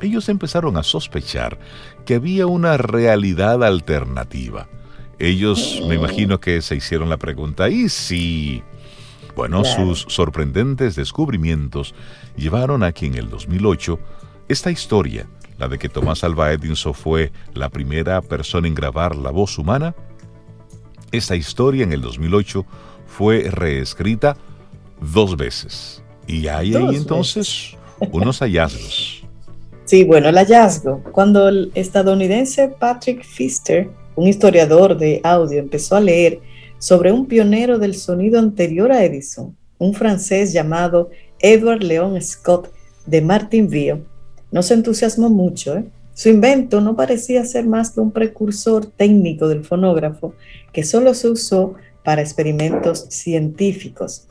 Ellos 0.00 0.28
empezaron 0.28 0.76
a 0.76 0.84
sospechar 0.84 1.58
que 2.06 2.14
había 2.14 2.46
una 2.46 2.76
realidad 2.76 3.64
alternativa 3.64 4.68
ellos 5.18 5.82
me 5.88 5.96
imagino 5.96 6.38
que 6.38 6.62
se 6.62 6.76
hicieron 6.76 7.08
la 7.08 7.16
pregunta, 7.16 7.68
¿y 7.68 7.88
si? 7.88 8.62
Bueno, 9.36 9.64
sus 9.64 10.04
sorprendentes 10.08 10.96
descubrimientos 10.96 11.92
llevaron 12.36 12.84
a 12.84 12.92
que 12.92 13.06
en 13.06 13.14
el 13.14 13.30
2008 13.30 13.98
esta 14.48 14.70
historia, 14.70 15.26
la 15.58 15.68
de 15.68 15.78
que 15.78 15.88
Tomás 15.88 16.22
Alva 16.22 16.52
Edison 16.52 16.94
fue 16.94 17.32
la 17.54 17.68
primera 17.68 18.20
persona 18.20 18.68
en 18.68 18.74
grabar 18.74 19.16
la 19.16 19.30
voz 19.30 19.58
humana, 19.58 19.94
esta 21.12 21.36
historia 21.36 21.84
en 21.84 21.92
el 21.92 22.00
2008 22.00 22.64
fue 23.06 23.50
reescrita 23.50 24.36
dos 25.00 25.36
veces. 25.36 26.02
Y 26.26 26.46
hay 26.48 26.74
ahí 26.74 26.96
entonces 26.96 27.76
unos 28.10 28.40
hallazgos. 28.40 29.18
Sí, 29.84 30.04
bueno, 30.04 30.30
el 30.30 30.36
hallazgo. 30.36 31.02
Cuando 31.12 31.48
el 31.48 31.70
estadounidense 31.74 32.68
Patrick 32.68 33.26
Pfister 33.26 33.90
un 34.14 34.28
historiador 34.28 34.96
de 34.98 35.20
audio 35.24 35.58
empezó 35.58 35.96
a 35.96 36.00
leer 36.00 36.40
sobre 36.78 37.12
un 37.12 37.26
pionero 37.26 37.78
del 37.78 37.94
sonido 37.94 38.38
anterior 38.38 38.92
a 38.92 39.04
Edison, 39.04 39.56
un 39.78 39.94
francés 39.94 40.52
llamado 40.52 41.10
Edward 41.38 41.82
Leon 41.82 42.20
Scott 42.20 42.70
de 43.06 43.22
Martinville. 43.22 44.02
No 44.50 44.62
se 44.62 44.74
entusiasmó 44.74 45.30
mucho. 45.30 45.76
¿eh? 45.76 45.84
Su 46.14 46.28
invento 46.28 46.80
no 46.80 46.94
parecía 46.96 47.44
ser 47.44 47.66
más 47.66 47.90
que 47.90 48.00
un 48.00 48.12
precursor 48.12 48.86
técnico 48.86 49.48
del 49.48 49.64
fonógrafo 49.64 50.34
que 50.72 50.84
solo 50.84 51.14
se 51.14 51.28
usó 51.28 51.74
para 52.04 52.20
experimentos 52.20 53.06
científicos. 53.08 54.26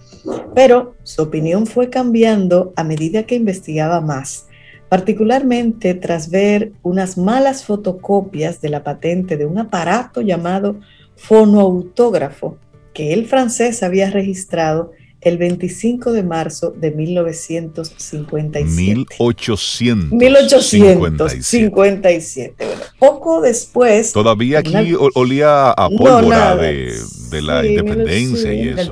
Pero 0.54 0.96
su 1.04 1.24
opinión 1.24 1.66
fue 1.66 1.90
cambiando 1.90 2.74
a 2.76 2.84
medida 2.84 3.24
que 3.24 3.36
investigaba 3.36 4.02
más 4.02 4.48
particularmente 4.92 5.94
tras 5.94 6.30
ver 6.30 6.74
unas 6.84 7.18
malas 7.18 7.64
fotocopias 7.64 8.60
de 8.60 8.68
la 8.68 8.84
patente 8.84 9.38
de 9.38 9.46
un 9.46 9.58
aparato 9.58 10.20
llamado 10.20 10.82
fonoautógrafo 11.16 12.58
que 12.94 13.14
el 13.14 13.26
francés 13.26 13.84
había 13.84 14.10
registrado 14.10 14.92
el 15.22 15.38
25 15.38 16.12
de 16.14 16.24
marzo 16.24 16.72
de 16.72 16.90
1957. 16.92 18.70
1857. 18.70 20.16
1857. 20.16 22.56
poco 22.98 23.42
después. 23.42 24.12
Todavía 24.12 24.60
aquí 24.60 24.96
olía 25.14 25.72
a 25.72 25.90
pólvora 25.90 26.56
de, 26.56 26.96
la 27.42 27.66
independencia 27.66 28.54
y 28.54 28.70
eso. 28.70 28.92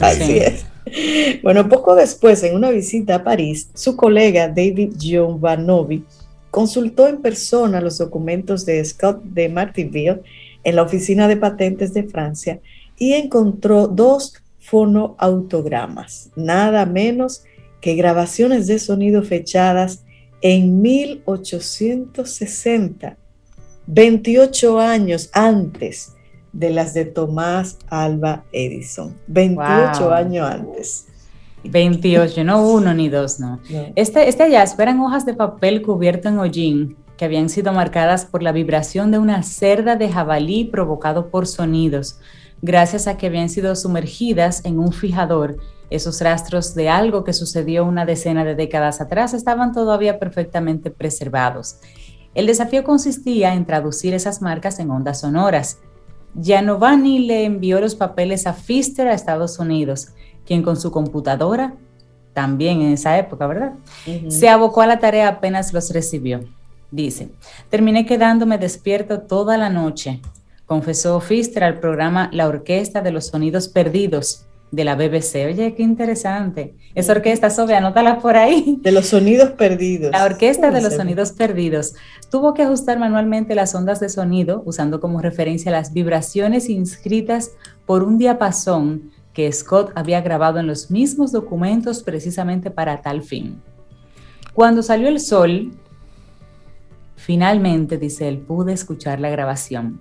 Así 0.00 0.38
es. 0.38 0.66
Bueno, 1.42 1.68
poco 1.68 1.94
después, 1.94 2.42
en 2.42 2.54
una 2.54 2.70
visita 2.70 3.14
a 3.14 3.24
París, 3.24 3.70
su 3.72 3.96
colega 3.96 4.48
David 4.48 4.92
Giovanovi 4.98 6.04
consultó 6.50 7.08
en 7.08 7.22
persona 7.22 7.80
los 7.80 7.96
documentos 7.96 8.66
de 8.66 8.84
Scott 8.84 9.22
de 9.22 9.48
Martinville 9.48 10.20
en 10.64 10.76
la 10.76 10.82
Oficina 10.82 11.28
de 11.28 11.38
Patentes 11.38 11.94
de 11.94 12.04
Francia 12.04 12.60
y 12.98 13.14
encontró 13.14 13.86
dos 13.86 14.34
fonoautogramas, 14.72 16.30
nada 16.34 16.84
menos 16.86 17.44
que 17.82 17.94
grabaciones 17.94 18.66
de 18.66 18.78
sonido 18.78 19.22
fechadas 19.22 20.02
en 20.40 20.80
1860, 20.80 23.18
28 23.86 24.80
años 24.80 25.28
antes 25.34 26.14
de 26.54 26.70
las 26.70 26.94
de 26.94 27.04
Tomás 27.04 27.76
Alba 27.88 28.44
Edison, 28.50 29.14
28 29.26 30.10
años 30.10 30.50
antes. 30.50 31.06
28, 31.64 32.42
no 32.42 32.66
uno 32.66 32.94
ni 32.94 33.10
dos, 33.10 33.40
no. 33.40 33.60
Este, 33.94 34.26
este 34.26 34.44
hallazgo 34.44 34.82
eran 34.82 35.00
hojas 35.00 35.26
de 35.26 35.34
papel 35.34 35.82
cubierto 35.82 36.30
en 36.30 36.38
hollín 36.38 36.96
que 37.18 37.26
habían 37.26 37.50
sido 37.50 37.74
marcadas 37.74 38.24
por 38.24 38.42
la 38.42 38.52
vibración 38.52 39.10
de 39.10 39.18
una 39.18 39.42
cerda 39.42 39.96
de 39.96 40.10
jabalí 40.10 40.64
provocado 40.64 41.28
por 41.28 41.46
sonidos, 41.46 42.18
gracias 42.62 43.06
a 43.06 43.16
que 43.16 43.26
habían 43.26 43.50
sido 43.50 43.76
sumergidas 43.76 44.64
en 44.64 44.78
un 44.78 44.92
fijador. 44.92 45.58
Esos 45.90 46.22
rastros 46.22 46.74
de 46.74 46.88
algo 46.88 47.22
que 47.24 47.34
sucedió 47.34 47.84
una 47.84 48.06
decena 48.06 48.44
de 48.44 48.54
décadas 48.54 49.00
atrás 49.02 49.34
estaban 49.34 49.72
todavía 49.72 50.18
perfectamente 50.18 50.90
preservados. 50.90 51.76
El 52.34 52.46
desafío 52.46 52.82
consistía 52.82 53.52
en 53.52 53.66
traducir 53.66 54.14
esas 54.14 54.40
marcas 54.40 54.78
en 54.78 54.90
ondas 54.90 55.20
sonoras 55.20 55.78
Giannovani 56.34 57.20
le 57.20 57.44
envió 57.44 57.80
los 57.80 57.94
papeles 57.94 58.46
a 58.46 58.54
Pfister 58.54 59.08
a 59.08 59.14
Estados 59.14 59.58
Unidos, 59.58 60.08
quien 60.46 60.62
con 60.62 60.76
su 60.76 60.90
computadora, 60.90 61.74
también 62.32 62.80
en 62.80 62.92
esa 62.92 63.18
época, 63.18 63.46
¿verdad? 63.46 63.72
Se 64.28 64.48
abocó 64.48 64.80
a 64.80 64.86
la 64.86 64.98
tarea 64.98 65.28
apenas 65.28 65.72
los 65.72 65.90
recibió. 65.92 66.40
Dice, 66.90 67.30
terminé 67.68 68.06
quedándome 68.06 68.58
despierto 68.58 69.20
toda 69.20 69.56
la 69.56 69.68
noche, 69.68 70.20
confesó 70.72 71.20
Pfister 71.20 71.64
al 71.64 71.80
programa 71.80 72.30
La 72.32 72.48
Orquesta 72.48 73.02
de 73.02 73.12
los 73.12 73.26
Sonidos 73.26 73.68
Perdidos, 73.68 74.46
de 74.70 74.84
la 74.86 74.94
BBC. 74.94 75.44
Oye, 75.46 75.74
qué 75.74 75.82
interesante. 75.82 76.74
Esa 76.94 77.12
orquesta, 77.12 77.50
Sobe, 77.50 77.74
anótala 77.74 78.20
por 78.20 78.38
ahí. 78.38 78.78
De 78.80 78.90
los 78.90 79.08
sonidos 79.08 79.50
perdidos. 79.50 80.12
La 80.12 80.24
orquesta 80.24 80.70
de 80.70 80.80
los 80.80 80.94
sonidos 80.94 81.32
perdidos 81.32 81.92
tuvo 82.30 82.54
que 82.54 82.62
ajustar 82.62 82.98
manualmente 82.98 83.54
las 83.54 83.74
ondas 83.74 84.00
de 84.00 84.08
sonido 84.08 84.62
usando 84.64 84.98
como 84.98 85.20
referencia 85.20 85.70
las 85.70 85.92
vibraciones 85.92 86.70
inscritas 86.70 87.50
por 87.84 88.02
un 88.02 88.16
diapasón 88.16 89.10
que 89.34 89.52
Scott 89.52 89.92
había 89.94 90.22
grabado 90.22 90.58
en 90.58 90.68
los 90.68 90.90
mismos 90.90 91.32
documentos 91.32 92.02
precisamente 92.02 92.70
para 92.70 93.02
tal 93.02 93.20
fin. 93.20 93.60
Cuando 94.54 94.82
salió 94.82 95.08
el 95.08 95.20
sol, 95.20 95.72
finalmente, 97.16 97.98
dice 97.98 98.26
él, 98.26 98.38
pude 98.38 98.72
escuchar 98.72 99.20
la 99.20 99.28
grabación. 99.28 100.00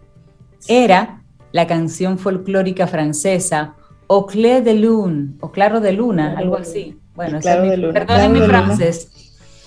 Era 0.68 1.24
la 1.52 1.68
canción 1.68 2.18
folclórica 2.18 2.88
francesa 2.88 3.76
o 4.08 4.26
Clair 4.26 4.64
de 4.64 4.76
Lune, 4.76 5.36
o 5.40 5.52
Claro 5.52 5.80
de 5.80 5.94
Luna, 5.94 6.36
algo 6.38 6.58
así. 6.58 6.98
Bueno, 7.16 7.40
claro 7.40 7.64
de 7.64 7.78
luna. 7.78 7.94
perdón 7.94 8.34
mi 8.34 8.40
francés. 8.42 9.10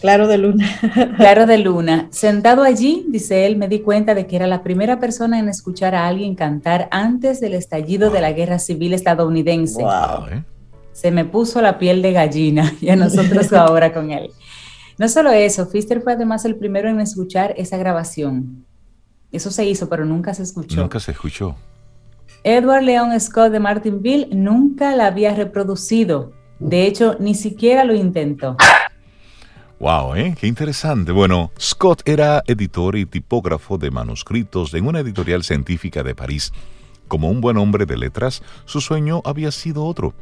Claro 0.01 0.27
de 0.29 0.37
luna. 0.39 0.67
claro 1.17 1.47
de 1.47 1.59
luna. 1.59 2.09
Sentado 2.11 2.63
allí, 2.63 3.07
dice 3.09 3.47
él, 3.47 3.57
me 3.57 3.69
di 3.69 3.81
cuenta 3.81 4.15
de 4.15 4.27
que 4.27 4.37
era 4.37 4.47
la 4.47 4.63
primera 4.63 5.01
persona 5.01 5.39
en 5.39 5.49
escuchar 5.49 5.95
a 5.95 6.07
alguien 6.07 6.35
cantar 6.35 6.89
antes 6.91 7.41
del 7.41 7.55
estallido 7.55 8.11
de 8.11 8.21
la 8.21 8.33
guerra 8.33 8.59
civil 8.59 8.93
estadounidense. 8.93 9.83
Wow. 9.83 10.43
Se 10.93 11.11
me 11.11 11.25
puso 11.25 11.63
la 11.63 11.79
piel 11.79 12.03
de 12.03 12.13
gallina 12.13 12.75
y 12.83 12.91
a 12.91 12.97
nosotros 12.97 13.51
ahora 13.53 13.95
con 13.95 14.11
él. 14.11 14.31
No 14.99 15.09
solo 15.09 15.31
eso, 15.31 15.67
Fister 15.67 16.03
fue 16.03 16.13
además 16.13 16.45
el 16.45 16.57
primero 16.57 16.89
en 16.89 17.01
escuchar 17.01 17.55
esa 17.57 17.79
grabación. 17.79 18.67
Eso 19.35 19.51
se 19.51 19.65
hizo, 19.65 19.89
pero 19.89 20.05
nunca 20.05 20.33
se 20.33 20.45
escuchó. 20.45 20.81
Nunca 20.81 21.01
se 21.01 21.11
escuchó. 21.11 21.57
Edward 22.45 22.85
Leon 22.85 23.19
Scott 23.19 23.51
de 23.51 23.59
Martinville 23.59 24.29
nunca 24.31 24.95
la 24.95 25.07
había 25.07 25.35
reproducido. 25.35 26.33
De 26.61 26.87
hecho, 26.87 27.17
ni 27.19 27.35
siquiera 27.35 27.83
lo 27.83 27.97
intentó. 27.97 28.57
Wow, 29.81 30.15
¿eh? 30.15 30.37
qué 30.39 30.47
interesante. 30.47 31.11
Bueno, 31.11 31.51
Scott 31.61 32.09
era 32.09 32.45
editor 32.47 32.95
y 32.95 33.07
tipógrafo 33.07 33.77
de 33.77 33.91
manuscritos 33.91 34.73
en 34.73 34.87
una 34.87 35.01
editorial 35.01 35.43
científica 35.43 36.05
de 36.05 36.15
París. 36.15 36.53
Como 37.09 37.29
un 37.29 37.41
buen 37.41 37.57
hombre 37.57 37.87
de 37.87 37.97
letras, 37.97 38.41
su 38.67 38.81
sueño 38.81 39.21
había 39.25 39.51
sido 39.51 39.85
otro. 39.85 40.15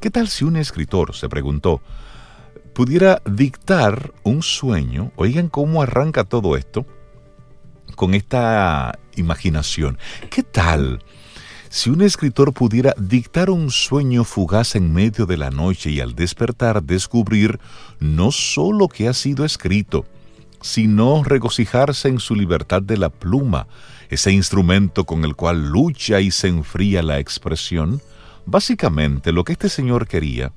¿Qué 0.00 0.10
tal 0.10 0.26
si 0.26 0.44
un 0.44 0.56
escritor, 0.56 1.14
se 1.14 1.28
preguntó, 1.28 1.80
pudiera 2.74 3.22
dictar 3.30 4.12
un 4.24 4.42
sueño? 4.42 5.12
Oigan 5.14 5.48
cómo 5.48 5.82
arranca 5.82 6.24
todo 6.24 6.56
esto 6.56 6.84
con 7.94 8.14
esta 8.14 8.98
imaginación. 9.16 9.98
¿Qué 10.30 10.42
tal 10.42 11.00
si 11.68 11.90
un 11.90 12.00
escritor 12.00 12.54
pudiera 12.54 12.94
dictar 12.96 13.50
un 13.50 13.70
sueño 13.70 14.24
fugaz 14.24 14.76
en 14.76 14.92
medio 14.92 15.26
de 15.26 15.36
la 15.36 15.50
noche 15.50 15.90
y 15.90 16.00
al 16.00 16.14
despertar 16.14 16.82
descubrir 16.82 17.58
no 18.00 18.30
sólo 18.30 18.88
que 18.88 19.08
ha 19.08 19.12
sido 19.12 19.44
escrito, 19.44 20.06
sino 20.62 21.22
regocijarse 21.22 22.08
en 22.08 22.18
su 22.18 22.34
libertad 22.34 22.82
de 22.82 22.96
la 22.96 23.10
pluma, 23.10 23.66
ese 24.08 24.32
instrumento 24.32 25.04
con 25.04 25.24
el 25.24 25.34
cual 25.34 25.68
lucha 25.68 26.20
y 26.20 26.30
se 26.30 26.48
enfría 26.48 27.02
la 27.02 27.18
expresión? 27.18 28.00
Básicamente 28.46 29.32
lo 29.32 29.44
que 29.44 29.52
este 29.52 29.68
señor 29.68 30.06
quería 30.06 30.52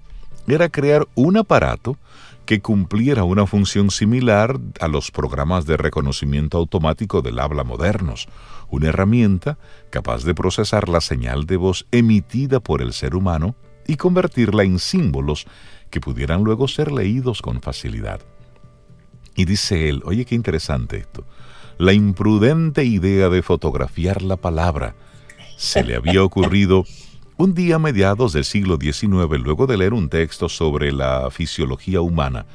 era 0.47 0.69
crear 0.69 1.07
un 1.15 1.37
aparato 1.37 1.97
que 2.49 2.61
cumpliera 2.63 3.25
una 3.25 3.45
función 3.45 3.91
similar 3.91 4.59
a 4.79 4.87
los 4.87 5.11
programas 5.11 5.67
de 5.67 5.77
reconocimiento 5.77 6.57
automático 6.57 7.21
del 7.21 7.37
habla 7.37 7.63
modernos, 7.63 8.27
una 8.69 8.87
herramienta 8.87 9.59
capaz 9.91 10.23
de 10.23 10.33
procesar 10.33 10.89
la 10.89 10.99
señal 10.99 11.45
de 11.45 11.57
voz 11.57 11.85
emitida 11.91 12.59
por 12.59 12.81
el 12.81 12.93
ser 12.93 13.13
humano 13.13 13.55
y 13.85 13.97
convertirla 13.97 14.63
en 14.63 14.79
símbolos 14.79 15.45
que 15.91 16.01
pudieran 16.01 16.43
luego 16.43 16.67
ser 16.67 16.91
leídos 16.91 17.43
con 17.43 17.61
facilidad. 17.61 18.19
Y 19.35 19.45
dice 19.45 19.87
él, 19.87 20.01
oye 20.03 20.25
qué 20.25 20.33
interesante 20.33 20.97
esto, 20.97 21.25
la 21.77 21.93
imprudente 21.93 22.83
idea 22.83 23.29
de 23.29 23.43
fotografiar 23.43 24.23
la 24.23 24.37
palabra 24.37 24.95
se 25.55 25.83
le 25.83 25.95
había 25.95 26.23
ocurrido 26.23 26.83
un 27.39 27.53
día 27.53 27.75
a 27.75 27.79
mediados 27.79 28.33
del 28.33 28.43
siglo 28.43 28.77
XIX, 28.77 29.39
luego 29.41 29.65
de 29.65 29.77
leer 29.77 29.93
un 29.93 30.09
texto 30.09 30.49
sobre 30.49 30.91
la 30.91 31.29
fisiología 31.31 32.01
humana, 32.01 32.45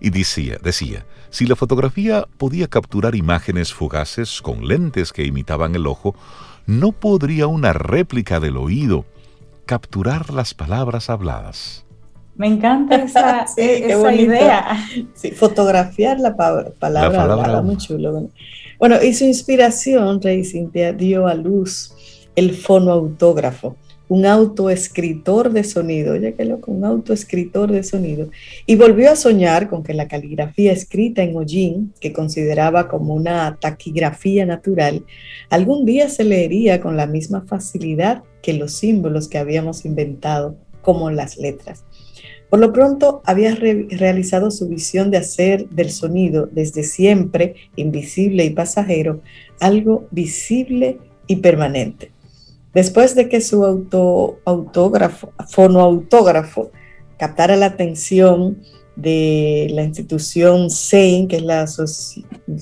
y 0.00 0.08
decía, 0.08 0.56
decía, 0.62 1.04
si 1.28 1.44
la 1.44 1.54
fotografía 1.54 2.26
podía 2.38 2.66
capturar 2.66 3.14
imágenes 3.14 3.74
fugaces 3.74 4.40
con 4.40 4.66
lentes 4.66 5.12
que 5.12 5.26
imitaban 5.26 5.74
el 5.74 5.86
ojo, 5.86 6.14
¿no 6.66 6.92
podría 6.92 7.46
una 7.46 7.74
réplica 7.74 8.40
del 8.40 8.56
oído 8.56 9.04
capturar 9.66 10.32
las 10.32 10.54
palabras 10.54 11.10
habladas? 11.10 11.84
Me 12.36 12.46
encanta 12.46 12.96
esa, 12.96 13.44
idea. 14.12 14.82
Sí, 15.12 15.32
fotografiar 15.32 16.20
la 16.20 16.34
palabra, 16.34 17.22
hablada, 17.22 17.60
muy 17.60 17.76
chulo. 17.76 18.30
Bueno. 18.78 18.96
y 19.02 19.12
su 19.12 19.24
inspiración, 19.24 20.22
Rey 20.22 20.42
Cintia, 20.42 20.94
dio 20.94 21.26
a 21.26 21.34
luz 21.34 21.92
el 22.34 22.54
fonoautógrafo 22.54 23.76
un 24.08 24.26
autoescritor 24.26 25.52
de 25.52 25.64
sonido, 25.64 26.14
oye 26.14 26.34
qué 26.34 26.44
loco, 26.44 26.70
un 26.70 26.84
autoescritor 26.84 27.72
de 27.72 27.82
sonido, 27.82 28.30
y 28.66 28.76
volvió 28.76 29.10
a 29.10 29.16
soñar 29.16 29.68
con 29.68 29.82
que 29.82 29.94
la 29.94 30.08
caligrafía 30.08 30.72
escrita 30.72 31.22
en 31.22 31.36
hollín, 31.36 31.92
que 32.00 32.12
consideraba 32.12 32.88
como 32.88 33.14
una 33.14 33.56
taquigrafía 33.60 34.46
natural, 34.46 35.04
algún 35.50 35.84
día 35.84 36.08
se 36.08 36.24
leería 36.24 36.80
con 36.80 36.96
la 36.96 37.06
misma 37.06 37.42
facilidad 37.42 38.22
que 38.42 38.52
los 38.52 38.72
símbolos 38.72 39.28
que 39.28 39.38
habíamos 39.38 39.84
inventado, 39.84 40.56
como 40.82 41.10
las 41.10 41.36
letras. 41.36 41.84
Por 42.48 42.60
lo 42.60 42.72
pronto, 42.72 43.22
había 43.24 43.56
realizado 43.56 44.52
su 44.52 44.68
visión 44.68 45.10
de 45.10 45.16
hacer 45.16 45.68
del 45.70 45.90
sonido, 45.90 46.48
desde 46.50 46.84
siempre 46.84 47.56
invisible 47.74 48.44
y 48.44 48.50
pasajero, 48.50 49.20
algo 49.58 50.06
visible 50.12 50.98
y 51.26 51.36
permanente. 51.36 52.12
Después 52.76 53.14
de 53.14 53.30
que 53.30 53.40
su 53.40 53.64
auto, 53.64 54.38
autógrafo, 54.44 55.32
fonoautógrafo 55.48 56.72
captara 57.16 57.56
la 57.56 57.64
atención 57.64 58.58
de 58.96 59.68
la 59.70 59.82
institución 59.82 60.68
SEIN, 60.68 61.26
que 61.26 61.36
es 61.36 61.42
la 61.42 61.64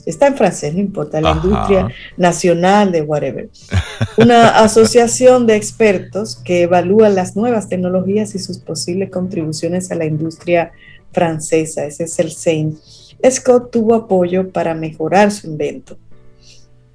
está 0.07 0.29
en 0.29 0.37
francés, 0.37 0.73
no 0.73 0.79
importa, 0.79 1.21
la 1.21 1.33
industria 1.33 1.89
nacional 2.17 2.93
de 2.93 3.03
whatever, 3.03 3.51
una 4.17 4.51
asociación 4.63 5.49
de 5.49 5.57
expertos 5.57 6.37
que 6.37 6.63
evalúa 6.63 7.09
las 7.09 7.35
nuevas 7.35 7.69
tecnologías 7.69 8.37
y 8.37 8.39
sus 8.39 8.59
posibles 8.59 9.11
contribuciones 9.11 9.91
a 9.91 9.97
la 9.97 10.05
industria 10.05 10.71
francesa, 11.11 11.87
ese 11.87 12.05
es 12.05 12.17
el 12.21 12.31
SEIN. 12.31 12.79
Scott 13.29 13.73
tuvo 13.73 13.97
apoyo 13.97 14.53
para 14.53 14.75
mejorar 14.75 15.33
su 15.33 15.49
invento. 15.49 15.97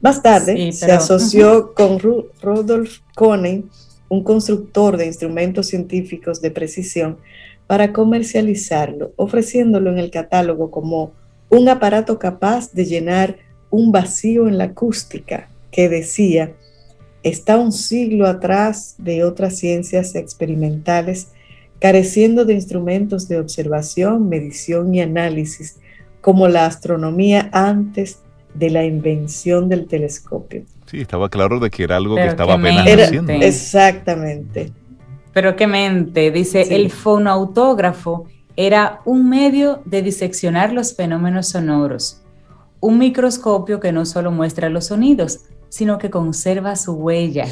Más 0.02 0.22
tarde 0.22 0.72
se 0.72 0.92
asoció 0.92 1.74
con 1.74 2.00
Rudolf 2.00 3.00
Koenig, 3.16 3.66
un 4.08 4.24
constructor 4.24 4.96
de 4.96 5.06
instrumentos 5.06 5.68
científicos 5.68 6.42
de 6.42 6.52
precisión, 6.52 7.18
para 7.68 7.92
comercializarlo, 7.92 9.12
ofreciéndolo 9.18 9.92
en 9.92 10.00
el 10.00 10.10
catálogo 10.10 10.72
como 10.72 11.12
un 11.50 11.68
aparato 11.68 12.18
capaz 12.18 12.72
de 12.74 12.86
llenar 12.86 13.38
un 13.70 13.92
vacío 13.92 14.48
en 14.48 14.58
la 14.58 14.66
acústica 14.66 15.50
que 15.70 15.90
decía, 15.90 16.54
está 17.22 17.58
un 17.58 17.72
siglo 17.72 18.26
atrás 18.26 18.96
de 18.98 19.24
otras 19.24 19.58
ciencias 19.58 20.16
experimentales, 20.16 21.28
careciendo 21.80 22.46
de 22.46 22.54
instrumentos 22.54 23.28
de 23.28 23.38
observación, 23.38 24.30
medición 24.30 24.96
y 24.96 25.02
análisis, 25.02 25.78
como 26.22 26.48
la 26.48 26.66
astronomía 26.66 27.50
antes 27.52 28.20
de 28.54 28.70
la 28.70 28.84
invención 28.84 29.70
del 29.70 29.88
telescopio. 29.88 30.64
Sí, 30.86 31.02
estaba 31.02 31.30
claro 31.30 31.60
de 31.60 31.70
que 31.70 31.84
era 31.84 31.98
algo 31.98 32.16
que 32.16 32.28
estaba 32.28 32.56
apenas 32.56 32.86
haciendo. 32.88 33.32
Exactamente. 33.34 34.72
Pero 35.34 35.56
qué 35.56 35.68
mente, 35.68 36.32
dice, 36.32 36.76
el 36.76 36.90
fonoautógrafo 36.90 38.26
era 38.56 39.02
un 39.06 39.30
medio 39.30 39.82
de 39.86 40.02
diseccionar 40.02 40.74
los 40.74 40.96
fenómenos 40.96 41.50
sonoros, 41.50 42.22
un 42.80 42.98
microscopio 42.98 43.80
que 43.80 43.92
no 43.92 44.06
solo 44.06 44.32
muestra 44.32 44.70
los 44.70 44.88
sonidos, 44.88 45.42
sino 45.70 45.98
que 45.98 46.10
conserva 46.10 46.76
su 46.76 46.94
huella. 46.94 47.46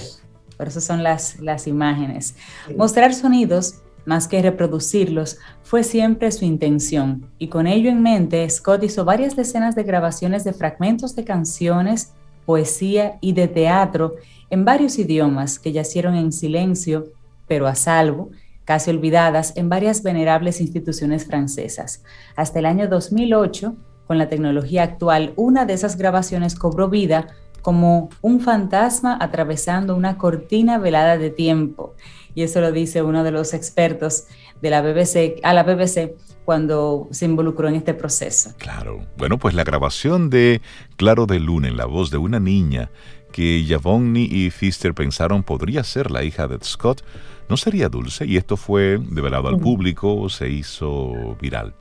Por 0.57 0.67
eso 0.67 0.81
son 0.81 1.03
las, 1.03 1.39
las 1.39 1.67
imágenes. 1.67 2.35
Mostrar 2.75 3.13
sonidos 3.13 3.75
más 4.07 4.29
que 4.29 4.41
reproducirlos, 4.41 5.37
fue 5.63 5.83
siempre 5.83 6.31
su 6.31 6.45
intención, 6.45 7.29
y 7.37 7.49
con 7.49 7.67
ello 7.67 7.89
en 7.89 8.01
mente, 8.01 8.49
Scott 8.49 8.83
hizo 8.83 9.03
varias 9.03 9.35
decenas 9.35 9.75
de 9.75 9.83
grabaciones 9.83 10.45
de 10.45 10.53
fragmentos 10.53 11.13
de 11.13 11.25
canciones, 11.25 12.13
poesía 12.45 13.17
y 13.19 13.33
de 13.33 13.49
teatro 13.49 14.15
en 14.49 14.63
varios 14.63 14.97
idiomas 14.97 15.59
que 15.59 15.73
yacieron 15.73 16.15
en 16.15 16.31
silencio, 16.31 17.11
pero 17.47 17.67
a 17.67 17.75
salvo, 17.75 18.31
casi 18.63 18.91
olvidadas 18.91 19.51
en 19.57 19.67
varias 19.67 20.01
venerables 20.03 20.61
instituciones 20.61 21.25
francesas. 21.25 22.01
Hasta 22.37 22.59
el 22.59 22.65
año 22.65 22.87
2008, 22.87 23.75
con 24.07 24.17
la 24.17 24.29
tecnología 24.29 24.83
actual, 24.83 25.33
una 25.35 25.65
de 25.65 25.73
esas 25.73 25.97
grabaciones 25.97 26.55
cobró 26.55 26.87
vida 26.87 27.27
como 27.61 28.07
un 28.21 28.39
fantasma 28.39 29.17
atravesando 29.19 29.97
una 29.97 30.17
cortina 30.17 30.77
velada 30.77 31.17
de 31.17 31.29
tiempo 31.29 31.93
y 32.37 32.43
eso 32.43 32.61
lo 32.61 32.71
dice 32.71 33.01
uno 33.01 33.23
de 33.23 33.31
los 33.31 33.55
expertos 33.55 34.25
de 34.61 34.69
la 34.69 34.83
BBC, 34.83 35.39
a 35.41 35.55
la 35.55 35.63
BBC 35.63 36.11
cuando 36.45 37.07
se 37.09 37.25
involucró 37.25 37.67
en 37.67 37.73
este 37.73 37.95
proceso. 37.95 38.53
Claro. 38.59 39.07
Bueno, 39.17 39.39
pues 39.39 39.55
la 39.55 39.63
grabación 39.63 40.29
de 40.29 40.61
Claro 40.97 41.25
de 41.25 41.39
Luna 41.39 41.67
en 41.67 41.77
la 41.77 41.85
voz 41.85 42.11
de 42.11 42.17
una 42.17 42.39
niña 42.39 42.91
que 43.31 43.63
Yavonni 43.65 44.25
y 44.31 44.51
Fister 44.51 44.93
pensaron 44.93 45.41
podría 45.41 45.83
ser 45.83 46.11
la 46.11 46.23
hija 46.23 46.47
de 46.47 46.59
Scott, 46.63 47.03
no 47.49 47.57
sería 47.57 47.89
dulce 47.89 48.27
y 48.27 48.37
esto 48.37 48.55
fue 48.55 48.99
develado 48.99 49.47
al 49.47 49.57
público, 49.57 50.29
se 50.29 50.47
hizo 50.47 51.35
viral. 51.41 51.73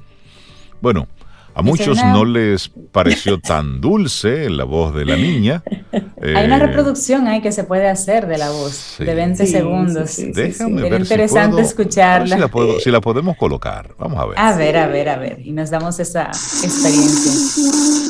Bueno, 0.81 1.07
a 1.57 1.63
muchos 1.63 1.97
no 2.05 2.27
les 2.27 2.71
pareció 2.93 3.41
tan 3.41 3.81
dulce 3.81 4.51
la 4.51 4.65
voz 4.65 4.95
de 4.95 5.07
la 5.07 5.17
niña. 5.29 5.63
Hay 6.23 6.45
una 6.45 6.57
eh, 6.57 6.67
reproducción 6.67 7.27
ahí 7.27 7.41
que 7.41 7.51
se 7.51 7.65
puede 7.65 7.89
hacer 7.89 8.27
de 8.27 8.37
la 8.37 8.51
voz, 8.51 8.97
de 8.99 9.15
20 9.15 9.47
segundos. 9.47 10.21
Déjame 10.35 10.83
ver 10.83 11.01
interesante 11.01 11.63
escucharla. 11.63 12.51
si 12.79 12.91
la 12.91 13.01
podemos 13.01 13.39
colocar. 13.39 13.95
Vamos 13.99 14.19
a 14.19 14.27
ver. 14.27 14.39
A 14.39 14.55
ver, 14.55 14.77
a 14.77 14.87
ver, 14.87 15.09
a 15.09 15.17
ver. 15.17 15.41
Y 15.47 15.53
nos 15.53 15.71
damos 15.71 15.99
esa 15.99 16.27
experiencia. 16.27 18.06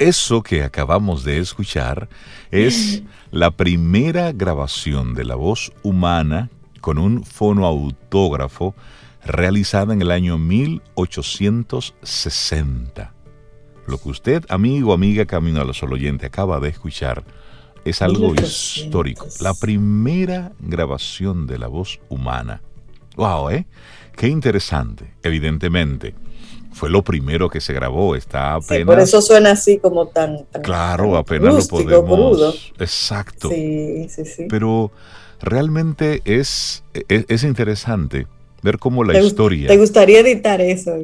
Eso 0.00 0.42
que 0.42 0.64
acabamos 0.64 1.22
de 1.22 1.38
escuchar 1.38 2.08
es 2.50 3.04
la 3.30 3.52
primera 3.52 4.32
grabación 4.32 5.14
de 5.14 5.24
la 5.24 5.36
voz 5.36 5.72
humana 5.82 6.50
con 6.80 6.98
un 6.98 7.22
fonoautógrafo 7.22 8.74
realizada 9.24 9.92
en 9.92 10.02
el 10.02 10.10
año 10.10 10.36
1860. 10.38 13.12
Lo 13.86 13.98
que 13.98 14.08
usted, 14.08 14.44
amigo, 14.48 14.92
amiga, 14.92 15.26
camino 15.26 15.60
a 15.60 15.64
los 15.64 15.80
oyente, 15.82 16.26
acaba 16.26 16.58
de 16.58 16.70
escuchar 16.70 17.22
es 17.84 18.02
algo 18.02 18.34
histórico. 18.34 19.28
La 19.40 19.54
primera 19.54 20.50
grabación 20.58 21.46
de 21.46 21.58
la 21.58 21.68
voz 21.68 22.00
humana. 22.08 22.62
¡Wow! 23.16 23.50
¿eh? 23.50 23.66
qué 24.16 24.28
interesante, 24.28 25.12
evidentemente. 25.22 26.14
Fue 26.72 26.88
lo 26.88 27.02
primero 27.02 27.50
que 27.50 27.60
se 27.60 27.72
grabó, 27.72 28.14
está 28.14 28.54
apenas... 28.54 28.86
por 28.86 29.00
eso 29.00 29.20
suena 29.20 29.52
así 29.52 29.78
como 29.78 30.06
tan... 30.06 30.46
claro, 30.62 31.16
apenas 31.16 31.54
lo 31.54 31.66
podemos... 31.66 32.72
Exacto. 32.78 33.48
Sí, 33.48 34.08
sí, 34.08 34.24
sí. 34.24 34.46
Pero 34.48 34.90
realmente 35.40 36.22
es, 36.24 36.84
es, 37.08 37.24
es 37.28 37.44
interesante 37.44 38.26
ver 38.62 38.78
cómo 38.78 39.04
la 39.04 39.18
historia. 39.18 39.68
¿Te 39.68 39.76
gustaría 39.76 40.20
editar 40.20 40.60
eso, 40.60 40.96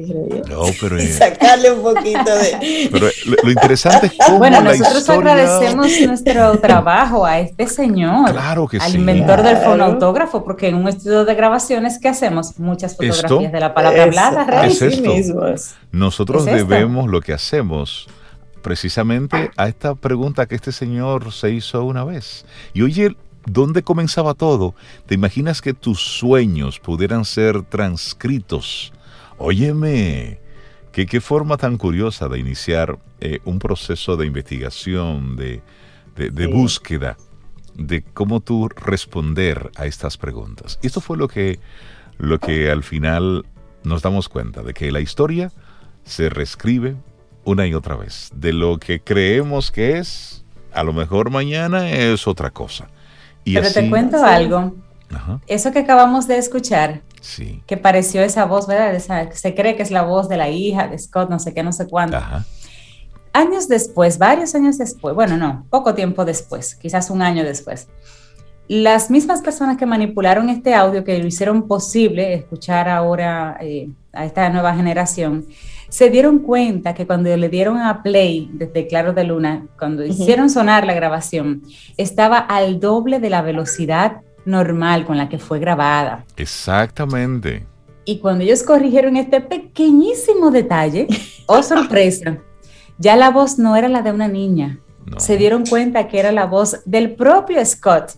No, 0.49 0.61
pero. 0.79 1.01
Y 1.01 1.07
sacarle 1.07 1.71
un 1.71 1.81
poquito 1.81 2.23
de. 2.23 2.89
Pero 2.91 3.07
lo, 3.43 3.51
interesante 3.51 4.07
es 4.07 4.13
cómo 4.25 4.39
bueno, 4.39 4.61
nosotros 4.61 5.09
agradecemos 5.09 5.87
nuestro 6.01 6.57
trabajo 6.59 7.25
a 7.25 7.39
este 7.39 7.67
señor. 7.67 8.31
Claro 8.31 8.67
que 8.67 8.77
al 8.77 8.91
sí. 8.91 8.97
inventor 8.97 9.43
del 9.43 9.57
fonautógrafo, 9.57 10.43
porque 10.43 10.67
en 10.67 10.75
un 10.75 10.87
estudio 10.87 11.25
de 11.25 11.35
grabaciones 11.35 11.99
que 11.99 12.07
hacemos 12.07 12.59
muchas 12.59 12.95
fotografías 12.95 13.51
de 13.51 13.59
la 13.59 13.73
palabra 13.73 14.03
hablada, 14.03 14.43
Rey. 14.45 14.71
Es 14.71 14.81
esto. 14.81 15.55
Nosotros 15.91 16.45
debemos 16.45 17.09
lo 17.09 17.21
que 17.21 17.33
hacemos 17.33 18.07
precisamente 18.61 19.51
a 19.55 19.67
esta 19.67 19.95
pregunta 19.95 20.45
que 20.45 20.55
este 20.55 20.71
señor 20.71 21.31
se 21.31 21.51
hizo 21.51 21.85
una 21.85 22.03
vez. 22.03 22.45
Y 22.73 22.81
oye, 22.81 23.15
¿Dónde 23.49 23.81
comenzaba 23.81 24.33
todo? 24.33 24.75
¿Te 25.05 25.15
imaginas 25.15 25.61
que 25.61 25.73
tus 25.73 26.01
sueños 26.01 26.79
pudieran 26.79 27.23
ser 27.23 27.63
transcritos? 27.63 28.91
Óyeme, 29.37 30.39
¿qué, 30.91 31.05
qué 31.05 31.21
forma 31.21 31.55
tan 31.55 31.77
curiosa 31.77 32.27
de 32.27 32.39
iniciar 32.39 32.99
eh, 33.19 33.39
un 33.45 33.57
proceso 33.57 34.15
de 34.15 34.27
investigación, 34.27 35.37
de, 35.37 35.61
búsqueda, 36.47 37.17
de 37.73 38.03
cómo 38.03 38.41
tú 38.41 38.69
responder 38.69 39.71
a 39.75 39.87
estas 39.87 40.17
preguntas. 40.17 40.77
Y 40.83 40.87
esto 40.87 41.01
fue 41.01 41.17
lo 41.17 41.27
que, 41.27 41.59
lo 42.19 42.37
que 42.39 42.69
al 42.69 42.83
final 42.83 43.45
nos 43.83 44.03
damos 44.03 44.29
cuenta, 44.29 44.61
de 44.61 44.73
que 44.75 44.91
la 44.91 44.99
historia 44.99 45.51
se 46.03 46.29
reescribe 46.29 46.95
una 47.43 47.65
y 47.65 47.73
otra 47.73 47.95
vez. 47.95 48.29
De 48.35 48.53
lo 48.53 48.77
que 48.77 48.99
creemos 48.99 49.71
que 49.71 49.97
es, 49.97 50.43
a 50.73 50.83
lo 50.83 50.93
mejor 50.93 51.31
mañana 51.31 51.89
es 51.89 52.27
otra 52.27 52.51
cosa. 52.51 52.89
Pero 53.53 53.71
te 53.71 53.89
cuento 53.89 54.23
algo. 54.23 54.73
Eso 55.47 55.71
que 55.71 55.79
acabamos 55.79 56.27
de 56.27 56.37
escuchar, 56.37 57.01
que 57.65 57.77
pareció 57.77 58.21
esa 58.23 58.45
voz, 58.45 58.67
¿verdad? 58.67 59.31
se 59.33 59.55
cree 59.55 59.75
que 59.75 59.83
es 59.83 59.91
la 59.91 60.03
voz 60.03 60.27
de 60.29 60.37
la 60.37 60.49
hija 60.49 60.87
de 60.87 60.97
Scott, 60.97 61.29
no 61.29 61.39
sé 61.39 61.53
qué, 61.53 61.63
no 61.63 61.71
sé 61.71 61.87
cuándo. 61.87 62.19
Años 63.33 63.67
después, 63.67 64.17
varios 64.17 64.55
años 64.55 64.77
después, 64.77 65.13
bueno, 65.13 65.37
no, 65.37 65.65
poco 65.69 65.93
tiempo 65.93 66.25
después, 66.25 66.75
quizás 66.75 67.09
un 67.09 67.21
año 67.21 67.43
después, 67.43 67.87
las 68.67 69.09
mismas 69.09 69.41
personas 69.41 69.77
que 69.77 69.85
manipularon 69.85 70.49
este 70.49 70.73
audio, 70.73 71.03
que 71.03 71.17
lo 71.19 71.27
hicieron 71.27 71.67
posible 71.67 72.33
escuchar 72.33 72.89
ahora 72.89 73.57
eh, 73.61 73.89
a 74.11 74.25
esta 74.25 74.49
nueva 74.49 74.75
generación, 74.75 75.45
se 75.89 76.09
dieron 76.09 76.39
cuenta 76.39 76.93
que 76.93 77.07
cuando 77.07 77.35
le 77.35 77.49
dieron 77.49 77.77
a 77.77 78.03
play 78.03 78.49
desde 78.53 78.87
Claro 78.87 79.13
de 79.13 79.23
Luna, 79.23 79.67
cuando 79.77 80.05
hicieron 80.05 80.49
sonar 80.49 80.85
la 80.85 80.93
grabación, 80.93 81.63
estaba 81.97 82.37
al 82.37 82.79
doble 82.79 83.19
de 83.19 83.29
la 83.29 83.41
velocidad 83.41 84.21
normal 84.45 85.05
con 85.05 85.17
la 85.17 85.29
que 85.29 85.39
fue 85.39 85.59
grabada. 85.59 86.25
Exactamente. 86.35 87.65
Y 88.05 88.19
cuando 88.19 88.43
ellos 88.43 88.63
corrigieron 88.63 89.17
este 89.17 89.41
pequeñísimo 89.41 90.51
detalle, 90.51 91.07
oh 91.45 91.61
sorpresa, 91.61 92.37
ya 92.97 93.15
la 93.15 93.29
voz 93.29 93.59
no 93.59 93.75
era 93.75 93.89
la 93.89 94.01
de 94.01 94.11
una 94.11 94.27
niña. 94.27 94.79
Se 95.17 95.37
dieron 95.37 95.65
cuenta 95.65 96.09
que 96.09 96.19
era 96.19 96.33
la 96.33 96.45
voz 96.45 96.81
del 96.85 97.15
propio 97.15 97.65
Scott 97.65 98.11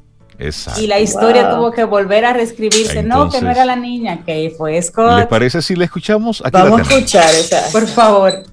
y 0.78 0.88
la 0.88 1.00
historia 1.00 1.52
tuvo 1.52 1.72
que 1.72 1.84
volver 1.84 2.24
a 2.26 2.34
reescribirse. 2.34 3.04
no, 3.04 3.30
que 3.30 3.42
no 3.42 3.52
era 3.52 3.66
la 3.66 3.76
niña, 3.76 4.24
que 4.26 4.54
fue 4.58 4.82
Scott. 4.82 5.18
¿Les 5.18 5.28
parece 5.28 5.62
si 5.62 5.76
la 5.76 5.86
escuchamos? 5.86 6.42
Vamos 6.52 6.80
a 6.80 6.84
escuchar 6.84 7.30
esa. 7.36 7.70
Por 7.72 7.88
favor. 7.88 8.44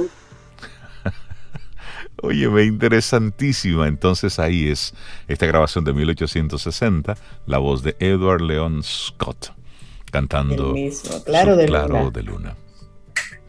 Oye, 2.22 2.47
ve 2.47 2.65
interesantísima. 2.65 3.88
Entonces 3.88 4.39
ahí 4.39 4.68
es 4.68 4.93
esta 5.28 5.45
grabación 5.45 5.84
de 5.84 5.93
1860, 5.93 7.15
la 7.45 7.57
voz 7.57 7.84
de 7.84 7.95
Edward 7.99 8.41
Leon 8.41 8.84
Scott 8.84 9.57
cantando 10.11 10.74
claro, 11.26 11.55
de, 11.55 11.65
claro 11.65 12.11
de 12.11 12.24
Luna. 12.24 12.55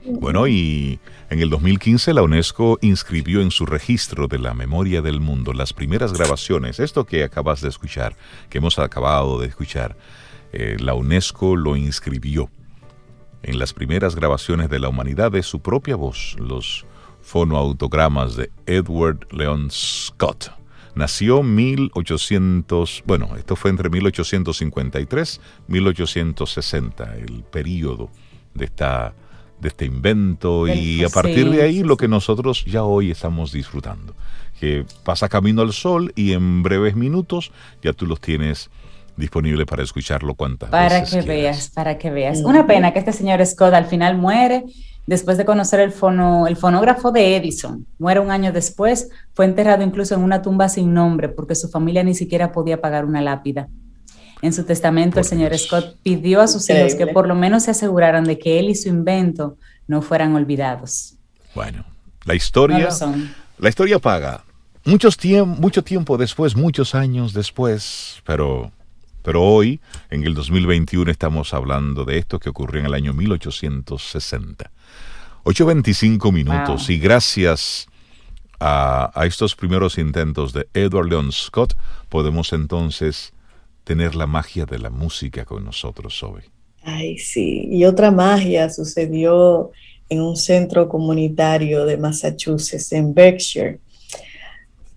Bueno, 0.04 0.46
y 0.48 0.98
en 1.28 1.40
el 1.40 1.50
2015 1.50 2.14
la 2.14 2.22
UNESCO 2.22 2.78
inscribió 2.80 3.42
en 3.42 3.50
su 3.50 3.66
registro 3.66 4.26
de 4.26 4.38
la 4.38 4.54
memoria 4.54 5.02
del 5.02 5.20
mundo 5.20 5.52
las 5.52 5.72
primeras 5.72 6.12
grabaciones, 6.12 6.80
esto 6.80 7.04
que 7.04 7.24
acabas 7.24 7.60
de 7.60 7.68
escuchar, 7.68 8.16
que 8.48 8.58
hemos 8.58 8.78
acabado 8.78 9.38
de 9.40 9.48
escuchar, 9.48 9.96
eh, 10.52 10.76
la 10.80 10.94
UNESCO 10.94 11.56
lo 11.56 11.76
inscribió 11.76 12.50
en 13.42 13.58
las 13.58 13.74
primeras 13.74 14.16
grabaciones 14.16 14.70
de 14.70 14.78
la 14.78 14.88
humanidad 14.88 15.30
de 15.30 15.42
su 15.42 15.60
propia 15.60 15.96
voz, 15.96 16.36
los 16.38 16.86
fonoautogramas 17.28 18.36
de 18.36 18.50
Edward 18.66 19.26
Leon 19.30 19.70
Scott. 19.70 20.50
Nació 20.94 21.42
1800, 21.42 23.04
bueno, 23.06 23.36
esto 23.36 23.54
fue 23.54 23.70
entre 23.70 23.90
1853 23.90 25.40
y 25.68 25.72
1860, 25.72 27.16
el 27.16 27.44
periodo 27.44 28.08
de, 28.54 28.64
esta, 28.64 29.12
de 29.60 29.68
este 29.68 29.84
invento 29.84 30.66
y 30.66 31.04
a 31.04 31.10
partir 31.10 31.50
de 31.50 31.62
ahí 31.62 31.82
lo 31.82 31.98
que 31.98 32.08
nosotros 32.08 32.64
ya 32.64 32.82
hoy 32.82 33.10
estamos 33.10 33.52
disfrutando, 33.52 34.14
que 34.58 34.86
pasa 35.04 35.28
camino 35.28 35.60
al 35.60 35.74
sol 35.74 36.12
y 36.16 36.32
en 36.32 36.62
breves 36.62 36.96
minutos 36.96 37.52
ya 37.82 37.92
tú 37.92 38.06
los 38.06 38.20
tienes 38.20 38.70
disponible 39.16 39.66
para 39.66 39.82
escucharlo 39.82 40.34
cuantas 40.34 40.70
para 40.70 41.00
veces 41.00 41.24
que 41.24 41.28
veas, 41.28 41.70
para 41.70 41.98
que 41.98 42.10
veas. 42.10 42.38
Una 42.38 42.66
pena 42.66 42.92
que 42.92 43.00
este 43.00 43.12
señor 43.12 43.44
Scott 43.44 43.74
al 43.74 43.86
final 43.86 44.16
muere 44.16 44.64
después 45.08 45.38
de 45.38 45.46
conocer 45.46 45.80
el, 45.80 45.90
fono, 45.90 46.46
el 46.46 46.56
fonógrafo 46.56 47.10
de 47.10 47.34
Edison. 47.34 47.86
Muere 47.98 48.20
un 48.20 48.30
año 48.30 48.52
después, 48.52 49.08
fue 49.32 49.46
enterrado 49.46 49.82
incluso 49.82 50.14
en 50.14 50.20
una 50.20 50.42
tumba 50.42 50.68
sin 50.68 50.92
nombre 50.92 51.30
porque 51.30 51.54
su 51.54 51.70
familia 51.70 52.04
ni 52.04 52.14
siquiera 52.14 52.52
podía 52.52 52.82
pagar 52.82 53.06
una 53.06 53.22
lápida. 53.22 53.68
En 54.42 54.52
su 54.52 54.64
testamento, 54.64 55.18
el 55.18 55.24
señor 55.24 55.56
Scott 55.56 55.96
pidió 56.02 56.42
a 56.42 56.46
sus 56.46 56.68
hijos 56.68 56.94
que 56.94 57.06
por 57.06 57.26
lo 57.26 57.34
menos 57.34 57.62
se 57.62 57.70
aseguraran 57.70 58.24
de 58.24 58.38
que 58.38 58.58
él 58.58 58.68
y 58.68 58.74
su 58.74 58.90
invento 58.90 59.56
no 59.86 60.02
fueran 60.02 60.34
olvidados. 60.34 61.14
Bueno, 61.54 61.86
la 62.26 62.34
historia, 62.34 62.90
la 63.56 63.68
historia 63.70 63.98
paga. 63.98 64.44
Muchos 64.84 65.16
mucho 65.58 65.82
tiempo 65.82 66.18
después, 66.18 66.54
muchos 66.54 66.94
años 66.94 67.32
después, 67.32 68.20
pero 68.26 68.70
pero 69.22 69.42
hoy, 69.42 69.80
en 70.10 70.24
el 70.24 70.34
2021, 70.34 71.10
estamos 71.10 71.52
hablando 71.52 72.04
de 72.04 72.18
esto 72.18 72.38
que 72.38 72.50
ocurrió 72.50 72.80
en 72.80 72.86
el 72.86 72.94
año 72.94 73.12
1860. 73.14 74.70
8.25 75.48 76.30
minutos 76.30 76.90
y 76.90 76.98
gracias 76.98 77.86
a, 78.60 79.10
estos 79.24 79.56
primeros 79.56 79.96
intentos 79.96 80.52
de 80.52 80.68
Edward 80.74 81.08
Leon 81.08 81.32
Scott 81.32 81.72
podemos 82.10 82.52
entonces 82.52 83.32
tener 83.82 84.14
la 84.14 84.26
magia 84.26 84.66
de 84.66 84.78
la 84.78 84.90
música 84.90 85.46
con 85.46 85.64
nosotros 85.64 86.22
hoy. 86.22 86.42
Ay, 86.82 87.16
sí, 87.16 87.66
y 87.70 87.86
otra 87.86 88.10
magia 88.10 88.68
sucedió 88.68 89.70
en 90.10 90.20
un 90.20 90.36
centro 90.36 90.86
comunitario 90.86 91.86
de 91.86 91.96
Massachusetts, 91.96 92.92
en 92.92 93.14
Berkshire. 93.14 93.80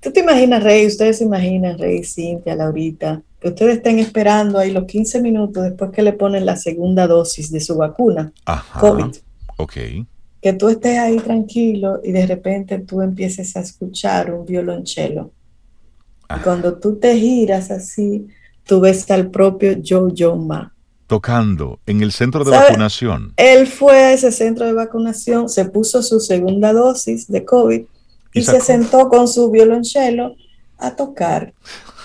¿Tú 0.01 0.11
te 0.11 0.19
imaginas, 0.19 0.63
Rey? 0.63 0.85
¿Ustedes 0.85 1.19
se 1.19 1.23
imaginan, 1.23 1.79
Rey, 1.79 2.03
Cintia, 2.03 2.57
Laurita, 2.57 3.21
que 3.39 3.47
ustedes 3.47 3.77
estén 3.77 3.99
esperando 3.99 4.59
ahí 4.59 4.71
los 4.71 4.83
15 4.83 5.21
minutos 5.21 5.63
después 5.63 5.91
que 5.91 6.01
le 6.01 6.11
ponen 6.11 6.45
la 6.45 6.57
segunda 6.57 7.07
dosis 7.07 7.53
de 7.53 7.61
su 7.61 7.77
vacuna 7.77 8.33
Ajá, 8.43 8.81
COVID? 8.81 9.15
Ok 9.55 9.77
que 10.41 10.53
tú 10.53 10.69
estés 10.69 10.97
ahí 10.97 11.17
tranquilo 11.17 11.99
y 12.03 12.11
de 12.11 12.25
repente 12.25 12.79
tú 12.79 13.01
empieces 13.01 13.55
a 13.55 13.59
escuchar 13.59 14.33
un 14.33 14.45
violonchelo. 14.45 15.31
Y 16.35 16.39
cuando 16.41 16.75
tú 16.75 16.95
te 16.95 17.15
giras 17.17 17.69
así, 17.69 18.27
tú 18.65 18.79
ves 18.79 19.09
al 19.11 19.29
propio 19.29 19.77
Joe 19.85 20.35
Ma. 20.37 20.73
Tocando 21.05 21.79
en 21.85 22.01
el 22.01 22.11
centro 22.11 22.43
de 22.43 22.51
vacunación. 22.51 23.33
Él 23.35 23.67
fue 23.67 23.97
a 23.97 24.13
ese 24.13 24.31
centro 24.31 24.65
de 24.65 24.73
vacunación, 24.73 25.49
se 25.49 25.65
puso 25.65 26.01
su 26.01 26.19
segunda 26.19 26.71
dosis 26.71 27.27
de 27.27 27.43
COVID 27.43 27.81
y, 28.33 28.41
se 28.41 28.61
sentó 28.61 29.09
con 29.09 29.27
su 29.27 29.51
violonchelo 29.51 30.35
a 30.77 30.95
tocar 30.95 31.53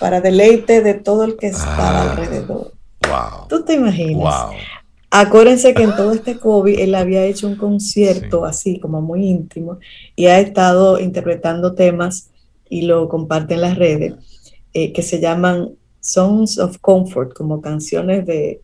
para 0.01 0.21
deleite 0.21 0.83
de 0.83 0.95
todo 0.95 1.25
el 1.25 1.37
que 1.37 1.47
estaba 1.47 2.03
ah, 2.03 2.11
alrededor. 2.11 2.73
Wow. 3.09 3.47
¿Tú 3.49 3.65
te 3.65 3.75
imaginas? 3.75 4.49
Wow. 4.49 4.57
Acuérdense 5.21 5.73
que 5.73 5.83
en 5.83 5.97
todo 5.97 6.13
este 6.13 6.39
COVID 6.39 6.79
él 6.79 6.95
había 6.95 7.25
hecho 7.25 7.49
un 7.49 7.57
concierto 7.57 8.45
así 8.45 8.79
como 8.79 9.01
muy 9.01 9.27
íntimo 9.27 9.79
y 10.15 10.27
ha 10.27 10.39
estado 10.41 11.01
interpretando 11.01 11.75
temas 11.75 12.31
y 12.69 12.83
lo 12.83 13.09
comparte 13.09 13.55
en 13.55 13.63
las 13.63 13.77
redes 13.79 14.15
eh, 14.75 14.93
que 14.93 15.01
se 15.01 15.19
llaman 15.21 15.71
Songs 16.01 16.59
of 16.59 16.79
Comfort, 16.79 17.33
como 17.33 17.63
canciones 17.63 18.27
de 18.27 18.61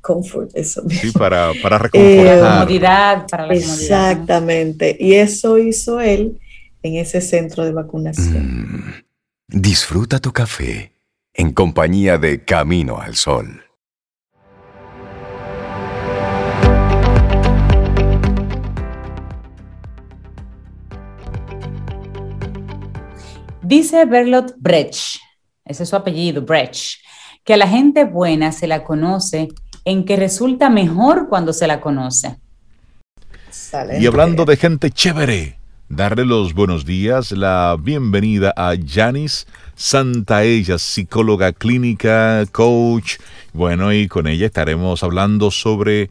comfort, 0.00 0.50
eso 0.54 0.82
Sí, 0.88 1.12
para, 1.12 1.52
para 1.62 1.78
reconfortar. 1.78 2.36
la 2.38 2.58
comodidad, 2.58 3.26
para 3.28 3.46
la 3.46 3.54
Exactamente. 3.54 4.96
Y 4.98 5.14
eso 5.14 5.58
hizo 5.58 6.00
él 6.00 6.40
en 6.82 6.96
ese 6.96 7.20
centro 7.20 7.64
de 7.64 7.72
vacunación. 7.72 9.04
Mm. 9.48 9.60
disfruta 9.60 10.18
tu 10.18 10.32
café 10.32 10.92
en 11.34 11.52
compañía 11.52 12.18
de 12.18 12.44
Camino 12.44 12.98
al 13.00 13.14
Sol. 13.14 13.65
Dice 23.68 24.04
Bertolt 24.04 24.52
Brecht, 24.58 25.18
ese 25.64 25.82
es 25.82 25.88
su 25.88 25.96
apellido, 25.96 26.42
Brecht, 26.42 27.00
que 27.42 27.54
a 27.54 27.56
la 27.56 27.66
gente 27.66 28.04
buena 28.04 28.52
se 28.52 28.68
la 28.68 28.84
conoce 28.84 29.48
en 29.84 30.04
que 30.04 30.14
resulta 30.14 30.70
mejor 30.70 31.28
cuando 31.28 31.52
se 31.52 31.66
la 31.66 31.80
conoce. 31.80 32.36
Y 33.98 34.06
hablando 34.06 34.44
de 34.44 34.56
gente 34.56 34.92
chévere, 34.92 35.58
darle 35.88 36.24
los 36.24 36.54
buenos 36.54 36.84
días, 36.84 37.32
la 37.32 37.76
bienvenida 37.76 38.54
a 38.56 38.74
Janis 38.86 39.48
Santaella, 39.74 40.78
psicóloga 40.78 41.52
clínica, 41.52 42.44
coach. 42.52 43.16
Bueno, 43.52 43.92
y 43.92 44.06
con 44.06 44.28
ella 44.28 44.46
estaremos 44.46 45.02
hablando 45.02 45.50
sobre 45.50 46.10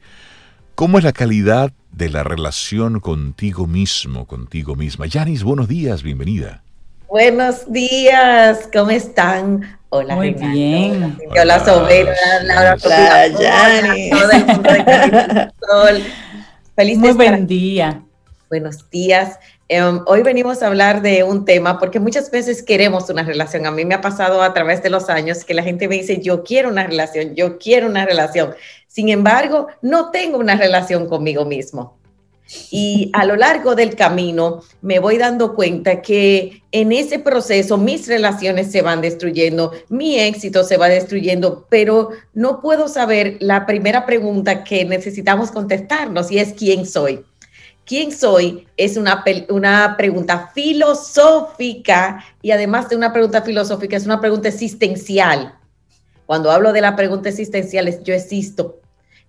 cómo 0.76 0.98
es 0.98 1.06
la 1.06 1.14
calidad 1.14 1.72
de 1.94 2.10
la 2.10 2.26
relación 2.26 3.00
contigo 3.00 3.66
mismo, 3.66 4.26
contigo 4.26 4.76
misma. 4.76 5.06
Janis, 5.10 5.44
buenos 5.44 5.70
días, 5.70 6.04
bienvenida. 6.04 6.65
Buenos 7.08 7.72
días, 7.72 8.68
¿cómo 8.74 8.90
están? 8.90 9.78
Hola, 9.90 10.16
Muy 10.16 10.34
bien. 10.34 11.18
Hola, 11.40 11.64
Sobera, 11.64 12.14
Laura, 12.44 12.78
Hola, 12.84 13.26
todo 14.10 14.32
el 14.32 14.46
mundo 14.46 14.70
de 14.72 16.02
Feliz 16.76 16.98
Muy 16.98 17.12
buen 17.12 17.46
día. 17.46 18.02
Buenos 18.50 18.90
días. 18.90 19.40
Em, 19.68 20.02
hoy 20.08 20.24
venimos 20.24 20.64
a 20.64 20.68
hablar 20.68 21.02
de 21.04 21.24
un 21.24 21.46
tema 21.46 21.80
porque 21.80 22.00
muchas 22.00 22.32
veces 22.32 22.64
queremos 22.64 23.10
una 23.10 23.24
relación. 23.24 23.68
A 23.68 23.72
mí 23.72 23.86
me 23.86 23.96
ha 23.96 24.02
pasado 24.02 24.42
a 24.42 24.54
través 24.54 24.82
de 24.82 24.90
los 24.90 25.10
años 25.10 25.46
que 25.46 25.54
la 25.54 25.64
gente 25.64 25.88
me 25.88 25.96
dice, 25.96 26.22
yo 26.22 26.44
quiero 26.44 26.70
una 26.70 26.88
relación, 26.88 27.36
yo 27.36 27.60
quiero 27.60 27.88
una 27.88 28.06
relación. 28.06 28.56
Sin 28.88 29.10
embargo, 29.10 29.68
no 29.82 30.10
tengo 30.10 30.40
una 30.40 30.56
relación 30.56 31.08
conmigo 31.08 31.46
mismo. 31.46 31.98
Y 32.70 33.10
a 33.14 33.26
lo 33.26 33.36
largo 33.36 33.74
del 33.74 33.96
camino 33.96 34.62
me 34.82 35.00
voy 35.00 35.18
dando 35.18 35.56
cuenta 35.56 36.02
que 36.02 36.62
en 36.72 36.92
ese 36.92 37.18
proceso 37.18 37.78
mis 37.78 38.08
relaciones 38.08 38.72
se 38.72 38.82
van 38.82 39.02
destruyendo, 39.02 39.72
mi 39.90 40.20
éxito 40.20 40.64
se 40.64 40.78
va 40.78 40.88
destruyendo, 40.88 41.66
pero 41.70 42.10
no 42.34 42.62
puedo 42.62 42.88
saber 42.88 43.38
la 43.40 43.66
primera 43.66 44.06
pregunta 44.06 44.64
que 44.64 44.86
necesitamos 44.86 45.52
contestarnos 45.52 46.32
y 46.32 46.38
es 46.38 46.54
¿quién 46.54 46.86
soy? 46.86 47.26
¿Quién 47.86 48.12
soy? 48.12 48.68
Es 48.78 48.98
una, 48.98 49.24
una 49.50 49.96
pregunta 49.98 50.52
filosófica 50.54 52.24
y 52.42 52.52
además 52.52 52.90
de 52.90 52.96
una 52.96 53.12
pregunta 53.14 53.42
filosófica 53.42 53.98
es 53.98 54.06
una 54.06 54.22
pregunta 54.22 54.50
existencial. 54.50 55.56
Cuando 56.26 56.52
hablo 56.52 56.74
de 56.74 56.82
la 56.82 56.96
pregunta 56.96 57.30
existencial 57.30 57.88
es 57.88 58.04
yo 58.04 58.14
existo, 58.14 58.80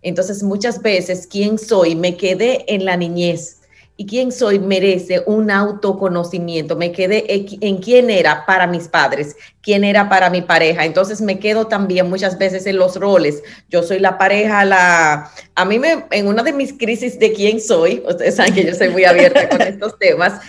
entonces, 0.06 0.44
muchas 0.44 0.80
veces, 0.82 1.26
¿quién 1.26 1.58
soy? 1.58 1.96
Me 1.96 2.16
quedé 2.16 2.64
en 2.72 2.84
la 2.84 2.96
niñez. 2.96 3.56
Y 3.96 4.06
quién 4.06 4.30
soy 4.30 4.60
merece 4.60 5.24
un 5.26 5.50
autoconocimiento. 5.50 6.76
Me 6.76 6.92
quedé 6.92 7.24
en 7.28 7.78
quién 7.78 8.08
era 8.08 8.46
para 8.46 8.68
mis 8.68 8.86
padres, 8.86 9.34
quién 9.62 9.82
era 9.82 10.08
para 10.08 10.30
mi 10.30 10.42
pareja. 10.42 10.84
Entonces 10.84 11.20
me 11.20 11.40
quedo 11.40 11.66
también 11.66 12.08
muchas 12.08 12.38
veces 12.38 12.66
en 12.66 12.76
los 12.76 12.94
roles. 12.94 13.42
Yo 13.68 13.82
soy 13.82 13.98
la 13.98 14.16
pareja, 14.16 14.64
la... 14.64 15.32
A 15.56 15.64
mí 15.64 15.80
me, 15.80 16.04
en 16.12 16.28
una 16.28 16.44
de 16.44 16.52
mis 16.52 16.72
crisis 16.72 17.18
de 17.18 17.32
quién 17.32 17.60
soy, 17.60 18.04
ustedes 18.08 18.36
saben 18.36 18.54
que 18.54 18.64
yo 18.64 18.74
soy 18.76 18.90
muy 18.90 19.04
abierta 19.04 19.48
con 19.48 19.60
estos 19.62 19.98
temas, 19.98 20.40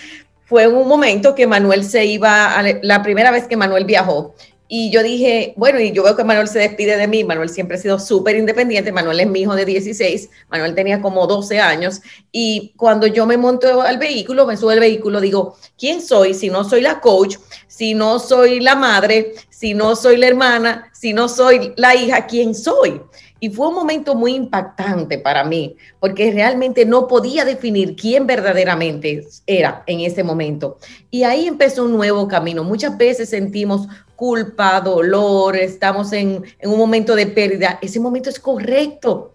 fue 0.44 0.68
un 0.68 0.86
momento 0.86 1.34
que 1.34 1.48
Manuel 1.48 1.84
se 1.84 2.04
iba, 2.04 2.62
la 2.82 3.02
primera 3.02 3.32
vez 3.32 3.48
que 3.48 3.56
Manuel 3.56 3.84
viajó, 3.84 4.34
y 4.70 4.90
yo 4.90 5.02
dije, 5.02 5.54
bueno, 5.56 5.80
y 5.80 5.92
yo 5.92 6.02
veo 6.02 6.14
que 6.14 6.24
Manuel 6.24 6.46
se 6.46 6.58
despide 6.58 6.98
de 6.98 7.08
mí. 7.08 7.24
Manuel 7.24 7.48
siempre 7.48 7.78
ha 7.78 7.80
sido 7.80 7.98
súper 7.98 8.36
independiente. 8.36 8.92
Manuel 8.92 9.20
es 9.20 9.26
mi 9.26 9.40
hijo 9.40 9.56
de 9.56 9.64
16. 9.64 10.28
Manuel 10.50 10.74
tenía 10.74 11.00
como 11.00 11.26
12 11.26 11.58
años. 11.58 12.02
Y 12.30 12.74
cuando 12.76 13.06
yo 13.06 13.24
me 13.24 13.38
monto 13.38 13.80
al 13.80 13.96
vehículo, 13.96 14.46
me 14.46 14.58
subo 14.58 14.70
al 14.70 14.80
vehículo, 14.80 15.22
digo, 15.22 15.56
¿quién 15.78 16.02
soy 16.02 16.34
si 16.34 16.50
no 16.50 16.64
soy 16.64 16.82
la 16.82 17.00
coach? 17.00 17.36
Si 17.66 17.94
no 17.94 18.18
soy 18.18 18.60
la 18.60 18.74
madre, 18.74 19.32
si 19.48 19.72
no 19.72 19.96
soy 19.96 20.18
la 20.18 20.26
hermana, 20.26 20.90
si 20.92 21.14
no 21.14 21.30
soy 21.30 21.72
la 21.76 21.94
hija, 21.94 22.26
¿quién 22.26 22.54
soy? 22.54 23.00
Y 23.40 23.50
fue 23.50 23.68
un 23.68 23.74
momento 23.74 24.14
muy 24.14 24.34
impactante 24.34 25.18
para 25.18 25.44
mí, 25.44 25.76
porque 26.00 26.32
realmente 26.32 26.84
no 26.84 27.06
podía 27.06 27.44
definir 27.44 27.94
quién 27.94 28.26
verdaderamente 28.26 29.26
era 29.46 29.84
en 29.86 30.00
ese 30.00 30.24
momento. 30.24 30.78
Y 31.10 31.22
ahí 31.22 31.46
empezó 31.46 31.84
un 31.84 31.92
nuevo 31.92 32.26
camino. 32.26 32.64
Muchas 32.64 32.96
veces 32.98 33.28
sentimos 33.28 33.86
culpa, 34.16 34.80
dolor, 34.80 35.56
estamos 35.56 36.12
en, 36.12 36.42
un 36.64 36.78
momento 36.78 37.14
de 37.14 37.28
pérdida. 37.28 37.78
Ese 37.80 38.00
momento 38.00 38.28
es 38.28 38.40
correcto, 38.40 39.34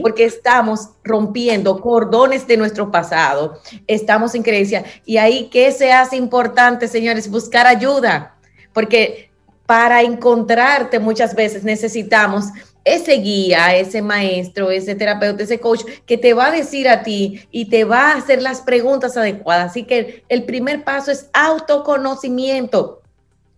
porque 0.00 0.24
estamos 0.24 0.90
rompiendo 1.02 1.80
cordones 1.80 2.46
de 2.46 2.56
nuestro 2.56 2.90
pasado, 2.92 3.60
estamos 3.88 4.36
en 4.36 4.44
creencia. 4.44 4.84
Y 5.04 5.16
ahí, 5.16 5.48
¿qué 5.50 5.72
se 5.72 5.92
hace 5.92 6.16
importante, 6.16 6.86
señores? 6.86 7.28
Buscar 7.28 7.66
ayuda, 7.66 8.36
porque 8.72 9.30
para 9.66 10.02
encontrarte 10.02 11.00
muchas 11.00 11.34
veces 11.34 11.64
necesitamos 11.64 12.46
ese 12.84 13.14
guía, 13.14 13.76
ese 13.76 14.02
maestro, 14.02 14.70
ese 14.70 14.94
terapeuta, 14.94 15.44
ese 15.44 15.60
coach 15.60 15.82
que 16.06 16.18
te 16.18 16.34
va 16.34 16.46
a 16.46 16.52
decir 16.52 16.88
a 16.88 17.02
ti 17.02 17.46
y 17.50 17.66
te 17.66 17.84
va 17.84 18.10
a 18.10 18.16
hacer 18.16 18.42
las 18.42 18.60
preguntas 18.60 19.16
adecuadas. 19.16 19.70
Así 19.70 19.84
que 19.84 20.24
el 20.28 20.44
primer 20.44 20.84
paso 20.84 21.10
es 21.10 21.28
autoconocimiento. 21.32 23.00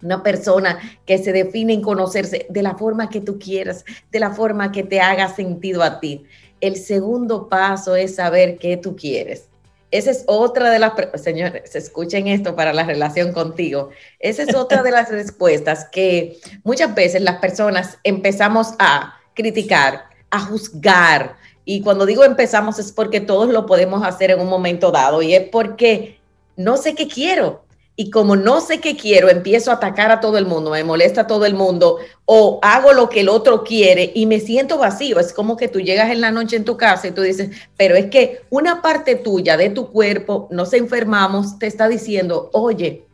Una 0.03 0.23
persona 0.23 0.79
que 1.07 1.17
se 1.17 1.33
define 1.33 1.73
en 1.73 1.81
conocerse 1.81 2.47
de 2.51 2.63
la 2.63 2.75
forma 2.75 3.09
que 3.09 3.23
tú 3.23 3.39
quieras, 3.39 3.85
de 4.13 4.21
la 4.21 4.33
forma 4.33 4.71
que 4.71 4.83
te 4.83 5.01
haga 5.01 5.35
sentido 5.35 5.83
a 5.83 5.99
ti. 6.01 6.25
El 6.61 6.77
segundo 6.77 7.49
paso 7.49 7.97
es 7.97 8.17
saber 8.17 8.59
qué 8.59 8.77
tú 8.77 8.97
quieres. 8.97 9.49
Esa 9.95 10.11
es 10.11 10.25
otra 10.27 10.71
de 10.71 10.81
las, 10.81 10.93
señores, 11.23 11.77
escuchen 11.77 12.27
esto 12.27 12.57
para 12.57 12.73
la 12.73 12.83
relación 12.83 13.33
contigo. 13.33 13.91
Esa 14.19 14.43
es 14.43 14.53
otra 14.53 14.83
de 14.83 14.91
las 14.91 15.09
respuestas 15.13 15.85
que 15.85 16.41
muchas 16.65 16.93
veces 16.97 17.23
las 17.23 17.37
personas 17.37 17.99
empezamos 18.03 18.75
a 18.81 19.15
criticar, 19.35 20.07
a 20.31 20.41
juzgar. 20.41 21.37
Y 21.65 21.81
cuando 21.83 22.07
digo 22.07 22.25
empezamos 22.25 22.81
es 22.81 22.91
porque 22.91 23.21
todos 23.21 23.49
lo 23.51 23.67
podemos 23.67 24.05
hacer 24.05 24.33
en 24.33 24.41
un 24.41 24.49
momento 24.49 24.91
dado 24.91 25.23
y 25.23 25.33
es 25.33 25.49
porque 25.51 26.19
no 26.57 26.77
sé 26.77 26.97
qué 26.97 27.07
quiero, 27.07 27.64
y 27.97 28.11
como 28.11 28.35
no 28.35 28.61
sé 28.61 28.81
qué 28.81 28.97
quiero, 28.97 29.29
empiezo 29.29 29.71
a 29.71 29.75
atacar 29.75 30.11
a 30.11 30.21
todo 30.21 30.37
el 30.37 30.47
mundo, 30.47 30.71
me 30.73 30.83
molesta 30.83 31.23
a 31.23 31.27
todo 31.29 31.47
el 31.47 31.55
mundo 31.55 31.99
o 32.25 32.59
hago 32.61 32.93
lo 32.93 33.09
que 33.09 33.21
el 33.21 33.29
otro 33.29 33.63
quiere 33.63 34.11
y 34.15 34.27
me 34.27 34.41
siento 34.41 34.79
vacío. 34.79 35.21
Es 35.21 35.33
como 35.33 35.57
que 35.57 35.69
tú 35.69 35.81
llegas 35.81 36.11
en 36.11 36.21
la 36.21 36.33
noche 36.33 36.57
en 36.57 36.65
tu 36.65 36.77
casa 36.77 37.07
y 37.07 37.13
tú 37.13 37.23
dices, 37.23 37.51
pero 37.77 37.95
es 37.95 38.07
que 38.07 38.43
una 38.51 38.83
parte 38.83 39.15
tuya 39.15 39.57
de 39.57 39.71
tu 39.71 39.91
cuerpo, 39.91 40.49
nos 40.51 40.73
enfermamos, 40.73 41.59
te 41.61 41.69
está 41.69 41.87
diciendo, 41.87 42.51
oye, 42.53 43.05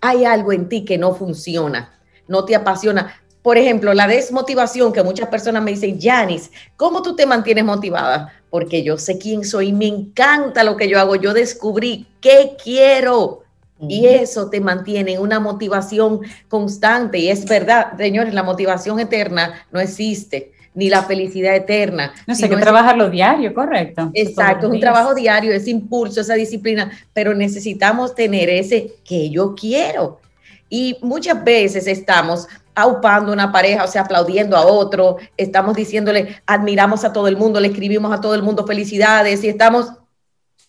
hay 0.00 0.24
algo 0.24 0.52
en 0.52 0.70
ti 0.70 0.86
que 0.86 0.96
no 0.96 1.14
funciona, 1.14 1.98
no 2.26 2.46
te 2.46 2.56
apasiona. 2.56 3.20
Por 3.42 3.58
ejemplo, 3.58 3.92
la 3.92 4.06
desmotivación 4.06 4.92
que 4.92 5.02
muchas 5.02 5.28
personas 5.28 5.62
me 5.62 5.72
dicen, 5.72 5.98
Janis, 6.00 6.50
¿cómo 6.76 7.02
tú 7.02 7.14
te 7.14 7.26
mantienes 7.26 7.64
motivada? 7.64 8.32
Porque 8.48 8.82
yo 8.82 8.96
sé 8.96 9.18
quién 9.18 9.44
soy, 9.44 9.72
me 9.72 9.86
encanta 9.86 10.64
lo 10.64 10.78
que 10.78 10.88
yo 10.88 10.98
hago, 10.98 11.16
yo 11.16 11.34
descubrí 11.34 12.06
qué 12.20 12.56
quiero 12.62 13.42
y 13.88 14.06
eso 14.06 14.50
te 14.50 14.60
mantiene 14.60 15.14
en 15.14 15.20
una 15.20 15.40
motivación 15.40 16.20
constante. 16.48 17.18
Y 17.18 17.28
es 17.28 17.44
verdad, 17.46 17.96
señores, 17.96 18.34
la 18.34 18.42
motivación 18.42 19.00
eterna 19.00 19.66
no 19.72 19.80
existe, 19.80 20.52
ni 20.74 20.88
la 20.88 21.02
felicidad 21.02 21.54
eterna. 21.54 22.12
No 22.26 22.34
sé, 22.34 22.48
que 22.48 22.56
trabajarlo 22.56 23.10
diario, 23.10 23.54
correcto. 23.54 24.10
Exacto, 24.14 24.66
es 24.66 24.72
un 24.72 24.80
trabajo 24.80 25.14
diario, 25.14 25.52
ese 25.52 25.70
impulso, 25.70 26.20
esa 26.20 26.34
disciplina, 26.34 26.90
pero 27.12 27.34
necesitamos 27.34 28.14
tener 28.14 28.48
ese 28.48 28.94
que 29.04 29.30
yo 29.30 29.54
quiero. 29.54 30.20
Y 30.68 30.98
muchas 31.02 31.42
veces 31.42 31.86
estamos 31.86 32.46
aupando 32.74 33.32
una 33.32 33.50
pareja, 33.50 33.84
o 33.84 33.88
sea, 33.88 34.02
aplaudiendo 34.02 34.56
a 34.56 34.64
otro, 34.64 35.16
estamos 35.36 35.74
diciéndole, 35.76 36.40
admiramos 36.46 37.04
a 37.04 37.12
todo 37.12 37.28
el 37.28 37.36
mundo, 37.36 37.60
le 37.60 37.68
escribimos 37.68 38.12
a 38.12 38.20
todo 38.20 38.34
el 38.34 38.42
mundo 38.42 38.66
felicidades 38.66 39.42
y 39.42 39.48
estamos, 39.48 39.92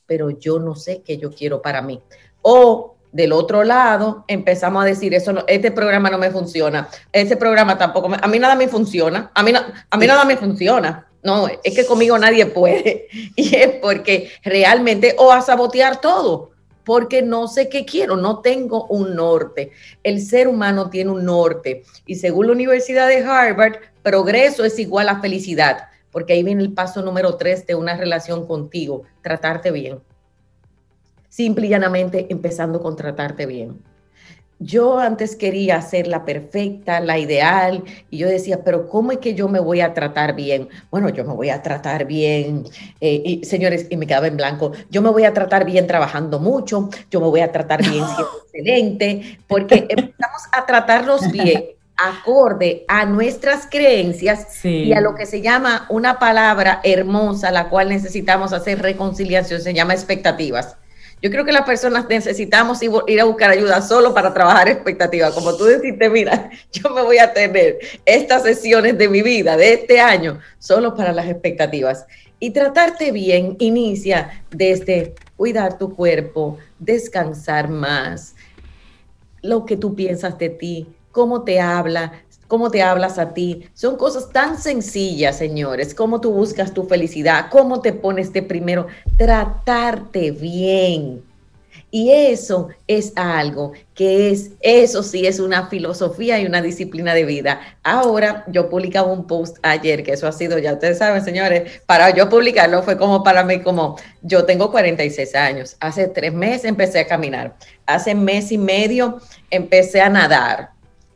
pero 0.05 0.31
yo 0.31 0.59
no 0.59 0.75
sé 0.75 1.03
qué 1.05 1.17
yo 1.17 1.31
quiero 1.31 1.61
para 1.61 1.81
mí. 1.81 2.01
O 2.41 2.95
del 3.11 3.33
otro 3.33 3.63
lado 3.63 4.25
empezamos 4.27 4.83
a 4.83 4.85
decir, 4.85 5.13
eso 5.13 5.33
no, 5.33 5.43
este 5.47 5.71
programa 5.71 6.09
no 6.09 6.17
me 6.17 6.31
funciona, 6.31 6.87
este 7.11 7.35
programa 7.35 7.77
tampoco, 7.77 8.11
a 8.19 8.27
mí 8.27 8.39
nada 8.39 8.55
me 8.55 8.67
funciona, 8.67 9.31
a 9.33 9.43
mí, 9.43 9.51
a 9.89 9.97
mí 9.97 10.07
nada 10.07 10.25
me 10.25 10.37
funciona. 10.37 11.07
No, 11.23 11.47
es 11.47 11.75
que 11.75 11.85
conmigo 11.85 12.17
nadie 12.17 12.45
puede. 12.47 13.07
Y 13.35 13.55
es 13.55 13.75
porque 13.81 14.31
realmente, 14.43 15.15
o 15.17 15.31
a 15.31 15.41
sabotear 15.41 16.01
todo, 16.01 16.51
porque 16.83 17.21
no 17.21 17.47
sé 17.47 17.69
qué 17.69 17.85
quiero, 17.85 18.17
no 18.17 18.39
tengo 18.39 18.87
un 18.87 19.15
norte. 19.15 19.71
El 20.03 20.21
ser 20.21 20.47
humano 20.47 20.89
tiene 20.89 21.11
un 21.11 21.25
norte. 21.25 21.83
Y 22.05 22.15
según 22.15 22.47
la 22.47 22.53
Universidad 22.53 23.07
de 23.07 23.23
Harvard, 23.23 23.75
progreso 24.01 24.65
es 24.65 24.79
igual 24.79 25.09
a 25.09 25.21
felicidad. 25.21 25.87
porque 26.11 26.33
ahí 26.33 26.43
viene 26.43 26.61
el 26.61 26.73
paso 26.73 27.01
número 27.01 27.37
tres 27.37 27.65
de 27.65 27.75
una 27.75 27.95
relación 27.95 28.45
contigo, 28.45 29.03
tratarte 29.21 29.71
bien. 29.71 30.01
Simple 31.31 31.65
y 31.65 31.69
llanamente 31.69 32.27
empezando 32.29 32.79
con 32.79 32.95
tratarte 32.95 33.47
bien 33.47 33.81
yo 34.61 34.99
antes 34.99 35.35
quería 35.35 35.81
ser 35.81 36.07
la 36.07 36.23
perfecta, 36.23 36.99
la 36.99 37.17
ideal, 37.17 37.83
y 38.11 38.19
yo 38.19 38.27
decía, 38.27 38.63
pero 38.63 38.87
¿cómo 38.87 39.11
es 39.11 39.17
que 39.17 39.33
yo 39.33 39.47
me 39.47 39.59
voy 39.59 39.81
a 39.81 39.93
tratar 39.95 40.35
bien? 40.35 40.69
Bueno, 40.91 41.09
yo 41.09 41.25
me 41.25 41.33
voy 41.33 41.49
a 41.49 41.63
tratar 41.63 42.05
bien, 42.05 42.65
eh, 43.01 43.21
y, 43.25 43.43
señores, 43.43 43.87
y 43.89 43.97
me 43.97 44.05
quedaba 44.05 44.27
en 44.27 44.37
blanco, 44.37 44.71
yo 44.91 45.01
me 45.01 45.09
voy 45.09 45.25
a 45.25 45.33
tratar 45.33 45.65
bien 45.65 45.87
trabajando 45.87 46.39
mucho, 46.39 46.89
yo 47.09 47.19
me 47.19 47.27
voy 47.27 47.39
a 47.39 47.51
tratar 47.51 47.81
bien 47.81 48.05
siendo 48.05 48.29
excelente, 48.45 49.39
porque 49.47 49.87
empezamos 49.89 50.43
a 50.51 50.65
tratarnos 50.67 51.31
bien 51.31 51.65
acorde 51.97 52.85
a 52.87 53.05
nuestras 53.05 53.67
creencias 53.69 54.63
y 54.63 54.93
a 54.93 55.01
lo 55.01 55.15
que 55.15 55.25
se 55.25 55.41
llama 55.41 55.87
una 55.89 56.19
palabra 56.19 56.81
hermosa, 56.83 57.51
la 57.51 57.69
cual 57.69 57.89
necesitamos 57.89 58.53
hacer 58.53 58.79
reconciliación, 58.81 59.61
se 59.61 59.73
llama 59.73 59.93
expectativas. 59.93 60.77
Yo 61.21 61.29
creo 61.29 61.45
que 61.45 61.51
las 61.51 61.65
personas 61.65 62.07
necesitamos 62.09 62.79
ir 62.81 63.21
a 63.21 63.25
buscar 63.25 63.51
ayuda 63.51 63.81
solo 63.81 64.13
para 64.13 64.33
trabajar 64.33 64.69
expectativas. 64.69 65.33
Como 65.33 65.55
tú 65.55 65.65
deciste, 65.65 66.09
mira, 66.09 66.49
yo 66.71 66.89
me 66.89 67.03
voy 67.03 67.19
a 67.19 67.31
tener 67.31 67.77
estas 68.05 68.41
sesiones 68.41 68.97
de 68.97 69.07
mi 69.07 69.21
vida, 69.21 69.55
de 69.55 69.73
este 69.73 69.99
año, 69.99 70.39
solo 70.57 70.95
para 70.95 71.13
las 71.13 71.27
expectativas. 71.27 72.07
Y 72.39 72.49
tratarte 72.49 73.11
bien 73.11 73.55
inicia 73.59 74.43
desde 74.49 75.13
cuidar 75.37 75.77
tu 75.77 75.95
cuerpo, 75.95 76.57
descansar 76.79 77.69
más, 77.69 78.35
lo 79.43 79.65
que 79.65 79.77
tú 79.77 79.93
piensas 79.93 80.37
de 80.39 80.49
ti, 80.49 80.87
cómo 81.11 81.43
te 81.43 81.59
habla, 81.59 82.13
cómo 82.51 82.69
te 82.69 82.81
hablas 82.81 83.17
a 83.17 83.33
ti. 83.33 83.69
Son 83.73 83.95
cosas 83.95 84.29
tan 84.29 84.61
sencillas, 84.61 85.37
señores, 85.37 85.95
cómo 85.95 86.19
tú 86.19 86.33
buscas 86.33 86.73
tu 86.73 86.83
felicidad, 86.83 87.45
cómo 87.49 87.79
te 87.79 87.93
pones 87.93 88.33
de 88.33 88.43
primero, 88.43 88.87
tratarte 89.15 90.31
bien. 90.31 91.23
Y 91.91 92.11
eso 92.11 92.67
es 92.87 93.13
algo 93.15 93.71
que 93.95 94.31
es, 94.31 94.51
eso 94.59 95.01
sí 95.01 95.25
es 95.25 95.39
una 95.39 95.67
filosofía 95.67 96.41
y 96.41 96.45
una 96.45 96.61
disciplina 96.61 97.13
de 97.13 97.23
vida. 97.23 97.61
Ahora 97.83 98.43
yo 98.47 98.69
publicaba 98.69 99.09
un 99.09 99.27
post 99.27 99.55
ayer, 99.63 100.03
que 100.03 100.11
eso 100.11 100.27
ha 100.27 100.33
sido, 100.33 100.57
ya 100.57 100.73
ustedes 100.73 100.97
saben, 100.97 101.23
señores, 101.23 101.81
para 101.85 102.09
yo 102.09 102.27
publicarlo 102.27 102.83
fue 102.83 102.97
como 102.97 103.23
para 103.23 103.45
mí, 103.45 103.61
como 103.61 103.95
yo 104.23 104.43
tengo 104.43 104.71
46 104.71 105.35
años, 105.35 105.77
hace 105.79 106.09
tres 106.09 106.33
meses 106.33 106.65
empecé 106.65 106.99
a 106.99 107.07
caminar, 107.07 107.55
hace 107.85 108.13
mes 108.13 108.51
y 108.51 108.57
medio 108.57 109.21
empecé 109.49 110.01
a 110.01 110.09
nadar, 110.09 110.71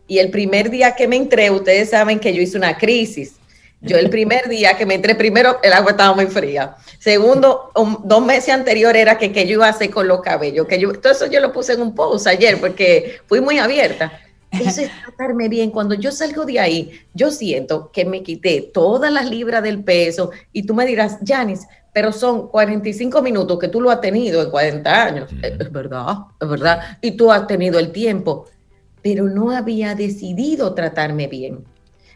y 0.08 0.20
el 0.20 0.30
primer 0.30 0.70
día 0.70 0.96
que 0.96 1.08
me 1.08 1.16
entré, 1.16 1.50
ustedes 1.50 1.90
saben 1.90 2.20
que 2.20 2.34
yo 2.34 2.42
hice 2.42 2.58
una 2.58 2.78
crisis. 2.78 3.36
Yo 3.82 3.98
el 3.98 4.10
primer 4.10 4.50
día 4.50 4.78
que 4.78 4.86
me 4.86 4.96
entré, 4.96 5.14
primero 5.14 5.60
el 5.62 5.74
agua 5.74 5.92
estaba 5.92 6.16
muy 6.16 6.26
fría. 6.26 6.76
Segundo, 6.98 7.72
dos 8.04 8.26
meses 8.26 8.54
anterior 8.54 8.96
era 8.96 9.18
que, 9.18 9.32
que 9.32 9.46
yo 9.46 9.54
iba 9.54 9.68
a 9.68 9.70
hacer 9.70 9.92
con 9.92 10.08
los 10.08 10.22
cabellos. 10.22 10.66
Que 10.68 10.80
yo, 10.80 10.92
todo 10.94 11.14
eso 11.14 11.28
yo 11.28 11.40
lo 11.40 11.52
puse 11.52 11.74
en 11.74 11.82
un 11.82 11.94
post 11.94 12.26
ayer 12.26 12.60
porque 12.60 13.20
fui 13.28 13.42
muy 13.42 13.60
abierta. 13.60 14.12
Eso 14.52 14.82
es 14.82 14.92
tratarme 15.04 15.50
bien. 15.50 15.70
Cuando 15.70 15.94
yo 15.94 16.12
salgo 16.12 16.46
de 16.46 16.60
ahí, 16.60 17.00
yo 17.14 17.30
siento 17.30 17.92
que 17.92 18.06
me 18.06 18.24
quité 18.24 18.72
todas 18.74 19.12
las 19.12 19.30
libras 19.30 19.62
del 19.62 19.84
peso 19.84 20.32
y 20.52 20.64
tú 20.64 20.74
me 20.74 20.86
dirás, 20.86 21.20
Janis, 21.26 21.68
pero 21.94 22.12
son 22.12 22.48
45 22.50 23.22
minutos 23.22 23.60
que 23.60 23.68
tú 23.68 23.82
lo 23.82 23.92
has 23.92 24.02
tenido 24.02 24.42
en 24.42 24.50
40 24.50 25.04
años. 25.04 25.32
Es 25.42 25.72
verdad, 25.72 26.18
es 26.42 26.50
verdad. 26.50 26.98
Y 27.02 27.12
tú 27.12 27.32
has 27.32 27.46
tenido 27.48 27.80
el 27.80 27.92
tiempo 27.92 28.48
pero 29.06 29.26
no 29.26 29.52
había 29.52 29.94
decidido 29.94 30.74
tratarme 30.74 31.28
bien, 31.28 31.64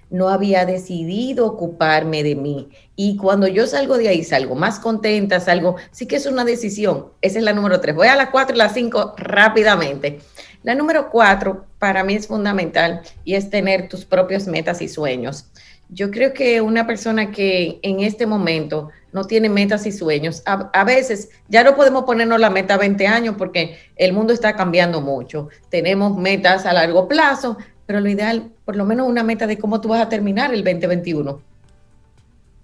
no 0.10 0.28
había 0.28 0.66
decidido 0.66 1.46
ocuparme 1.46 2.24
de 2.24 2.34
mí. 2.34 2.70
Y 2.96 3.16
cuando 3.16 3.48
yo 3.48 3.68
salgo 3.68 4.00
de 4.00 4.08
ahí, 4.08 4.24
salgo 4.24 4.56
más 4.56 4.80
contenta, 4.80 5.40
salgo, 5.40 5.76
sí 5.92 6.08
que 6.08 6.16
es 6.16 6.26
una 6.26 6.46
decisión. 6.46 7.10
Esa 7.22 7.38
es 7.38 7.46
la 7.46 7.54
número 7.54 7.80
tres. 7.80 7.96
Voy 7.96 8.08
a 8.08 8.16
las 8.16 8.32
cuatro 8.32 8.56
y 8.56 8.58
las 8.58 8.74
cinco 8.74 9.14
rápidamente. 9.18 10.18
La 10.64 10.74
número 10.74 11.12
cuatro 11.12 11.68
para 11.78 12.04
mí 12.04 12.16
es 12.16 12.26
fundamental 12.26 13.02
y 13.24 13.36
es 13.36 13.52
tener 13.52 13.88
tus 13.88 14.04
propios 14.06 14.48
metas 14.48 14.82
y 14.82 14.90
sueños. 14.90 15.46
Yo 15.90 16.12
creo 16.12 16.34
que 16.34 16.62
una 16.62 16.86
persona 16.86 17.32
que 17.32 17.80
en 17.82 18.02
este 18.02 18.28
momento 18.28 18.90
no 19.12 19.24
tiene 19.24 19.50
metas 19.50 19.88
y 19.88 19.92
sueños, 19.92 20.44
a, 20.46 20.84
veces 20.84 21.30
ya 21.48 21.64
no 21.64 21.76
podemos 21.76 22.04
ponernos 22.04 22.40
la 22.40 22.52
meta 22.52 22.76
a 22.76 22.78
20 22.78 23.08
años 23.08 23.36
porque 23.38 23.78
el 23.96 24.14
mundo 24.14 24.32
está 24.32 24.56
cambiando 24.56 25.02
mucho. 25.02 25.50
Tenemos 25.70 26.16
metas 26.16 26.68
a 26.68 26.74
largo 26.74 27.08
plazo, 27.08 27.58
pero 27.88 28.00
lo 28.02 28.10
ideal, 28.10 28.52
por 28.66 28.76
lo 28.76 28.86
menos 28.86 29.08
una 29.08 29.24
meta 29.24 29.48
de 29.48 29.58
cómo 29.58 29.82
tú 29.82 29.90
vas 29.90 30.02
a 30.02 30.10
terminar 30.10 30.54
el 30.54 30.64
2021. 30.64 31.32
O 31.32 31.42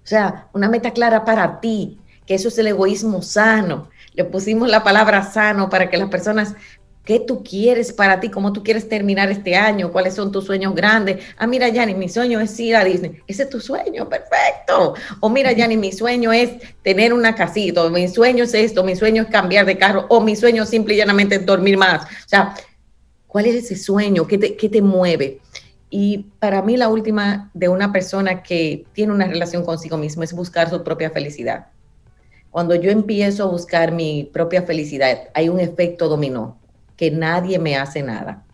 sea, 0.04 0.46
una 0.52 0.68
meta 0.68 0.92
clara 0.92 1.24
para 1.24 1.58
ti, 1.58 1.98
que 2.26 2.36
eso 2.36 2.46
es 2.46 2.56
el 2.58 2.68
egoísmo 2.68 3.22
sano. 3.22 3.88
Le 4.14 4.24
pusimos 4.24 4.68
la 4.68 4.84
palabra 4.84 5.24
sano 5.24 5.68
para 5.68 5.90
que 5.90 5.96
las 5.96 6.08
personas 6.08 6.54
¿Qué 7.06 7.20
tú 7.20 7.44
quieres 7.44 7.92
para 7.92 8.18
ti? 8.18 8.30
¿Cómo 8.30 8.52
tú 8.52 8.64
quieres 8.64 8.88
terminar 8.88 9.30
este 9.30 9.54
año? 9.54 9.92
¿Cuáles 9.92 10.14
son 10.14 10.32
tus 10.32 10.44
sueños 10.44 10.74
grandes? 10.74 11.24
Ah, 11.38 11.46
mira, 11.46 11.68
Yanni, 11.68 11.94
mi 11.94 12.08
sueño 12.08 12.40
es 12.40 12.58
ir 12.58 12.74
a 12.74 12.82
Disney. 12.82 13.22
Ese 13.28 13.44
es 13.44 13.48
tu 13.48 13.60
sueño, 13.60 14.08
perfecto. 14.08 14.94
O 15.20 15.28
mira, 15.28 15.52
Yanni, 15.52 15.76
mi 15.76 15.92
sueño 15.92 16.32
es 16.32 16.54
tener 16.82 17.12
una 17.12 17.36
casita. 17.36 17.84
O 17.84 17.90
mi 17.90 18.08
sueño 18.08 18.42
es 18.42 18.54
esto. 18.54 18.82
Mi 18.82 18.96
sueño 18.96 19.22
es 19.22 19.28
cambiar 19.28 19.66
de 19.66 19.78
carro. 19.78 20.06
O 20.08 20.20
mi 20.20 20.34
sueño 20.34 20.66
simple 20.66 20.94
y 20.94 20.96
llanamente 20.96 21.36
es 21.36 21.46
dormir 21.46 21.78
más. 21.78 22.02
O 22.02 22.28
sea, 22.28 22.54
¿cuál 23.28 23.46
es 23.46 23.54
ese 23.54 23.76
sueño? 23.76 24.26
¿Qué 24.26 24.36
te, 24.36 24.56
qué 24.56 24.68
te 24.68 24.82
mueve? 24.82 25.38
Y 25.88 26.26
para 26.40 26.60
mí 26.60 26.76
la 26.76 26.88
última 26.88 27.52
de 27.54 27.68
una 27.68 27.92
persona 27.92 28.42
que 28.42 28.84
tiene 28.94 29.12
una 29.12 29.28
relación 29.28 29.64
consigo 29.64 29.96
mismo 29.96 30.24
es 30.24 30.32
buscar 30.32 30.70
su 30.70 30.82
propia 30.82 31.10
felicidad. 31.10 31.68
Cuando 32.50 32.74
yo 32.74 32.90
empiezo 32.90 33.44
a 33.44 33.46
buscar 33.46 33.92
mi 33.92 34.28
propia 34.32 34.62
felicidad, 34.62 35.28
hay 35.34 35.48
un 35.48 35.60
efecto 35.60 36.08
dominó 36.08 36.58
que 36.96 37.10
nadie 37.10 37.58
me 37.58 37.76
hace 37.76 38.02
nada. 38.02 38.44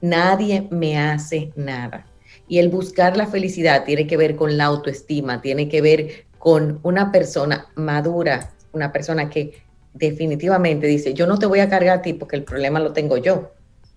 Nadie 0.00 0.66
me 0.70 0.98
hace 0.98 1.52
nada. 1.56 2.06
Y 2.48 2.58
el 2.58 2.68
buscar 2.68 3.16
la 3.16 3.26
felicidad 3.26 3.84
tiene 3.84 4.06
que 4.06 4.16
ver 4.16 4.36
con 4.36 4.56
la 4.56 4.64
autoestima, 4.64 5.40
tiene 5.40 5.68
que 5.68 5.80
ver 5.80 6.26
con 6.38 6.80
una 6.82 7.12
persona 7.12 7.68
madura, 7.76 8.50
una 8.72 8.92
persona 8.92 9.28
que 9.28 9.62
definitivamente 9.92 10.86
dice, 10.86 11.14
yo 11.14 11.26
no 11.26 11.38
te 11.38 11.46
voy 11.46 11.60
a 11.60 11.68
cargar 11.68 11.98
a 11.98 12.02
ti 12.02 12.12
porque 12.12 12.36
el 12.36 12.44
problema 12.44 12.80
lo 12.80 12.92
tengo 12.92 13.16
yo. 13.16 13.52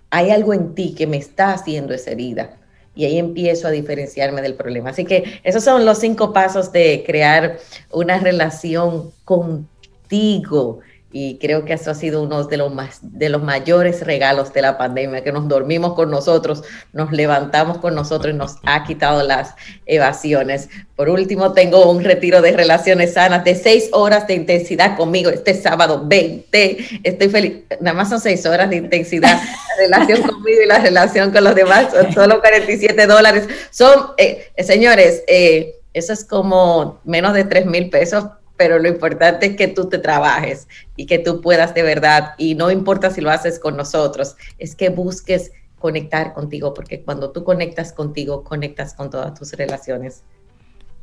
Hay 0.09 0.29
algo 0.29 0.53
en 0.53 0.75
ti 0.75 0.93
que 0.95 1.07
me 1.07 1.17
está 1.17 1.53
haciendo 1.53 1.93
esa 1.93 2.11
herida. 2.11 2.57
Y 2.95 3.05
ahí 3.05 3.17
empiezo 3.17 3.67
a 3.67 3.71
diferenciarme 3.71 4.41
del 4.43 4.53
problema. 4.53 4.91
Así 4.91 5.03
que 5.03 5.39
esos 5.43 5.63
son 5.63 5.83
los 5.83 5.97
cinco 5.97 6.31
pasos 6.31 6.71
de 6.71 7.03
crear 7.05 7.57
una 7.91 8.19
relación 8.19 9.11
contigo 9.25 10.81
y 11.15 11.37
creo 11.37 11.63
que 11.63 11.73
eso 11.73 11.91
ha 11.91 11.93
sido 11.93 12.23
uno 12.23 12.43
de 12.43 12.57
los, 12.57 12.73
más, 12.73 12.97
de 13.01 13.29
los 13.29 13.43
mayores 13.43 14.01
regalos 14.01 14.51
de 14.51 14.63
la 14.63 14.79
pandemia, 14.79 15.23
que 15.23 15.31
nos 15.31 15.47
dormimos 15.47 15.93
con 15.93 16.09
nosotros, 16.09 16.63
nos 16.91 17.11
levantamos 17.11 17.77
con 17.77 17.93
nosotros 17.93 18.33
y 18.33 18.37
nos 18.37 18.55
ha 18.63 18.83
quitado 18.83 19.21
las 19.21 19.53
evasiones. 19.85 20.69
Por 20.95 21.09
último, 21.09 21.53
tengo 21.53 21.91
un 21.91 22.03
retiro 22.03 22.41
de 22.41 22.53
relaciones 22.53 23.13
sanas 23.13 23.43
de 23.43 23.53
seis 23.53 23.89
horas 23.91 24.25
de 24.25 24.33
intensidad 24.33 24.97
conmigo 24.97 25.29
este 25.29 25.53
sábado 25.53 26.01
20. 26.03 27.01
Estoy 27.03 27.29
feliz. 27.29 27.57
Nada 27.79 27.95
más 27.95 28.09
son 28.09 28.19
seis 28.19 28.43
horas 28.47 28.71
de 28.71 28.77
intensidad. 28.77 29.39
La 29.77 29.99
relación 29.99 30.21
conmigo 30.27 30.63
y 30.63 30.67
la 30.67 30.79
relación 30.79 31.31
con 31.31 31.43
los 31.43 31.53
demás 31.53 31.93
son 31.93 32.11
solo 32.11 32.39
47 32.39 33.05
dólares. 33.05 33.47
Son, 33.69 34.13
eh, 34.17 34.47
señores, 34.63 35.23
eh, 35.27 35.75
eso 35.93 36.11
es 36.11 36.25
como 36.25 37.01
menos 37.03 37.35
de 37.35 37.43
3 37.43 37.67
mil 37.67 37.91
pesos 37.91 38.25
pero 38.57 38.79
lo 38.79 38.87
importante 38.87 39.47
es 39.47 39.55
que 39.55 39.67
tú 39.67 39.89
te 39.89 39.97
trabajes 39.97 40.67
y 40.95 41.05
que 41.05 41.19
tú 41.19 41.41
puedas 41.41 41.73
de 41.73 41.83
verdad, 41.83 42.33
y 42.37 42.55
no 42.55 42.71
importa 42.71 43.09
si 43.09 43.21
lo 43.21 43.31
haces 43.31 43.59
con 43.59 43.75
nosotros, 43.75 44.35
es 44.57 44.75
que 44.75 44.89
busques 44.89 45.51
conectar 45.79 46.33
contigo, 46.33 46.73
porque 46.73 47.01
cuando 47.01 47.31
tú 47.31 47.43
conectas 47.43 47.91
contigo, 47.91 48.43
conectas 48.43 48.93
con 48.93 49.09
todas 49.09 49.33
tus 49.33 49.51
relaciones. 49.53 50.23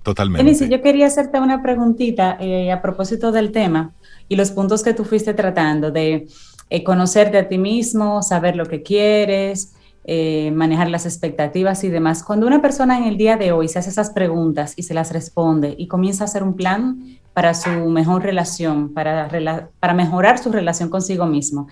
Totalmente. 0.03 0.55
si 0.55 0.71
yo 0.71 0.81
quería 0.81 1.07
hacerte 1.07 1.39
una 1.39 1.63
preguntita 1.63 2.39
eh, 2.41 2.73
a 2.73 2.81
propósito 2.81 3.33
del 3.33 3.53
tema 3.53 3.93
y 4.29 4.37
los 4.37 4.51
puntos 4.51 4.83
que 4.83 4.95
tú 4.95 5.05
fuiste 5.05 5.35
tratando 5.35 5.91
de 5.91 6.27
eh, 6.71 6.83
conocerte 6.83 7.37
a 7.37 7.49
ti 7.49 7.59
mismo, 7.59 8.23
saber 8.23 8.57
lo 8.57 8.65
que 8.65 8.83
quieres, 8.83 9.75
eh, 10.05 10.51
manejar 10.53 10.89
las 10.89 11.05
expectativas 11.05 11.85
y 11.85 11.91
demás. 11.91 12.23
Cuando 12.23 12.47
una 12.47 12.63
persona 12.63 12.97
en 12.97 13.05
el 13.05 13.17
día 13.17 13.37
de 13.37 13.53
hoy 13.53 13.69
se 13.69 13.79
hace 13.79 13.91
esas 13.91 14.11
preguntas 14.11 14.73
y 14.77 14.83
se 14.83 14.95
las 14.95 15.13
responde 15.13 15.75
y 15.77 15.89
comienza 15.89 16.25
a 16.25 16.27
hacer 16.27 16.43
un 16.43 16.55
plan 16.55 17.19
para 17.35 17.55
su 17.55 17.71
mejor 17.71 18.23
relación, 18.23 18.93
para, 18.95 19.69
para 19.79 19.95
mejorar 19.95 20.39
su 20.39 20.51
relación 20.51 20.89
consigo 20.89 21.27
mismo, 21.27 21.69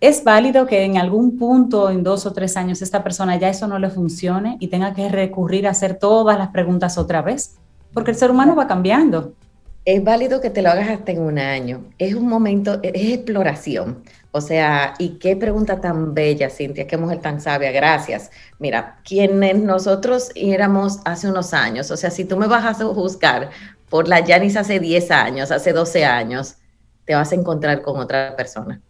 ¿es 0.00 0.24
válido 0.24 0.66
que 0.66 0.82
en 0.84 0.96
algún 0.96 1.38
punto, 1.38 1.90
en 1.90 2.02
dos 2.02 2.26
o 2.26 2.32
tres 2.32 2.56
años, 2.56 2.82
esta 2.82 3.04
persona 3.04 3.36
ya 3.36 3.48
eso 3.48 3.66
no 3.68 3.78
le 3.78 3.88
funcione 3.88 4.56
y 4.60 4.68
tenga 4.68 4.92
que 4.92 5.08
recurrir 5.08 5.66
a 5.66 5.70
hacer 5.70 5.94
todas 5.94 6.36
las 6.36 6.48
preguntas 6.48 6.98
otra 6.98 7.22
vez? 7.22 7.56
Porque 7.94 8.10
el 8.10 8.16
ser 8.16 8.30
humano 8.30 8.54
va 8.56 8.66
cambiando. 8.66 9.32
Es 9.84 10.04
válido 10.04 10.40
que 10.40 10.50
te 10.50 10.60
lo 10.60 10.70
hagas 10.70 10.90
hasta 10.90 11.12
en 11.12 11.22
un 11.22 11.38
año. 11.38 11.84
Es 11.98 12.14
un 12.14 12.28
momento, 12.28 12.80
es 12.82 13.12
exploración. 13.14 14.02
O 14.32 14.40
sea, 14.40 14.94
y 14.98 15.18
qué 15.18 15.34
pregunta 15.34 15.80
tan 15.80 16.14
bella, 16.14 16.50
Cintia, 16.50 16.86
qué 16.86 16.96
mujer 16.96 17.20
tan 17.20 17.40
sabia, 17.40 17.72
gracias. 17.72 18.30
Mira, 18.58 19.00
quienes 19.04 19.56
nosotros 19.58 20.30
éramos 20.36 21.00
hace 21.04 21.28
unos 21.28 21.52
años, 21.52 21.90
o 21.90 21.96
sea, 21.96 22.10
si 22.10 22.24
tú 22.24 22.36
me 22.36 22.46
vas 22.46 22.80
a 22.80 22.84
juzgar 22.84 23.50
por 23.88 24.06
la 24.06 24.20
Yanis 24.20 24.56
hace 24.56 24.78
10 24.78 25.10
años, 25.10 25.50
hace 25.50 25.72
12 25.72 26.04
años, 26.04 26.56
te 27.04 27.16
vas 27.16 27.32
a 27.32 27.34
encontrar 27.34 27.82
con 27.82 27.98
otra 27.98 28.36
persona, 28.36 28.80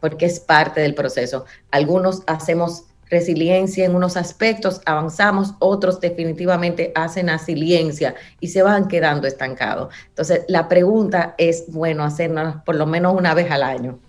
porque 0.00 0.26
es 0.26 0.40
parte 0.40 0.80
del 0.80 0.96
proceso. 0.96 1.44
Algunos 1.70 2.24
hacemos 2.26 2.86
resiliencia 3.08 3.84
en 3.84 3.94
unos 3.94 4.16
aspectos, 4.16 4.80
avanzamos, 4.84 5.54
otros 5.60 6.00
definitivamente 6.00 6.92
hacen 6.94 7.28
resiliencia 7.28 8.16
y 8.40 8.48
se 8.48 8.62
van 8.62 8.88
quedando 8.88 9.28
estancados. 9.28 9.94
Entonces, 10.08 10.44
la 10.48 10.68
pregunta 10.68 11.34
es, 11.38 11.64
bueno, 11.68 12.02
hacernos 12.04 12.56
por 12.64 12.76
lo 12.76 12.86
menos 12.86 13.14
una 13.16 13.34
vez 13.34 13.50
al 13.50 13.62
año, 13.62 14.00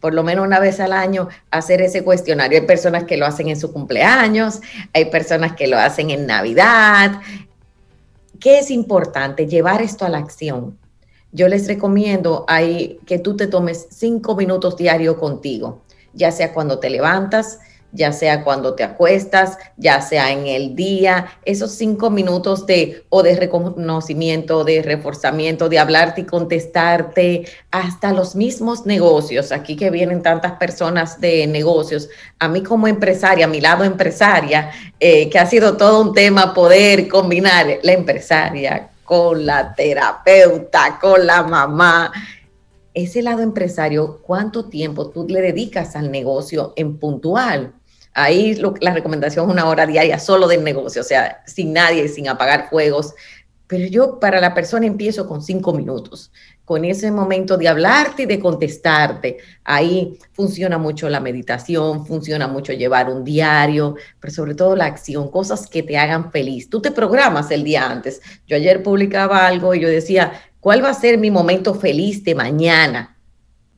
por 0.00 0.14
lo 0.14 0.22
menos 0.22 0.46
una 0.46 0.58
vez 0.58 0.80
al 0.80 0.92
año 0.92 1.28
hacer 1.50 1.82
ese 1.82 2.02
cuestionario. 2.02 2.60
Hay 2.60 2.66
personas 2.66 3.04
que 3.04 3.16
lo 3.16 3.26
hacen 3.26 3.48
en 3.48 3.60
su 3.60 3.72
cumpleaños, 3.72 4.60
hay 4.92 5.06
personas 5.06 5.54
que 5.54 5.66
lo 5.66 5.78
hacen 5.78 6.10
en 6.10 6.26
Navidad. 6.26 7.20
¿Qué 8.40 8.58
es 8.58 8.70
importante? 8.70 9.46
Llevar 9.46 9.82
esto 9.82 10.04
a 10.04 10.08
la 10.08 10.18
acción. 10.18 10.78
Yo 11.32 11.46
les 11.46 11.68
recomiendo 11.68 12.44
ahí 12.48 12.98
que 13.06 13.18
tú 13.18 13.36
te 13.36 13.46
tomes 13.46 13.86
cinco 13.90 14.34
minutos 14.34 14.76
diario 14.76 15.18
contigo, 15.18 15.82
ya 16.12 16.32
sea 16.32 16.52
cuando 16.52 16.80
te 16.80 16.90
levantas, 16.90 17.60
ya 17.92 18.12
sea 18.12 18.44
cuando 18.44 18.74
te 18.74 18.84
acuestas, 18.84 19.58
ya 19.76 20.00
sea 20.00 20.32
en 20.32 20.46
el 20.46 20.76
día, 20.76 21.26
esos 21.44 21.72
cinco 21.72 22.10
minutos 22.10 22.66
de 22.66 23.04
o 23.08 23.22
de 23.22 23.36
reconocimiento, 23.36 24.64
de 24.64 24.82
reforzamiento, 24.82 25.68
de 25.68 25.78
hablarte 25.78 26.22
y 26.22 26.24
contestarte, 26.24 27.46
hasta 27.70 28.12
los 28.12 28.36
mismos 28.36 28.86
negocios, 28.86 29.52
aquí 29.52 29.76
que 29.76 29.90
vienen 29.90 30.22
tantas 30.22 30.52
personas 30.52 31.20
de 31.20 31.46
negocios, 31.46 32.08
a 32.38 32.48
mí 32.48 32.62
como 32.62 32.86
empresaria, 32.86 33.46
a 33.46 33.48
mi 33.48 33.60
lado 33.60 33.84
empresaria, 33.84 34.70
eh, 34.98 35.28
que 35.28 35.38
ha 35.38 35.46
sido 35.46 35.76
todo 35.76 36.00
un 36.00 36.14
tema 36.14 36.54
poder 36.54 37.08
combinar 37.08 37.66
la 37.82 37.92
empresaria 37.92 38.90
con 39.04 39.44
la 39.44 39.74
terapeuta, 39.74 40.98
con 41.00 41.26
la 41.26 41.42
mamá, 41.42 42.12
ese 42.94 43.22
lado 43.22 43.42
empresario, 43.42 44.20
¿cuánto 44.22 44.64
tiempo 44.64 45.10
tú 45.10 45.26
le 45.28 45.40
dedicas 45.40 45.94
al 45.94 46.10
negocio 46.10 46.72
en 46.76 46.98
puntual? 46.98 47.72
Ahí 48.12 48.60
la 48.80 48.92
recomendación 48.92 49.46
es 49.46 49.52
una 49.52 49.66
hora 49.66 49.86
diaria 49.86 50.18
solo 50.18 50.48
del 50.48 50.64
negocio, 50.64 51.02
o 51.02 51.04
sea, 51.04 51.42
sin 51.46 51.72
nadie, 51.72 52.08
sin 52.08 52.28
apagar 52.28 52.68
fuegos. 52.68 53.14
Pero 53.70 53.86
yo 53.86 54.18
para 54.18 54.40
la 54.40 54.52
persona 54.52 54.84
empiezo 54.86 55.28
con 55.28 55.42
cinco 55.42 55.72
minutos, 55.72 56.32
con 56.64 56.84
ese 56.84 57.12
momento 57.12 57.56
de 57.56 57.68
hablarte 57.68 58.24
y 58.24 58.26
de 58.26 58.40
contestarte. 58.40 59.38
Ahí 59.62 60.18
funciona 60.32 60.76
mucho 60.76 61.08
la 61.08 61.20
meditación, 61.20 62.04
funciona 62.04 62.48
mucho 62.48 62.72
llevar 62.72 63.08
un 63.08 63.22
diario, 63.22 63.94
pero 64.18 64.32
sobre 64.34 64.56
todo 64.56 64.74
la 64.74 64.86
acción, 64.86 65.30
cosas 65.30 65.68
que 65.68 65.84
te 65.84 65.96
hagan 65.96 66.32
feliz. 66.32 66.68
Tú 66.68 66.82
te 66.82 66.90
programas 66.90 67.52
el 67.52 67.62
día 67.62 67.88
antes. 67.88 68.20
Yo 68.48 68.56
ayer 68.56 68.82
publicaba 68.82 69.46
algo 69.46 69.72
y 69.72 69.80
yo 69.80 69.88
decía, 69.88 70.32
¿cuál 70.58 70.84
va 70.84 70.90
a 70.90 70.94
ser 70.94 71.18
mi 71.18 71.30
momento 71.30 71.74
feliz 71.74 72.24
de 72.24 72.34
mañana? 72.34 73.19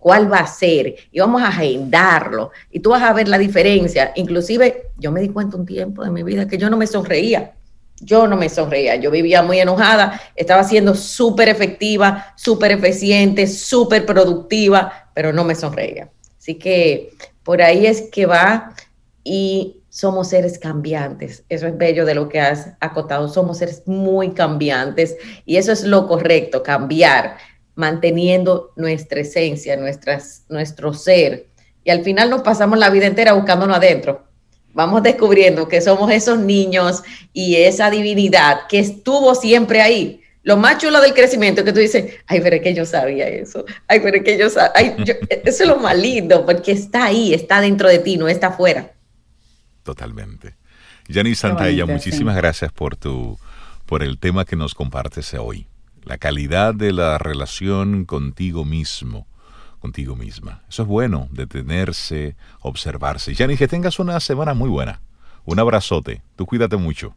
Cuál 0.02 0.30
va 0.30 0.38
a 0.38 0.46
ser 0.48 0.96
y 1.12 1.20
vamos 1.20 1.40
a 1.42 1.48
agendarlo 1.48 2.50
y 2.72 2.80
tú 2.80 2.90
vas 2.90 3.02
a 3.04 3.12
ver 3.12 3.28
la 3.28 3.38
diferencia. 3.38 4.12
Inclusive 4.16 4.90
yo 4.98 5.12
me 5.12 5.20
di 5.20 5.28
cuenta 5.28 5.56
un 5.56 5.64
tiempo 5.64 6.02
de 6.02 6.10
mi 6.10 6.24
vida 6.24 6.48
que 6.48 6.58
yo 6.58 6.68
no 6.68 6.76
me 6.76 6.88
sonreía. 6.88 7.52
Yo 8.00 8.26
no 8.26 8.36
me 8.36 8.48
sonreía, 8.48 8.96
yo 8.96 9.12
vivía 9.12 9.44
muy 9.44 9.60
enojada, 9.60 10.20
estaba 10.34 10.64
siendo 10.64 10.96
súper 10.96 11.48
efectiva, 11.48 12.34
súper 12.36 12.72
eficiente, 12.72 13.46
súper 13.46 14.04
productiva, 14.04 15.08
pero 15.14 15.32
no 15.32 15.44
me 15.44 15.54
sonreía. 15.54 16.10
Así 16.36 16.56
que 16.56 17.12
por 17.44 17.62
ahí 17.62 17.86
es 17.86 18.02
que 18.10 18.26
va 18.26 18.74
y 19.22 19.82
somos 19.88 20.30
seres 20.30 20.58
cambiantes. 20.58 21.44
Eso 21.48 21.68
es 21.68 21.78
bello 21.78 22.04
de 22.04 22.16
lo 22.16 22.28
que 22.28 22.40
has 22.40 22.72
acotado. 22.80 23.28
Somos 23.28 23.58
seres 23.58 23.84
muy 23.86 24.32
cambiantes 24.32 25.16
y 25.44 25.58
eso 25.58 25.70
es 25.70 25.84
lo 25.84 26.08
correcto, 26.08 26.64
cambiar 26.64 27.36
manteniendo 27.74 28.72
nuestra 28.76 29.20
esencia, 29.20 29.76
nuestras, 29.76 30.44
nuestro 30.48 30.92
ser. 30.94 31.46
Y 31.84 31.90
al 31.90 32.04
final 32.04 32.30
nos 32.30 32.42
pasamos 32.42 32.78
la 32.78 32.90
vida 32.90 33.06
entera 33.06 33.32
buscándonos 33.32 33.76
adentro. 33.76 34.26
Vamos 34.74 35.02
descubriendo 35.02 35.68
que 35.68 35.80
somos 35.80 36.10
esos 36.10 36.38
niños 36.38 37.02
y 37.32 37.56
esa 37.56 37.90
divinidad 37.90 38.66
que 38.68 38.78
estuvo 38.78 39.34
siempre 39.34 39.82
ahí. 39.82 40.20
Lo 40.44 40.56
más 40.56 40.78
chulo 40.78 41.00
del 41.00 41.14
crecimiento 41.14 41.60
es 41.60 41.66
que 41.66 41.72
tú 41.72 41.78
dices, 41.78 42.14
ay, 42.26 42.40
pero 42.40 42.56
es 42.56 42.62
que 42.62 42.74
yo 42.74 42.84
sabía 42.84 43.28
eso, 43.28 43.64
ay, 43.86 44.00
pero 44.00 44.16
es 44.16 44.24
que 44.24 44.36
yo 44.36 44.50
sabía, 44.50 44.96
eso 45.44 45.62
es 45.62 45.68
lo 45.68 45.76
más 45.76 45.96
lindo, 45.96 46.44
porque 46.44 46.72
está 46.72 47.04
ahí, 47.04 47.32
está 47.32 47.60
dentro 47.60 47.88
de 47.88 48.00
ti, 48.00 48.16
no 48.16 48.28
está 48.28 48.48
afuera. 48.48 48.92
Totalmente. 49.84 50.54
Yanis 51.08 51.40
Santaella, 51.40 51.86
muchísimas 51.86 52.36
gracias 52.36 52.72
por, 52.72 52.96
tu, 52.96 53.38
por 53.86 54.02
el 54.02 54.18
tema 54.18 54.44
que 54.44 54.56
nos 54.56 54.74
compartes 54.74 55.34
hoy 55.34 55.66
la 56.04 56.18
calidad 56.18 56.74
de 56.74 56.92
la 56.92 57.18
relación 57.18 58.04
contigo 58.04 58.64
mismo, 58.64 59.26
contigo 59.78 60.16
misma. 60.16 60.62
Eso 60.68 60.82
es 60.82 60.88
bueno, 60.88 61.28
detenerse, 61.30 62.36
observarse. 62.60 63.34
Yani, 63.34 63.56
que 63.56 63.68
tengas 63.68 63.98
una 63.98 64.18
semana 64.20 64.54
muy 64.54 64.68
buena. 64.68 65.00
Un 65.44 65.58
abrazote. 65.58 66.22
Tú 66.36 66.46
cuídate 66.46 66.76
mucho. 66.76 67.14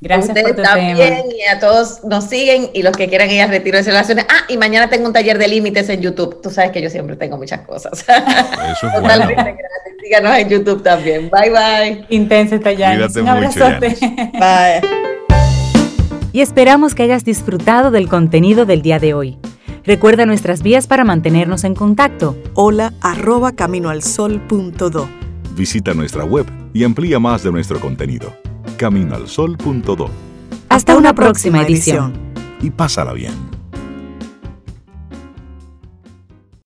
Gracias 0.00 0.36
por 0.36 0.56
tu 0.56 0.62
también 0.62 1.22
y 1.30 1.48
a 1.48 1.60
todos 1.60 2.02
nos 2.02 2.24
siguen 2.24 2.70
y 2.74 2.82
los 2.82 2.96
que 2.96 3.08
quieran 3.08 3.30
ir 3.30 3.40
al 3.40 3.50
retiro 3.50 3.78
de 3.78 3.84
relaciones. 3.84 4.26
Ah, 4.28 4.44
y 4.48 4.56
mañana 4.56 4.90
tengo 4.90 5.06
un 5.06 5.12
taller 5.12 5.38
de 5.38 5.46
límites 5.46 5.88
en 5.90 6.00
YouTube. 6.00 6.42
Tú 6.42 6.50
sabes 6.50 6.72
que 6.72 6.82
yo 6.82 6.90
siempre 6.90 7.14
tengo 7.14 7.36
muchas 7.36 7.60
cosas. 7.60 8.00
Eso 8.02 8.86
es 8.88 9.00
bueno. 9.00 9.28
Síganos 10.02 10.36
en 10.36 10.48
YouTube 10.48 10.82
también. 10.82 11.30
Bye 11.30 11.50
bye. 11.50 12.06
Intensa 12.08 12.56
esta 12.56 12.74
Cuídate 12.74 13.20
un 13.20 13.28
abrazote. 13.28 13.96
Bye 14.32 15.21
y 16.32 16.40
esperamos 16.40 16.94
que 16.94 17.02
hayas 17.02 17.24
disfrutado 17.24 17.90
del 17.90 18.08
contenido 18.08 18.64
del 18.66 18.82
día 18.82 18.98
de 18.98 19.14
hoy. 19.14 19.38
Recuerda 19.84 20.26
nuestras 20.26 20.62
vías 20.62 20.86
para 20.86 21.04
mantenernos 21.04 21.64
en 21.64 21.74
contacto. 21.74 22.36
Hola 22.54 22.92
arroba 23.00 23.52
caminoalsol.do. 23.52 25.08
Visita 25.56 25.92
nuestra 25.94 26.24
web 26.24 26.46
y 26.72 26.84
amplía 26.84 27.18
más 27.18 27.42
de 27.42 27.52
nuestro 27.52 27.80
contenido. 27.80 28.32
Caminoalsol.do. 28.76 30.10
Hasta, 30.68 30.96
una, 30.96 31.14
próxima, 31.14 31.62
edición. 31.62 32.14
Y 32.62 32.70
pásala 32.70 33.12
bien. 33.12 33.61